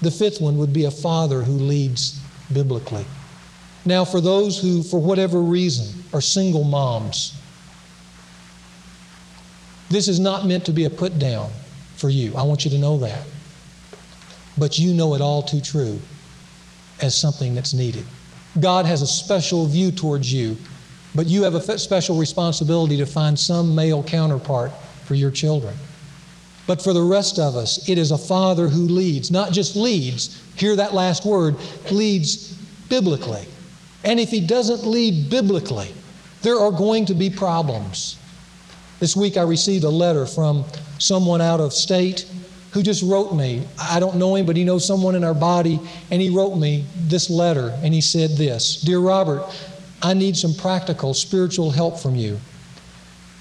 the 0.00 0.10
fifth 0.10 0.40
one 0.40 0.56
would 0.58 0.72
be 0.72 0.86
a 0.86 0.90
father 0.90 1.42
who 1.42 1.52
leads 1.52 2.18
biblically. 2.52 3.04
Now, 3.84 4.04
for 4.04 4.20
those 4.20 4.58
who, 4.58 4.82
for 4.82 5.00
whatever 5.00 5.40
reason, 5.40 6.02
are 6.12 6.20
single 6.20 6.64
moms, 6.64 7.37
this 9.90 10.08
is 10.08 10.20
not 10.20 10.46
meant 10.46 10.64
to 10.66 10.72
be 10.72 10.84
a 10.84 10.90
put 10.90 11.18
down 11.18 11.50
for 11.96 12.10
you. 12.10 12.34
I 12.36 12.42
want 12.42 12.64
you 12.64 12.70
to 12.72 12.78
know 12.78 12.98
that 12.98 13.24
but 14.58 14.78
you 14.78 14.92
know 14.92 15.14
it 15.14 15.20
all 15.20 15.42
too 15.42 15.60
true 15.60 15.98
as 17.00 17.18
something 17.18 17.54
that's 17.54 17.72
needed. 17.72 18.04
God 18.60 18.86
has 18.86 19.02
a 19.02 19.06
special 19.06 19.66
view 19.66 19.92
towards 19.92 20.32
you, 20.32 20.56
but 21.14 21.26
you 21.26 21.42
have 21.44 21.54
a 21.54 21.78
special 21.78 22.18
responsibility 22.18 22.96
to 22.96 23.06
find 23.06 23.38
some 23.38 23.74
male 23.74 24.02
counterpart 24.02 24.72
for 25.04 25.14
your 25.14 25.30
children. 25.30 25.74
But 26.66 26.82
for 26.82 26.92
the 26.92 27.02
rest 27.02 27.38
of 27.38 27.56
us, 27.56 27.88
it 27.88 27.96
is 27.96 28.10
a 28.10 28.18
father 28.18 28.68
who 28.68 28.82
leads, 28.82 29.30
not 29.30 29.52
just 29.52 29.76
leads, 29.76 30.42
hear 30.56 30.76
that 30.76 30.92
last 30.92 31.24
word, 31.24 31.56
leads 31.90 32.52
biblically. 32.88 33.46
And 34.04 34.20
if 34.20 34.30
he 34.30 34.44
doesn't 34.44 34.86
lead 34.86 35.30
biblically, 35.30 35.94
there 36.42 36.58
are 36.58 36.72
going 36.72 37.06
to 37.06 37.14
be 37.14 37.30
problems. 37.30 38.18
This 39.00 39.14
week 39.14 39.36
I 39.36 39.42
received 39.42 39.84
a 39.84 39.90
letter 39.90 40.26
from 40.26 40.64
someone 40.98 41.40
out 41.40 41.60
of 41.60 41.72
state 41.72 42.26
who 42.72 42.82
just 42.82 43.02
wrote 43.02 43.32
me. 43.32 43.62
I 43.78 44.00
don't 44.00 44.16
know 44.16 44.34
him, 44.34 44.44
but 44.44 44.56
he 44.56 44.64
knows 44.64 44.84
someone 44.84 45.14
in 45.14 45.24
our 45.24 45.34
body, 45.34 45.80
and 46.10 46.20
he 46.20 46.30
wrote 46.30 46.56
me 46.56 46.84
this 46.96 47.30
letter, 47.30 47.78
and 47.82 47.94
he 47.94 48.00
said 48.00 48.30
this 48.30 48.80
Dear 48.82 48.98
Robert, 48.98 49.44
I 50.02 50.14
need 50.14 50.36
some 50.36 50.54
practical 50.54 51.14
spiritual 51.14 51.70
help 51.70 51.98
from 51.98 52.14
you. 52.16 52.38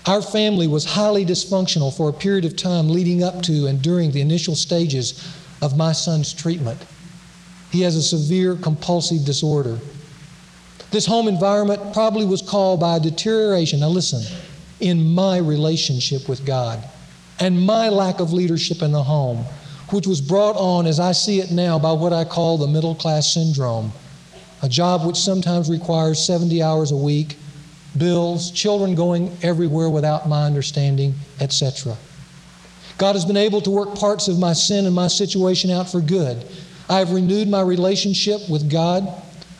Our 0.05 0.22
family 0.22 0.68
was 0.68 0.86
highly 0.86 1.26
dysfunctional 1.26 1.95
for 1.95 2.10
a 2.10 2.14
period 2.14 2.45
of 2.45 2.55
time 2.55 2.89
leading 2.89 3.24
up 3.24 3.41
to 3.43 3.68
and 3.68 3.82
during 3.82 4.12
the 4.12 4.22
initial 4.22 4.55
stages 4.55 5.36
of 5.62 5.76
my 5.76 5.91
son's 5.91 6.34
treatment. 6.34 6.80
He 7.72 7.82
has 7.82 7.95
a 7.95 8.01
severe 8.01 8.55
compulsive 8.55 9.26
disorder. 9.26 9.78
This 10.91 11.05
home 11.05 11.28
environment 11.28 11.93
probably 11.93 12.26
was 12.26 12.41
called 12.41 12.80
by 12.80 12.95
a 12.95 12.99
deterioration, 12.99 13.82
now 13.82 13.89
listen, 13.89 14.24
in 14.80 15.13
my 15.13 15.38
relationship 15.38 16.30
with 16.30 16.45
God 16.45 16.84
and 17.39 17.59
my 17.59 17.89
lack 17.89 18.19
of 18.19 18.34
leadership 18.34 18.82
in 18.82 18.91
the 18.91 19.03
home, 19.03 19.45
which 19.89 20.07
was 20.07 20.21
brought 20.21 20.55
on, 20.55 20.86
as 20.86 20.99
I 20.99 21.11
see 21.11 21.39
it 21.39 21.51
now, 21.51 21.80
by 21.80 21.91
what 21.91 22.13
I 22.13 22.25
call 22.25 22.57
the 22.57 22.67
middle 22.67 22.95
class 22.95 23.34
syndrome, 23.34 23.91
a 24.61 24.69
job 24.69 25.05
which 25.05 25.17
sometimes 25.17 25.69
requires 25.69 26.25
70 26.25 26.61
hours 26.61 26.91
a 26.91 26.97
week, 26.97 27.38
bills, 27.97 28.51
children 28.51 28.95
going 28.95 29.36
everywhere 29.43 29.89
without 29.89 30.28
my 30.28 30.45
understanding, 30.45 31.13
etc. 31.39 31.95
God 32.97 33.13
has 33.13 33.25
been 33.25 33.38
able 33.38 33.61
to 33.61 33.69
work 33.69 33.95
parts 33.95 34.28
of 34.28 34.39
my 34.39 34.53
sin 34.53 34.86
and 34.86 34.95
my 34.95 35.07
situation 35.07 35.69
out 35.69 35.89
for 35.89 36.01
good. 36.01 36.45
I 36.89 36.99
have 36.99 37.11
renewed 37.11 37.47
my 37.47 37.61
relationship 37.61 38.41
with 38.49 38.71
God. 38.71 39.07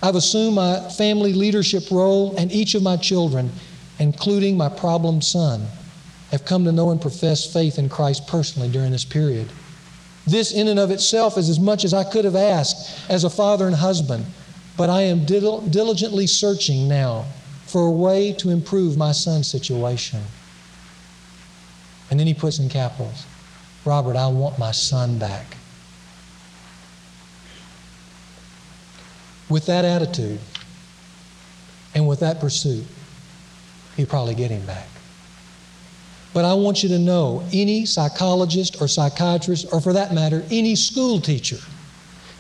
I've 0.02 0.16
assumed 0.16 0.56
my 0.56 0.90
family 0.98 1.34
leadership 1.34 1.92
role, 1.92 2.36
and 2.38 2.52
each 2.52 2.74
of 2.74 2.84
my 2.84 2.98
children, 2.98 3.52
including 4.00 4.58
my 4.58 4.70
problem 4.70 5.22
son, 5.22 5.68
have 6.32 6.46
come 6.46 6.66
to 6.66 6.72
know 6.72 6.92
and 6.92 7.02
profess 7.02 7.52
faith 7.52 7.80
in 7.80 7.90
Christ 7.90 8.28
personally 8.28 8.70
during 8.70 8.92
this 8.92 9.06
period. 9.06 9.50
This, 10.26 10.52
in 10.52 10.68
and 10.68 10.80
of 10.80 10.92
itself, 10.92 11.38
is 11.38 11.50
as 11.50 11.60
much 11.60 11.86
as 11.86 11.94
I 11.94 12.04
could 12.04 12.26
have 12.26 12.36
asked 12.36 13.10
as 13.10 13.24
a 13.24 13.30
father 13.30 13.66
and 13.66 13.76
husband, 13.76 14.26
but 14.76 14.90
I 14.90 15.04
am 15.04 15.26
dil- 15.26 15.62
diligently 15.62 16.28
searching 16.28 16.88
now 16.88 17.26
for 17.66 17.88
a 17.88 17.92
way 17.92 18.34
to 18.34 18.50
improve 18.50 18.98
my 18.98 19.14
son's 19.14 19.48
situation. 19.48 20.22
And 22.10 22.20
then 22.20 22.28
he 22.28 22.34
puts 22.34 22.60
in 22.60 22.70
capitals 22.70 23.26
Robert, 23.86 24.18
I 24.18 24.28
want 24.28 24.60
my 24.60 24.72
son 24.72 25.18
back. 25.18 25.56
With 29.50 29.66
that 29.68 29.86
attitude 29.86 30.40
and 31.96 32.06
with 32.06 32.20
that 32.20 32.42
pursuit, 32.42 32.86
he 33.98 34.06
probably 34.06 34.36
get 34.36 34.52
him 34.52 34.66
back. 34.66 34.88
But 36.34 36.46
I 36.46 36.54
want 36.54 36.84
you 36.84 36.90
to 36.90 37.00
know 37.00 37.44
any 37.52 37.86
psychologist 37.86 38.80
or 38.80 38.88
psychiatrist, 38.88 39.66
or 39.74 39.82
for 39.82 39.92
that 39.94 40.14
matter, 40.14 40.44
any 40.52 40.76
school 40.76 41.20
teacher, 41.20 41.58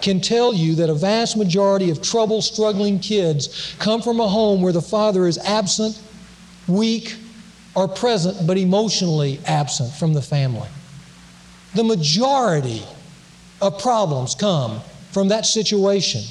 can 0.01 0.22
tell 0.22 0.53
you 0.53 0.76
that 0.76 0.89
a 0.89 0.93
vast 0.93 1.36
majority 1.36 1.89
of 1.89 2.03
trouble 2.03 2.43
struggling 2.43 2.99
kids 2.99 3.76
come 3.80 4.01
from 4.01 4.20
a 4.20 4.28
home 4.28 4.62
where 4.62 4.72
the 4.72 4.82
father 4.82 5.26
is 5.26 5.39
absent, 5.39 5.99
weak, 6.68 7.16
or 7.76 7.88
present, 7.88 8.45
but 8.45 8.58
emotionally 8.58 9.39
absent 9.47 9.91
from 9.93 10.14
the 10.14 10.22
family. 10.22 10.70
The 11.74 11.84
majority 11.84 12.84
of 13.62 13.82
problems 13.82 14.36
come 14.36 14.82
from 15.12 15.30
that 15.30 15.47
situation. 15.47 16.22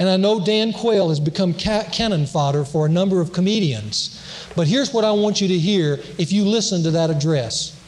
And 0.00 0.08
I 0.08 0.16
know 0.16 0.44
Dan 0.44 0.72
Quayle 0.72 1.10
has 1.10 1.20
become 1.20 1.54
ca- 1.54 1.84
cannon 1.92 2.26
fodder 2.26 2.64
for 2.64 2.86
a 2.86 2.88
number 2.88 3.20
of 3.20 3.32
comedians 3.32 4.20
but 4.56 4.66
here's 4.66 4.92
what 4.92 5.04
I 5.04 5.12
want 5.12 5.40
you 5.40 5.48
to 5.48 5.58
hear 5.58 6.00
if 6.18 6.32
you 6.32 6.44
listen 6.44 6.82
to 6.84 6.90
that 6.92 7.10
address. 7.10 7.80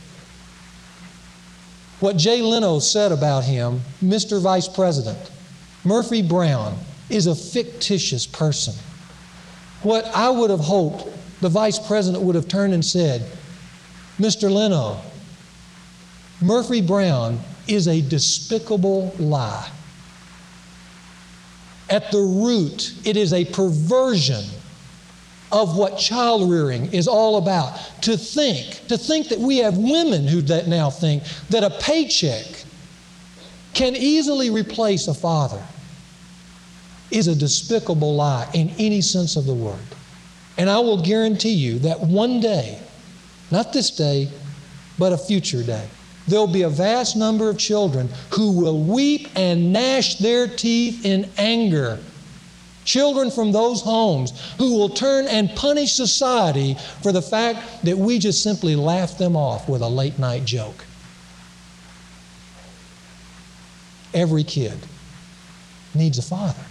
What 2.01 2.17
Jay 2.17 2.43
Leno 2.43 2.79
said 2.79 3.13
about 3.13 3.45
him, 3.45 3.81
Mr. 4.03 4.41
Vice 4.41 4.69
President, 4.69 5.31
Murphy 5.85 6.21
Brown, 6.21 6.77
is 7.09 7.27
a 7.27 7.35
fictitious 7.35 8.27
person. 8.27 8.75
What 9.83 10.05
I 10.15 10.29
would 10.31 10.51
have 10.51 10.61
hoped 10.61 11.09
the 11.41 11.49
Vice 11.49 11.79
President 11.79 12.23
would 12.23 12.35
have 12.35 12.49
turned 12.49 12.75
and 12.75 12.85
said, 12.85 13.31
Mr. 14.19 14.51
Leno, 14.51 15.01
Murphy 16.41 16.81
Brown 16.81 17.41
is 17.67 17.89
a 17.89 18.01
despicable 18.01 19.15
lie. 19.19 19.71
At 21.89 22.11
the 22.11 22.21
root, 22.21 22.95
it 23.05 23.17
is 23.17 23.33
a 23.33 23.45
perversion 23.45 24.45
of 25.57 25.75
what 25.75 25.97
child 25.97 26.51
rearing 26.51 26.93
is 26.93 27.09
all 27.09 27.39
about. 27.39 27.79
To 28.03 28.17
think, 28.19 28.87
to 28.89 28.99
think 28.99 29.29
that 29.29 29.39
we 29.39 29.57
have 29.59 29.79
women 29.79 30.29
who 30.29 30.43
now 30.43 30.91
think 30.91 31.23
that 31.49 31.65
a 31.65 31.71
paycheck 31.71 32.45
can 33.73 33.97
easily 33.97 34.51
replace 34.51 35.09
a 35.09 35.15
father 35.15 35.63
is 37.11 37.27
a 37.27 37.35
despicable 37.35 38.15
lie 38.15 38.47
in 38.53 38.69
any 38.79 39.01
sense 39.01 39.37
of 39.37 39.47
the 39.47 39.55
word. 39.55 39.79
And 40.59 40.69
I 40.69 40.79
will 40.81 41.01
guarantee 41.01 41.55
you 41.55 41.79
that 41.81 42.01
one 42.01 42.41
day, 42.41 42.79
not 43.51 43.73
this 43.73 43.91
day, 43.91 44.29
but 44.99 45.15
a 45.15 45.19
future 45.19 45.63
day, 45.63 45.89
there'll 46.29 46.47
be 46.47 46.63
a 46.63 46.69
vast 46.69 47.17
number 47.17 47.49
of 47.49 47.57
children 47.57 48.11
who 48.31 48.53
will 48.53 48.83
weep 48.83 49.29
and 49.35 49.73
gnash 49.73 50.17
their 50.17 50.49
teeth 50.49 51.07
in 51.07 51.31
anger 51.39 51.99
Children 52.87 53.33
from 53.33 53.51
those 53.51 53.83
homes 53.83 54.33
who 54.59 54.79
will 54.79 54.89
turn 54.89 55.27
and 55.27 55.51
punish 55.51 55.93
society 55.93 56.77
for 57.03 57.11
the 57.11 57.21
fact 57.21 57.85
that 57.85 57.99
we 57.99 58.21
just 58.21 58.43
simply 58.43 58.77
laugh 58.77 59.19
them 59.19 59.37
off 59.37 59.69
with 59.69 59.83
a 59.83 59.89
late 59.89 60.21
night 60.21 60.45
joke. 60.45 60.85
Every 64.15 64.45
kid 64.45 64.79
needs 65.95 66.19
a 66.19 66.23
father, 66.23 66.65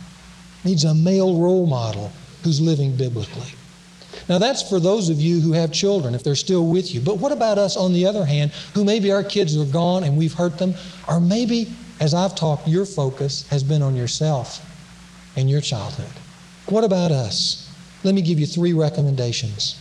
needs 0.63 0.85
a 0.85 0.95
male 0.95 1.37
role 1.37 1.67
model 1.67 2.11
who's 2.43 2.61
living 2.61 2.95
biblically. 2.95 3.51
Now, 4.29 4.37
that's 4.37 4.67
for 4.67 4.79
those 4.79 5.09
of 5.09 5.19
you 5.19 5.41
who 5.41 5.51
have 5.51 5.73
children, 5.73 6.15
if 6.15 6.23
they're 6.23 6.35
still 6.35 6.65
with 6.65 6.95
you. 6.95 7.01
But 7.01 7.17
what 7.17 7.33
about 7.33 7.57
us, 7.57 7.75
on 7.75 7.91
the 7.91 8.05
other 8.05 8.23
hand, 8.25 8.51
who 8.73 8.85
maybe 8.85 9.11
our 9.11 9.23
kids 9.23 9.57
are 9.57 9.65
gone 9.65 10.05
and 10.05 10.17
we've 10.17 10.33
hurt 10.33 10.57
them? 10.57 10.75
Or 11.09 11.19
maybe, 11.19 11.73
as 11.99 12.13
I've 12.13 12.35
talked, 12.35 12.69
your 12.69 12.85
focus 12.85 13.45
has 13.49 13.63
been 13.63 13.81
on 13.81 13.97
yourself 13.97 14.65
and 15.35 15.49
your 15.49 15.61
childhood. 15.61 16.11
What 16.67 16.83
about 16.83 17.11
us? 17.11 17.71
Let 18.03 18.15
me 18.15 18.21
give 18.21 18.39
you 18.39 18.45
three 18.45 18.73
recommendations. 18.73 19.79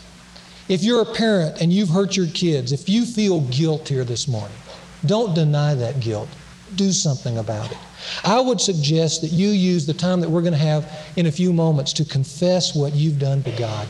If 0.69 0.83
you're 0.83 1.03
a 1.03 1.15
parent 1.15 1.61
and 1.61 1.73
you've 1.73 1.91
hurt 1.91 2.17
your 2.17 2.27
kids, 2.29 2.73
if 2.73 2.89
you 2.89 3.05
feel 3.05 3.43
guilt 3.43 3.89
here 3.89 4.05
this 4.05 4.27
morning, 4.27 4.57
don't 5.05 5.35
deny 5.35 5.75
that 5.75 6.01
guilt. 6.01 6.29
Do 6.77 6.91
something 6.91 7.39
about 7.39 7.71
it. 7.71 7.79
I 8.25 8.41
would 8.41 8.61
suggest 8.61 9.21
that 9.21 9.31
you 9.31 9.51
use 9.51 9.87
the 9.87 9.95
time 9.95 10.21
that 10.21 10.31
we're 10.31 10.41
going 10.41 10.55
to 10.55 10.59
have 10.59 10.91
in 11.17 11.27
a 11.27 11.33
few 11.33 11.53
moments 11.53 11.93
to 11.95 12.05
confess 12.05 12.75
what 12.75 12.95
you've 12.95 13.19
done 13.19 13.43
to 13.43 13.51
God. 13.53 13.89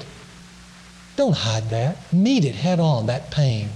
Don't 1.16 1.36
hide 1.36 1.70
that. 1.70 2.12
Meet 2.12 2.44
it 2.44 2.54
head 2.54 2.80
on, 2.80 3.06
that 3.06 3.30
pain. 3.30 3.68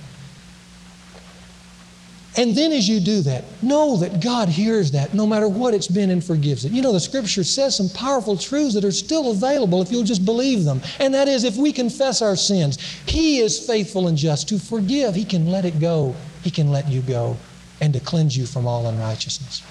And 2.39 2.55
then 2.55 2.70
as 2.70 2.89
you 2.89 3.01
do 3.01 3.20
that, 3.22 3.43
know 3.64 3.97
that 3.97 4.22
God 4.22 4.49
hears 4.49 4.93
that 4.93 5.12
no 5.12 5.26
matter 5.26 5.49
what 5.49 5.74
it's 5.74 5.89
been 5.89 6.11
and 6.11 6.22
forgives 6.22 6.64
it. 6.64 6.70
You 6.70 6.82
know, 6.82 6.93
the 6.93 7.01
scripture 7.01 7.43
says 7.43 7.76
some 7.76 7.89
powerful 7.89 8.36
truths 8.36 8.74
that 8.74 8.84
are 8.84 8.93
still 8.93 9.32
available 9.32 9.82
if 9.82 9.91
you'll 9.91 10.05
just 10.05 10.24
believe 10.24 10.62
them. 10.62 10.80
And 11.01 11.12
that 11.14 11.26
is, 11.26 11.43
if 11.43 11.57
we 11.57 11.72
confess 11.72 12.22
our 12.22 12.36
sins, 12.36 12.78
He 13.07 13.39
is 13.39 13.59
faithful 13.59 14.07
and 14.07 14.16
just 14.16 14.49
to 14.51 14.59
forgive. 14.61 15.16
He 15.16 15.24
can 15.24 15.51
let 15.51 15.64
it 15.64 15.80
go, 15.80 16.14
He 16.45 16.51
can 16.53 16.70
let 16.70 16.89
you 16.89 17.01
go, 17.01 17.36
and 17.80 17.93
to 17.93 17.99
cleanse 17.99 18.36
you 18.36 18.47
from 18.47 18.68
all 18.68 18.86
unrighteousness. 18.86 19.64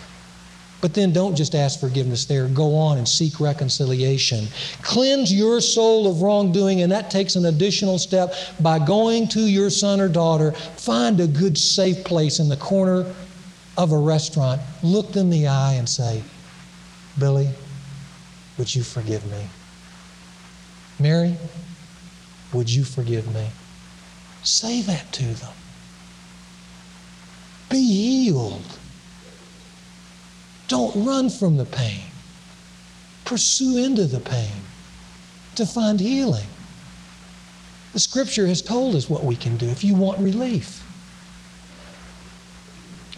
But 0.80 0.94
then 0.94 1.12
don't 1.12 1.36
just 1.36 1.56
ask 1.56 1.80
forgiveness 1.80 2.26
there. 2.26 2.48
Go 2.48 2.76
on 2.76 3.00
and 3.00 3.08
seek 3.08 3.40
reconciliation. 3.40 4.48
Cleanse 4.84 5.34
your 5.34 5.60
soul 5.60 6.10
of 6.10 6.22
wrongdoing, 6.22 6.82
and 6.82 6.92
that 6.92 7.10
takes 7.10 7.36
an 7.36 7.46
additional 7.46 7.98
step 7.98 8.34
by 8.60 8.78
going 8.78 9.28
to 9.30 9.42
your 9.42 9.72
son 9.72 10.00
or 10.00 10.08
daughter. 10.08 10.52
Find 10.52 11.20
a 11.20 11.28
good, 11.28 11.58
safe 11.58 12.04
place 12.04 12.40
in 12.40 12.48
the 12.48 12.58
corner 12.58 13.12
of 13.78 13.92
a 13.92 13.98
restaurant. 13.98 14.62
Look 14.84 15.14
them 15.14 15.32
in 15.32 15.42
the 15.42 15.48
eye 15.48 15.74
and 15.74 15.90
say, 15.90 16.22
Billy, 17.18 17.50
would 18.58 18.74
you 18.74 18.84
forgive 18.84 19.26
me? 19.32 19.48
Mary, 21.00 21.36
would 22.54 22.70
you 22.70 22.84
forgive 22.84 23.34
me? 23.34 23.48
Say 24.44 24.82
that 24.82 25.12
to 25.14 25.26
them. 25.26 25.54
Be 27.70 27.82
healed. 27.82 28.80
Don't 30.68 31.06
run 31.06 31.30
from 31.30 31.58
the 31.58 31.66
pain. 31.66 32.02
Pursue 33.26 33.78
into 33.78 34.06
the 34.06 34.20
pain 34.20 34.62
to 35.56 35.66
find 35.66 36.00
healing. 36.00 36.48
The 37.94 38.00
scripture 38.00 38.48
has 38.48 38.62
told 38.62 38.96
us 38.96 39.10
what 39.10 39.24
we 39.24 39.36
can 39.36 39.58
do 39.58 39.68
if 39.68 39.84
you 39.84 39.96
want 39.96 40.20
relief. 40.20 40.84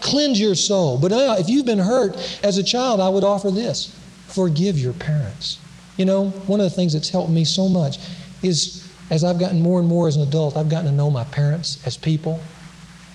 Cleanse 0.00 0.40
your 0.40 0.54
soul. 0.54 0.98
But 0.98 1.10
now, 1.10 1.36
if 1.36 1.48
you've 1.48 1.66
been 1.66 1.78
hurt 1.78 2.16
as 2.42 2.56
a 2.58 2.62
child, 2.62 3.00
I 3.00 3.08
would 3.08 3.24
offer 3.24 3.50
this 3.50 3.94
forgive 4.26 4.78
your 4.78 4.92
parents. 4.92 5.58
You 5.96 6.04
know, 6.04 6.30
one 6.46 6.60
of 6.60 6.64
the 6.64 6.74
things 6.74 6.92
that's 6.92 7.10
helped 7.10 7.30
me 7.30 7.44
so 7.44 7.68
much 7.68 7.98
is 8.42 8.88
as 9.10 9.24
I've 9.24 9.38
gotten 9.38 9.60
more 9.60 9.80
and 9.80 9.88
more 9.88 10.06
as 10.08 10.16
an 10.16 10.22
adult, 10.22 10.56
I've 10.56 10.68
gotten 10.68 10.86
to 10.86 10.96
know 10.96 11.10
my 11.10 11.24
parents 11.24 11.84
as 11.84 11.96
people, 11.96 12.40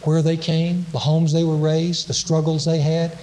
where 0.04 0.22
they 0.22 0.38
came, 0.38 0.86
the 0.92 1.00
homes 1.00 1.32
they 1.34 1.44
were 1.44 1.56
raised, 1.56 2.08
the 2.08 2.14
struggles 2.14 2.66
they 2.66 2.80
had. 2.80 3.18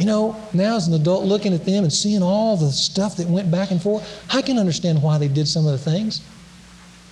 You 0.00 0.06
know, 0.06 0.34
now 0.54 0.76
as 0.76 0.88
an 0.88 0.94
adult 0.94 1.26
looking 1.26 1.52
at 1.52 1.66
them 1.66 1.84
and 1.84 1.92
seeing 1.92 2.22
all 2.22 2.56
the 2.56 2.72
stuff 2.72 3.18
that 3.18 3.28
went 3.28 3.50
back 3.50 3.70
and 3.70 3.82
forth, 3.82 4.24
I 4.32 4.40
can 4.40 4.56
understand 4.56 5.02
why 5.02 5.18
they 5.18 5.28
did 5.28 5.46
some 5.46 5.66
of 5.66 5.72
the 5.72 5.90
things. 5.90 6.22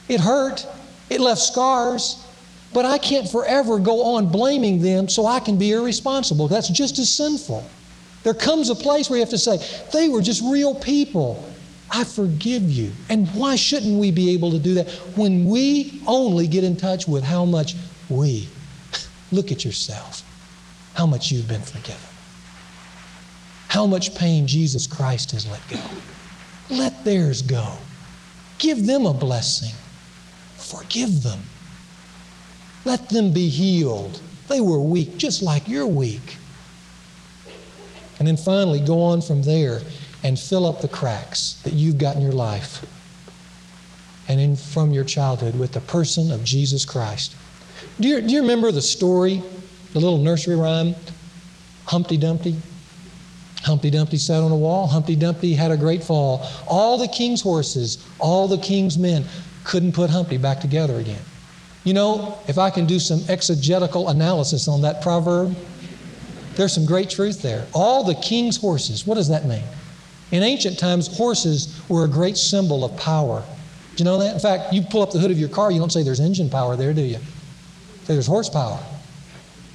It 0.08 0.20
hurt, 0.20 0.66
it 1.10 1.20
left 1.20 1.42
scars, 1.42 2.24
but 2.72 2.86
I 2.86 2.96
can't 2.96 3.28
forever 3.28 3.78
go 3.78 4.14
on 4.14 4.28
blaming 4.28 4.80
them 4.80 5.06
so 5.06 5.26
I 5.26 5.38
can 5.38 5.58
be 5.58 5.72
irresponsible. 5.72 6.48
That's 6.48 6.70
just 6.70 6.98
as 6.98 7.14
sinful. 7.14 7.62
There 8.22 8.32
comes 8.32 8.70
a 8.70 8.74
place 8.74 9.10
where 9.10 9.18
you 9.18 9.22
have 9.22 9.30
to 9.30 9.38
say, 9.38 9.58
they 9.92 10.08
were 10.08 10.22
just 10.22 10.42
real 10.42 10.74
people. 10.74 11.46
I 11.90 12.04
forgive 12.04 12.62
you. 12.70 12.92
And 13.10 13.28
why 13.34 13.56
shouldn't 13.56 14.00
we 14.00 14.10
be 14.10 14.30
able 14.30 14.50
to 14.52 14.58
do 14.58 14.72
that 14.74 14.88
when 15.14 15.44
we 15.44 16.00
only 16.06 16.46
get 16.46 16.64
in 16.64 16.74
touch 16.74 17.06
with 17.06 17.22
how 17.22 17.44
much 17.44 17.74
we, 18.08 18.48
look 19.30 19.52
at 19.52 19.62
yourself, 19.62 20.22
how 20.94 21.04
much 21.04 21.30
you've 21.30 21.48
been 21.48 21.60
forgiven? 21.60 22.00
How 23.68 23.86
much 23.86 24.14
pain 24.14 24.46
Jesus 24.46 24.86
Christ 24.86 25.32
has 25.32 25.46
let 25.48 25.60
go. 25.68 25.80
Let 26.70 27.04
theirs 27.04 27.42
go. 27.42 27.74
Give 28.58 28.86
them 28.86 29.06
a 29.06 29.14
blessing. 29.14 29.74
Forgive 30.56 31.22
them. 31.22 31.40
Let 32.84 33.08
them 33.10 33.32
be 33.32 33.48
healed. 33.48 34.20
They 34.48 34.60
were 34.60 34.80
weak, 34.80 35.18
just 35.18 35.42
like 35.42 35.68
you're 35.68 35.86
weak. 35.86 36.36
And 38.18 38.26
then 38.26 38.36
finally, 38.36 38.80
go 38.80 39.02
on 39.02 39.20
from 39.20 39.42
there 39.42 39.80
and 40.24 40.38
fill 40.38 40.66
up 40.66 40.80
the 40.80 40.88
cracks 40.88 41.60
that 41.62 41.74
you've 41.74 41.98
got 41.98 42.16
in 42.16 42.22
your 42.22 42.32
life 42.32 42.84
and 44.28 44.40
in, 44.40 44.56
from 44.56 44.92
your 44.92 45.04
childhood 45.04 45.58
with 45.58 45.72
the 45.72 45.80
person 45.80 46.32
of 46.32 46.42
Jesus 46.42 46.84
Christ. 46.84 47.36
Do 48.00 48.08
you, 48.08 48.20
do 48.20 48.32
you 48.32 48.40
remember 48.40 48.72
the 48.72 48.82
story, 48.82 49.42
the 49.92 50.00
little 50.00 50.18
nursery 50.18 50.56
rhyme, 50.56 50.94
Humpty 51.86 52.16
Dumpty? 52.16 52.56
Humpty 53.62 53.90
Dumpty 53.90 54.16
sat 54.16 54.42
on 54.42 54.52
a 54.52 54.56
wall. 54.56 54.86
Humpty 54.86 55.16
Dumpty 55.16 55.54
had 55.54 55.70
a 55.70 55.76
great 55.76 56.02
fall. 56.02 56.48
All 56.66 56.96
the 56.96 57.08
king's 57.08 57.40
horses, 57.40 58.04
all 58.18 58.48
the 58.48 58.58
king's 58.58 58.98
men 58.98 59.24
couldn't 59.64 59.92
put 59.92 60.10
Humpty 60.10 60.38
back 60.38 60.60
together 60.60 60.96
again. 60.98 61.20
You 61.84 61.94
know, 61.94 62.38
if 62.48 62.58
I 62.58 62.70
can 62.70 62.86
do 62.86 62.98
some 62.98 63.20
exegetical 63.28 64.08
analysis 64.08 64.68
on 64.68 64.82
that 64.82 65.02
proverb, 65.02 65.56
there's 66.54 66.72
some 66.72 66.86
great 66.86 67.10
truth 67.10 67.40
there. 67.42 67.66
All 67.72 68.04
the 68.04 68.14
king's 68.16 68.56
horses, 68.56 69.06
what 69.06 69.14
does 69.14 69.28
that 69.28 69.46
mean? 69.46 69.62
In 70.30 70.42
ancient 70.42 70.78
times, 70.78 71.06
horses 71.16 71.80
were 71.88 72.04
a 72.04 72.08
great 72.08 72.36
symbol 72.36 72.84
of 72.84 72.96
power. 72.96 73.42
Do 73.96 74.02
you 74.02 74.04
know 74.04 74.18
that? 74.18 74.34
In 74.34 74.40
fact, 74.40 74.72
you 74.72 74.82
pull 74.82 75.02
up 75.02 75.10
the 75.10 75.18
hood 75.18 75.30
of 75.30 75.38
your 75.38 75.48
car, 75.48 75.70
you 75.70 75.78
don't 75.78 75.92
say 75.92 76.02
there's 76.02 76.20
engine 76.20 76.50
power 76.50 76.76
there, 76.76 76.92
do 76.92 77.02
you? 77.02 77.18
Say 78.04 78.14
there's 78.14 78.26
horsepower. 78.26 78.78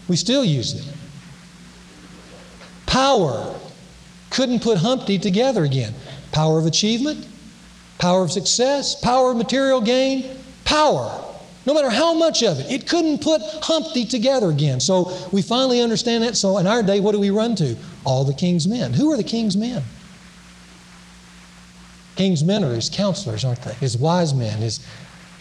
We 0.08 0.16
still 0.16 0.44
use 0.44 0.74
it. 0.74 0.94
Power 2.86 3.60
couldn't 4.34 4.62
put 4.62 4.78
Humpty 4.78 5.18
together 5.18 5.64
again. 5.64 5.94
Power 6.32 6.60
of 6.60 6.66
achievement, 6.66 7.28
power 8.00 8.24
of 8.24 8.32
success, 8.32 9.00
power 9.00 9.32
of 9.32 9.38
material 9.38 9.80
gain, 9.80 10.38
power. 10.66 11.24
No 11.66 11.74
matter 11.74 11.90
how 11.90 12.14
much 12.14 12.44
of 12.44 12.60
it, 12.60 12.70
it 12.70 12.88
couldn't 12.88 13.22
put 13.22 13.42
Humpty 13.62 14.06
together 14.06 14.50
again. 14.50 14.80
So 14.82 15.16
we 15.32 15.42
finally 15.42 15.82
understand 15.82 16.24
that. 16.24 16.36
So 16.36 16.58
in 16.58 16.68
our 16.68 16.84
day, 16.84 17.00
what 17.00 17.14
do 17.14 17.20
we 17.20 17.30
run 17.30 17.56
to? 17.56 17.78
All 18.04 18.26
the 18.26 18.34
king's 18.34 18.68
men. 18.68 18.92
Who 18.92 19.12
are 19.14 19.18
the 19.18 19.24
king's 19.24 19.56
men? 19.56 19.84
King's 22.16 22.44
men 22.44 22.64
are 22.64 22.74
his 22.74 22.90
counselors, 22.90 23.46
aren't 23.46 23.62
they? 23.62 23.74
His 23.76 23.98
wise 23.98 24.34
men, 24.34 24.60
his 24.60 24.86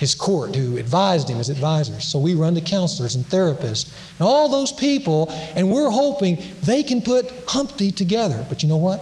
his 0.03 0.17
court 0.17 0.57
who 0.57 0.79
advised 0.79 1.31
him 1.31 1.39
as 1.39 1.49
advisors. 1.49 2.03
So 2.03 2.19
we 2.19 2.35
run 2.35 2.57
to 2.57 2.61
counselors 2.61 3.15
and 3.15 3.25
therapists 3.25 3.95
and 4.19 4.27
all 4.27 4.49
those 4.49 4.73
people, 4.73 5.31
and 5.55 5.71
we're 5.71 5.91
hoping 5.91 6.43
they 6.65 6.83
can 6.83 7.01
put 7.01 7.31
Humpty 7.47 7.93
together. 7.93 8.45
But 8.49 8.65
you 8.65 8.69
know 8.69 8.79
what? 8.79 9.01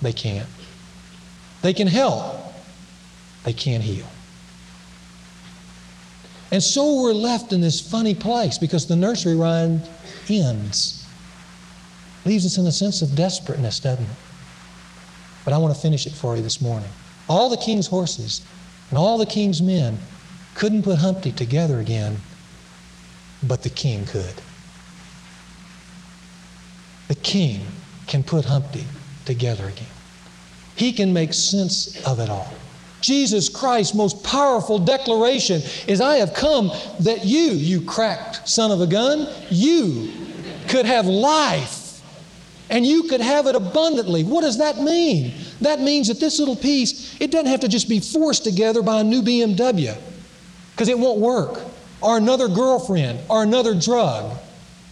They 0.00 0.14
can't. 0.14 0.48
They 1.60 1.74
can 1.74 1.86
help, 1.86 2.34
they 3.44 3.52
can't 3.52 3.82
heal. 3.82 4.06
And 6.50 6.62
so 6.62 7.02
we're 7.02 7.12
left 7.12 7.52
in 7.52 7.60
this 7.60 7.78
funny 7.78 8.14
place 8.14 8.56
because 8.56 8.86
the 8.86 8.96
nursery 8.96 9.36
rhyme 9.36 9.82
ends. 10.30 11.06
Leaves 12.24 12.46
us 12.46 12.56
in 12.56 12.66
a 12.66 12.72
sense 12.72 13.02
of 13.02 13.14
desperateness, 13.14 13.80
doesn't 13.80 14.02
it? 14.02 14.10
But 15.44 15.52
I 15.52 15.58
want 15.58 15.74
to 15.74 15.80
finish 15.80 16.06
it 16.06 16.14
for 16.14 16.36
you 16.36 16.42
this 16.42 16.62
morning. 16.62 16.88
All 17.28 17.50
the 17.50 17.58
king's 17.58 17.86
horses 17.86 18.40
and 18.90 18.98
all 18.98 19.18
the 19.18 19.26
king's 19.26 19.60
men 19.60 19.98
couldn't 20.54 20.82
put 20.82 20.98
Humpty 20.98 21.32
together 21.32 21.78
again, 21.78 22.16
but 23.42 23.62
the 23.62 23.70
king 23.70 24.04
could. 24.06 24.34
The 27.08 27.14
king 27.14 27.60
can 28.06 28.22
put 28.22 28.44
Humpty 28.44 28.84
together 29.24 29.68
again. 29.68 29.86
He 30.76 30.92
can 30.92 31.12
make 31.12 31.32
sense 31.32 32.04
of 32.06 32.20
it 32.20 32.28
all. 32.28 32.52
Jesus 33.00 33.48
Christ's 33.48 33.94
most 33.94 34.24
powerful 34.24 34.78
declaration 34.78 35.62
is 35.86 36.00
I 36.00 36.16
have 36.16 36.34
come 36.34 36.72
that 37.00 37.24
you, 37.24 37.52
you 37.52 37.80
cracked 37.82 38.48
son 38.48 38.70
of 38.70 38.80
a 38.80 38.86
gun, 38.86 39.28
you 39.50 40.12
could 40.68 40.84
have 40.84 41.06
life 41.06 42.02
and 42.70 42.84
you 42.84 43.04
could 43.04 43.20
have 43.20 43.46
it 43.46 43.54
abundantly. 43.54 44.24
What 44.24 44.42
does 44.42 44.58
that 44.58 44.78
mean? 44.78 45.32
That 45.60 45.80
means 45.80 46.08
that 46.08 46.20
this 46.20 46.38
little 46.38 46.56
piece, 46.56 47.20
it 47.20 47.30
doesn't 47.30 47.46
have 47.46 47.60
to 47.60 47.68
just 47.68 47.88
be 47.88 48.00
forced 48.00 48.44
together 48.44 48.82
by 48.82 49.00
a 49.00 49.04
new 49.04 49.22
BMW 49.22 49.96
because 50.72 50.88
it 50.88 50.98
won't 50.98 51.18
work, 51.18 51.60
or 52.00 52.16
another 52.16 52.46
girlfriend, 52.48 53.18
or 53.28 53.42
another 53.42 53.74
drug. 53.74 54.38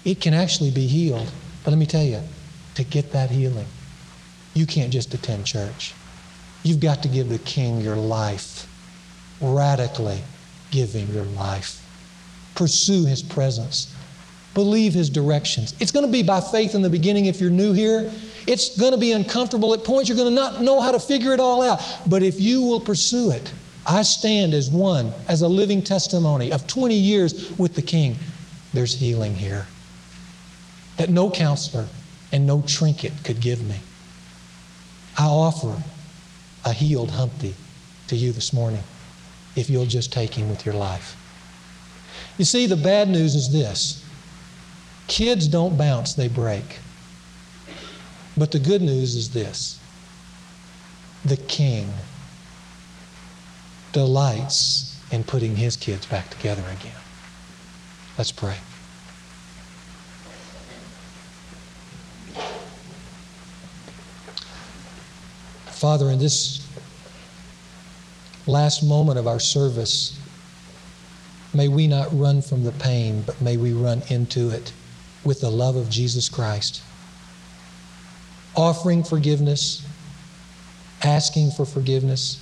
It 0.04 0.20
can 0.20 0.34
actually 0.34 0.70
be 0.72 0.86
healed. 0.86 1.30
But 1.64 1.70
let 1.70 1.78
me 1.78 1.86
tell 1.86 2.02
you, 2.02 2.20
to 2.74 2.84
get 2.84 3.12
that 3.12 3.30
healing, 3.30 3.66
you 4.54 4.66
can't 4.66 4.92
just 4.92 5.14
attend 5.14 5.46
church. 5.46 5.94
You've 6.62 6.80
got 6.80 7.02
to 7.04 7.08
give 7.08 7.28
the 7.28 7.38
King 7.38 7.80
your 7.80 7.96
life, 7.96 8.68
radically 9.40 10.20
giving 10.72 11.08
your 11.14 11.24
life. 11.24 11.82
Pursue 12.56 13.04
His 13.04 13.22
presence. 13.22 13.94
Believe 14.56 14.94
His 14.94 15.10
directions. 15.10 15.74
It's 15.80 15.92
going 15.92 16.06
to 16.06 16.10
be 16.10 16.22
by 16.22 16.40
faith 16.40 16.74
in 16.74 16.80
the 16.80 16.88
beginning 16.88 17.26
if 17.26 17.42
you're 17.42 17.50
new 17.50 17.74
here. 17.74 18.10
It's 18.46 18.80
going 18.80 18.92
to 18.92 18.98
be 18.98 19.12
uncomfortable 19.12 19.74
at 19.74 19.84
points. 19.84 20.08
You're 20.08 20.16
going 20.16 20.30
to 20.30 20.34
not 20.34 20.62
know 20.62 20.80
how 20.80 20.92
to 20.92 20.98
figure 20.98 21.34
it 21.34 21.40
all 21.40 21.60
out. 21.60 21.78
But 22.06 22.22
if 22.22 22.40
you 22.40 22.62
will 22.62 22.80
pursue 22.80 23.32
it, 23.32 23.52
I 23.86 24.00
stand 24.00 24.54
as 24.54 24.70
one, 24.70 25.12
as 25.28 25.42
a 25.42 25.48
living 25.48 25.82
testimony 25.82 26.52
of 26.52 26.66
20 26.66 26.94
years 26.94 27.52
with 27.58 27.74
the 27.74 27.82
King. 27.82 28.16
There's 28.72 28.94
healing 28.94 29.34
here 29.34 29.66
that 30.96 31.10
no 31.10 31.30
counselor 31.30 31.86
and 32.32 32.46
no 32.46 32.62
trinket 32.62 33.12
could 33.24 33.40
give 33.42 33.62
me. 33.62 33.76
I 35.18 35.26
offer 35.26 35.82
a 36.64 36.72
healed 36.72 37.10
Humpty 37.10 37.54
to 38.06 38.16
you 38.16 38.32
this 38.32 38.54
morning 38.54 38.84
if 39.54 39.68
you'll 39.68 39.84
just 39.84 40.14
take 40.14 40.32
him 40.32 40.48
with 40.48 40.64
your 40.64 40.74
life. 40.74 41.14
You 42.38 42.46
see, 42.46 42.66
the 42.66 42.76
bad 42.76 43.10
news 43.10 43.34
is 43.34 43.52
this 43.52 44.02
kids 45.06 45.48
don't 45.48 45.76
bounce, 45.76 46.14
they 46.14 46.28
break. 46.28 46.78
But 48.36 48.52
the 48.52 48.58
good 48.58 48.82
news 48.82 49.14
is 49.14 49.30
this 49.30 49.80
the 51.24 51.36
king 51.36 51.92
delights 53.92 55.00
in 55.10 55.24
putting 55.24 55.56
his 55.56 55.76
kids 55.76 56.06
back 56.06 56.30
together 56.30 56.62
again. 56.62 56.92
Let's 58.18 58.30
pray. 58.30 58.56
Father, 65.66 66.10
in 66.10 66.18
this 66.18 66.66
last 68.46 68.82
moment 68.82 69.18
of 69.18 69.26
our 69.26 69.40
service, 69.40 70.18
may 71.52 71.68
we 71.68 71.86
not 71.86 72.08
run 72.12 72.40
from 72.40 72.64
the 72.64 72.72
pain, 72.72 73.22
but 73.22 73.40
may 73.40 73.56
we 73.56 73.72
run 73.72 74.02
into 74.08 74.50
it 74.50 74.72
with 75.26 75.40
the 75.40 75.50
love 75.50 75.76
of 75.76 75.90
Jesus 75.90 76.28
Christ. 76.28 76.80
Offering 78.54 79.04
forgiveness, 79.04 79.84
asking 81.02 81.50
for 81.50 81.66
forgiveness 81.66 82.40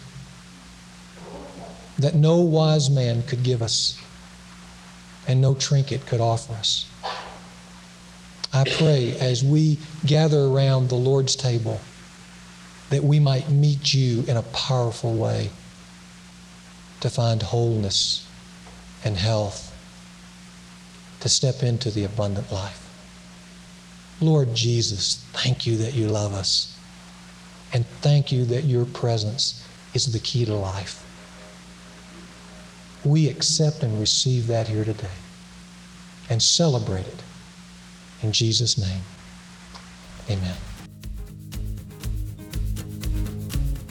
that 1.99 2.15
no 2.15 2.37
wise 2.37 2.91
man 2.91 3.23
could 3.23 3.43
give 3.43 3.63
us 3.63 4.01
and 5.27 5.41
no 5.41 5.55
trinket 5.55 6.07
could 6.07 6.21
offer 6.21 6.53
us. 6.53 6.89
I 8.53 8.65
pray 8.65 9.17
as 9.19 9.43
we 9.43 9.79
gather 10.07 10.45
around 10.45 10.89
the 10.89 10.95
Lord's 10.95 11.35
table 11.35 11.81
that 12.91 13.03
we 13.03 13.19
might 13.19 13.51
meet 13.51 13.93
you 13.93 14.23
in 14.29 14.37
a 14.37 14.43
powerful 14.43 15.15
way 15.15 15.51
to 17.01 17.11
find 17.11 17.43
wholeness 17.43 18.29
and 19.05 19.17
health, 19.17 19.74
to 21.25 21.31
step 21.31 21.63
into 21.63 21.91
the 21.91 22.05
abundant 22.05 22.53
life. 22.53 22.87
Lord 24.21 24.55
Jesus, 24.55 25.25
thank 25.33 25.67
you 25.67 25.79
that 25.79 25.95
you 25.95 26.07
love 26.07 26.35
us. 26.35 26.79
And 27.73 27.87
thank 28.03 28.31
you 28.31 28.45
that 28.45 28.65
your 28.65 28.85
presence 28.85 29.67
is 29.95 30.13
the 30.13 30.19
key 30.19 30.45
to 30.45 30.55
life. 30.55 31.03
We 33.07 33.31
accept 33.31 33.83
and 33.83 33.99
receive 33.99 34.49
that 34.49 34.69
here 34.69 34.85
today 34.85 35.17
and 36.29 36.43
celebrate 36.43 37.07
it. 37.07 37.23
In 38.23 38.31
Jesus' 38.31 38.77
name, 38.77 39.01
amen. 40.29 40.57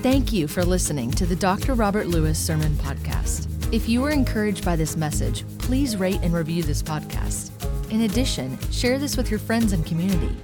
Thank 0.04 0.32
you 0.32 0.48
for 0.48 0.64
listening 0.64 1.10
to 1.14 1.26
the 1.26 1.36
Dr. 1.36 1.74
Robert 1.74 2.06
Lewis 2.06 2.38
Sermon 2.38 2.74
Podcast. 2.74 3.53
If 3.74 3.90
you 3.90 4.02
were 4.02 4.12
encouraged 4.12 4.64
by 4.64 4.76
this 4.76 4.96
message, 4.96 5.46
please 5.58 5.98
rate 5.98 6.20
and 6.22 6.32
review 6.32 6.62
this 6.62 6.84
podcast. 6.84 7.50
In 7.90 8.02
addition, 8.02 8.60
share 8.70 9.00
this 9.00 9.18
with 9.18 9.32
your 9.32 9.40
friends 9.40 9.74
and 9.74 9.84
community. 9.84 10.38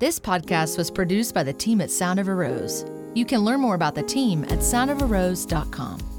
This 0.00 0.18
podcast 0.18 0.76
was 0.76 0.90
produced 0.90 1.34
by 1.34 1.44
the 1.44 1.52
team 1.52 1.80
at 1.80 1.88
Sound 1.88 2.18
of 2.18 2.26
a 2.26 2.34
Rose. 2.34 2.84
You 3.14 3.24
can 3.24 3.42
learn 3.42 3.60
more 3.60 3.76
about 3.76 3.94
the 3.94 4.02
team 4.02 4.42
at 4.42 4.58
soundofarose.com. 4.58 6.09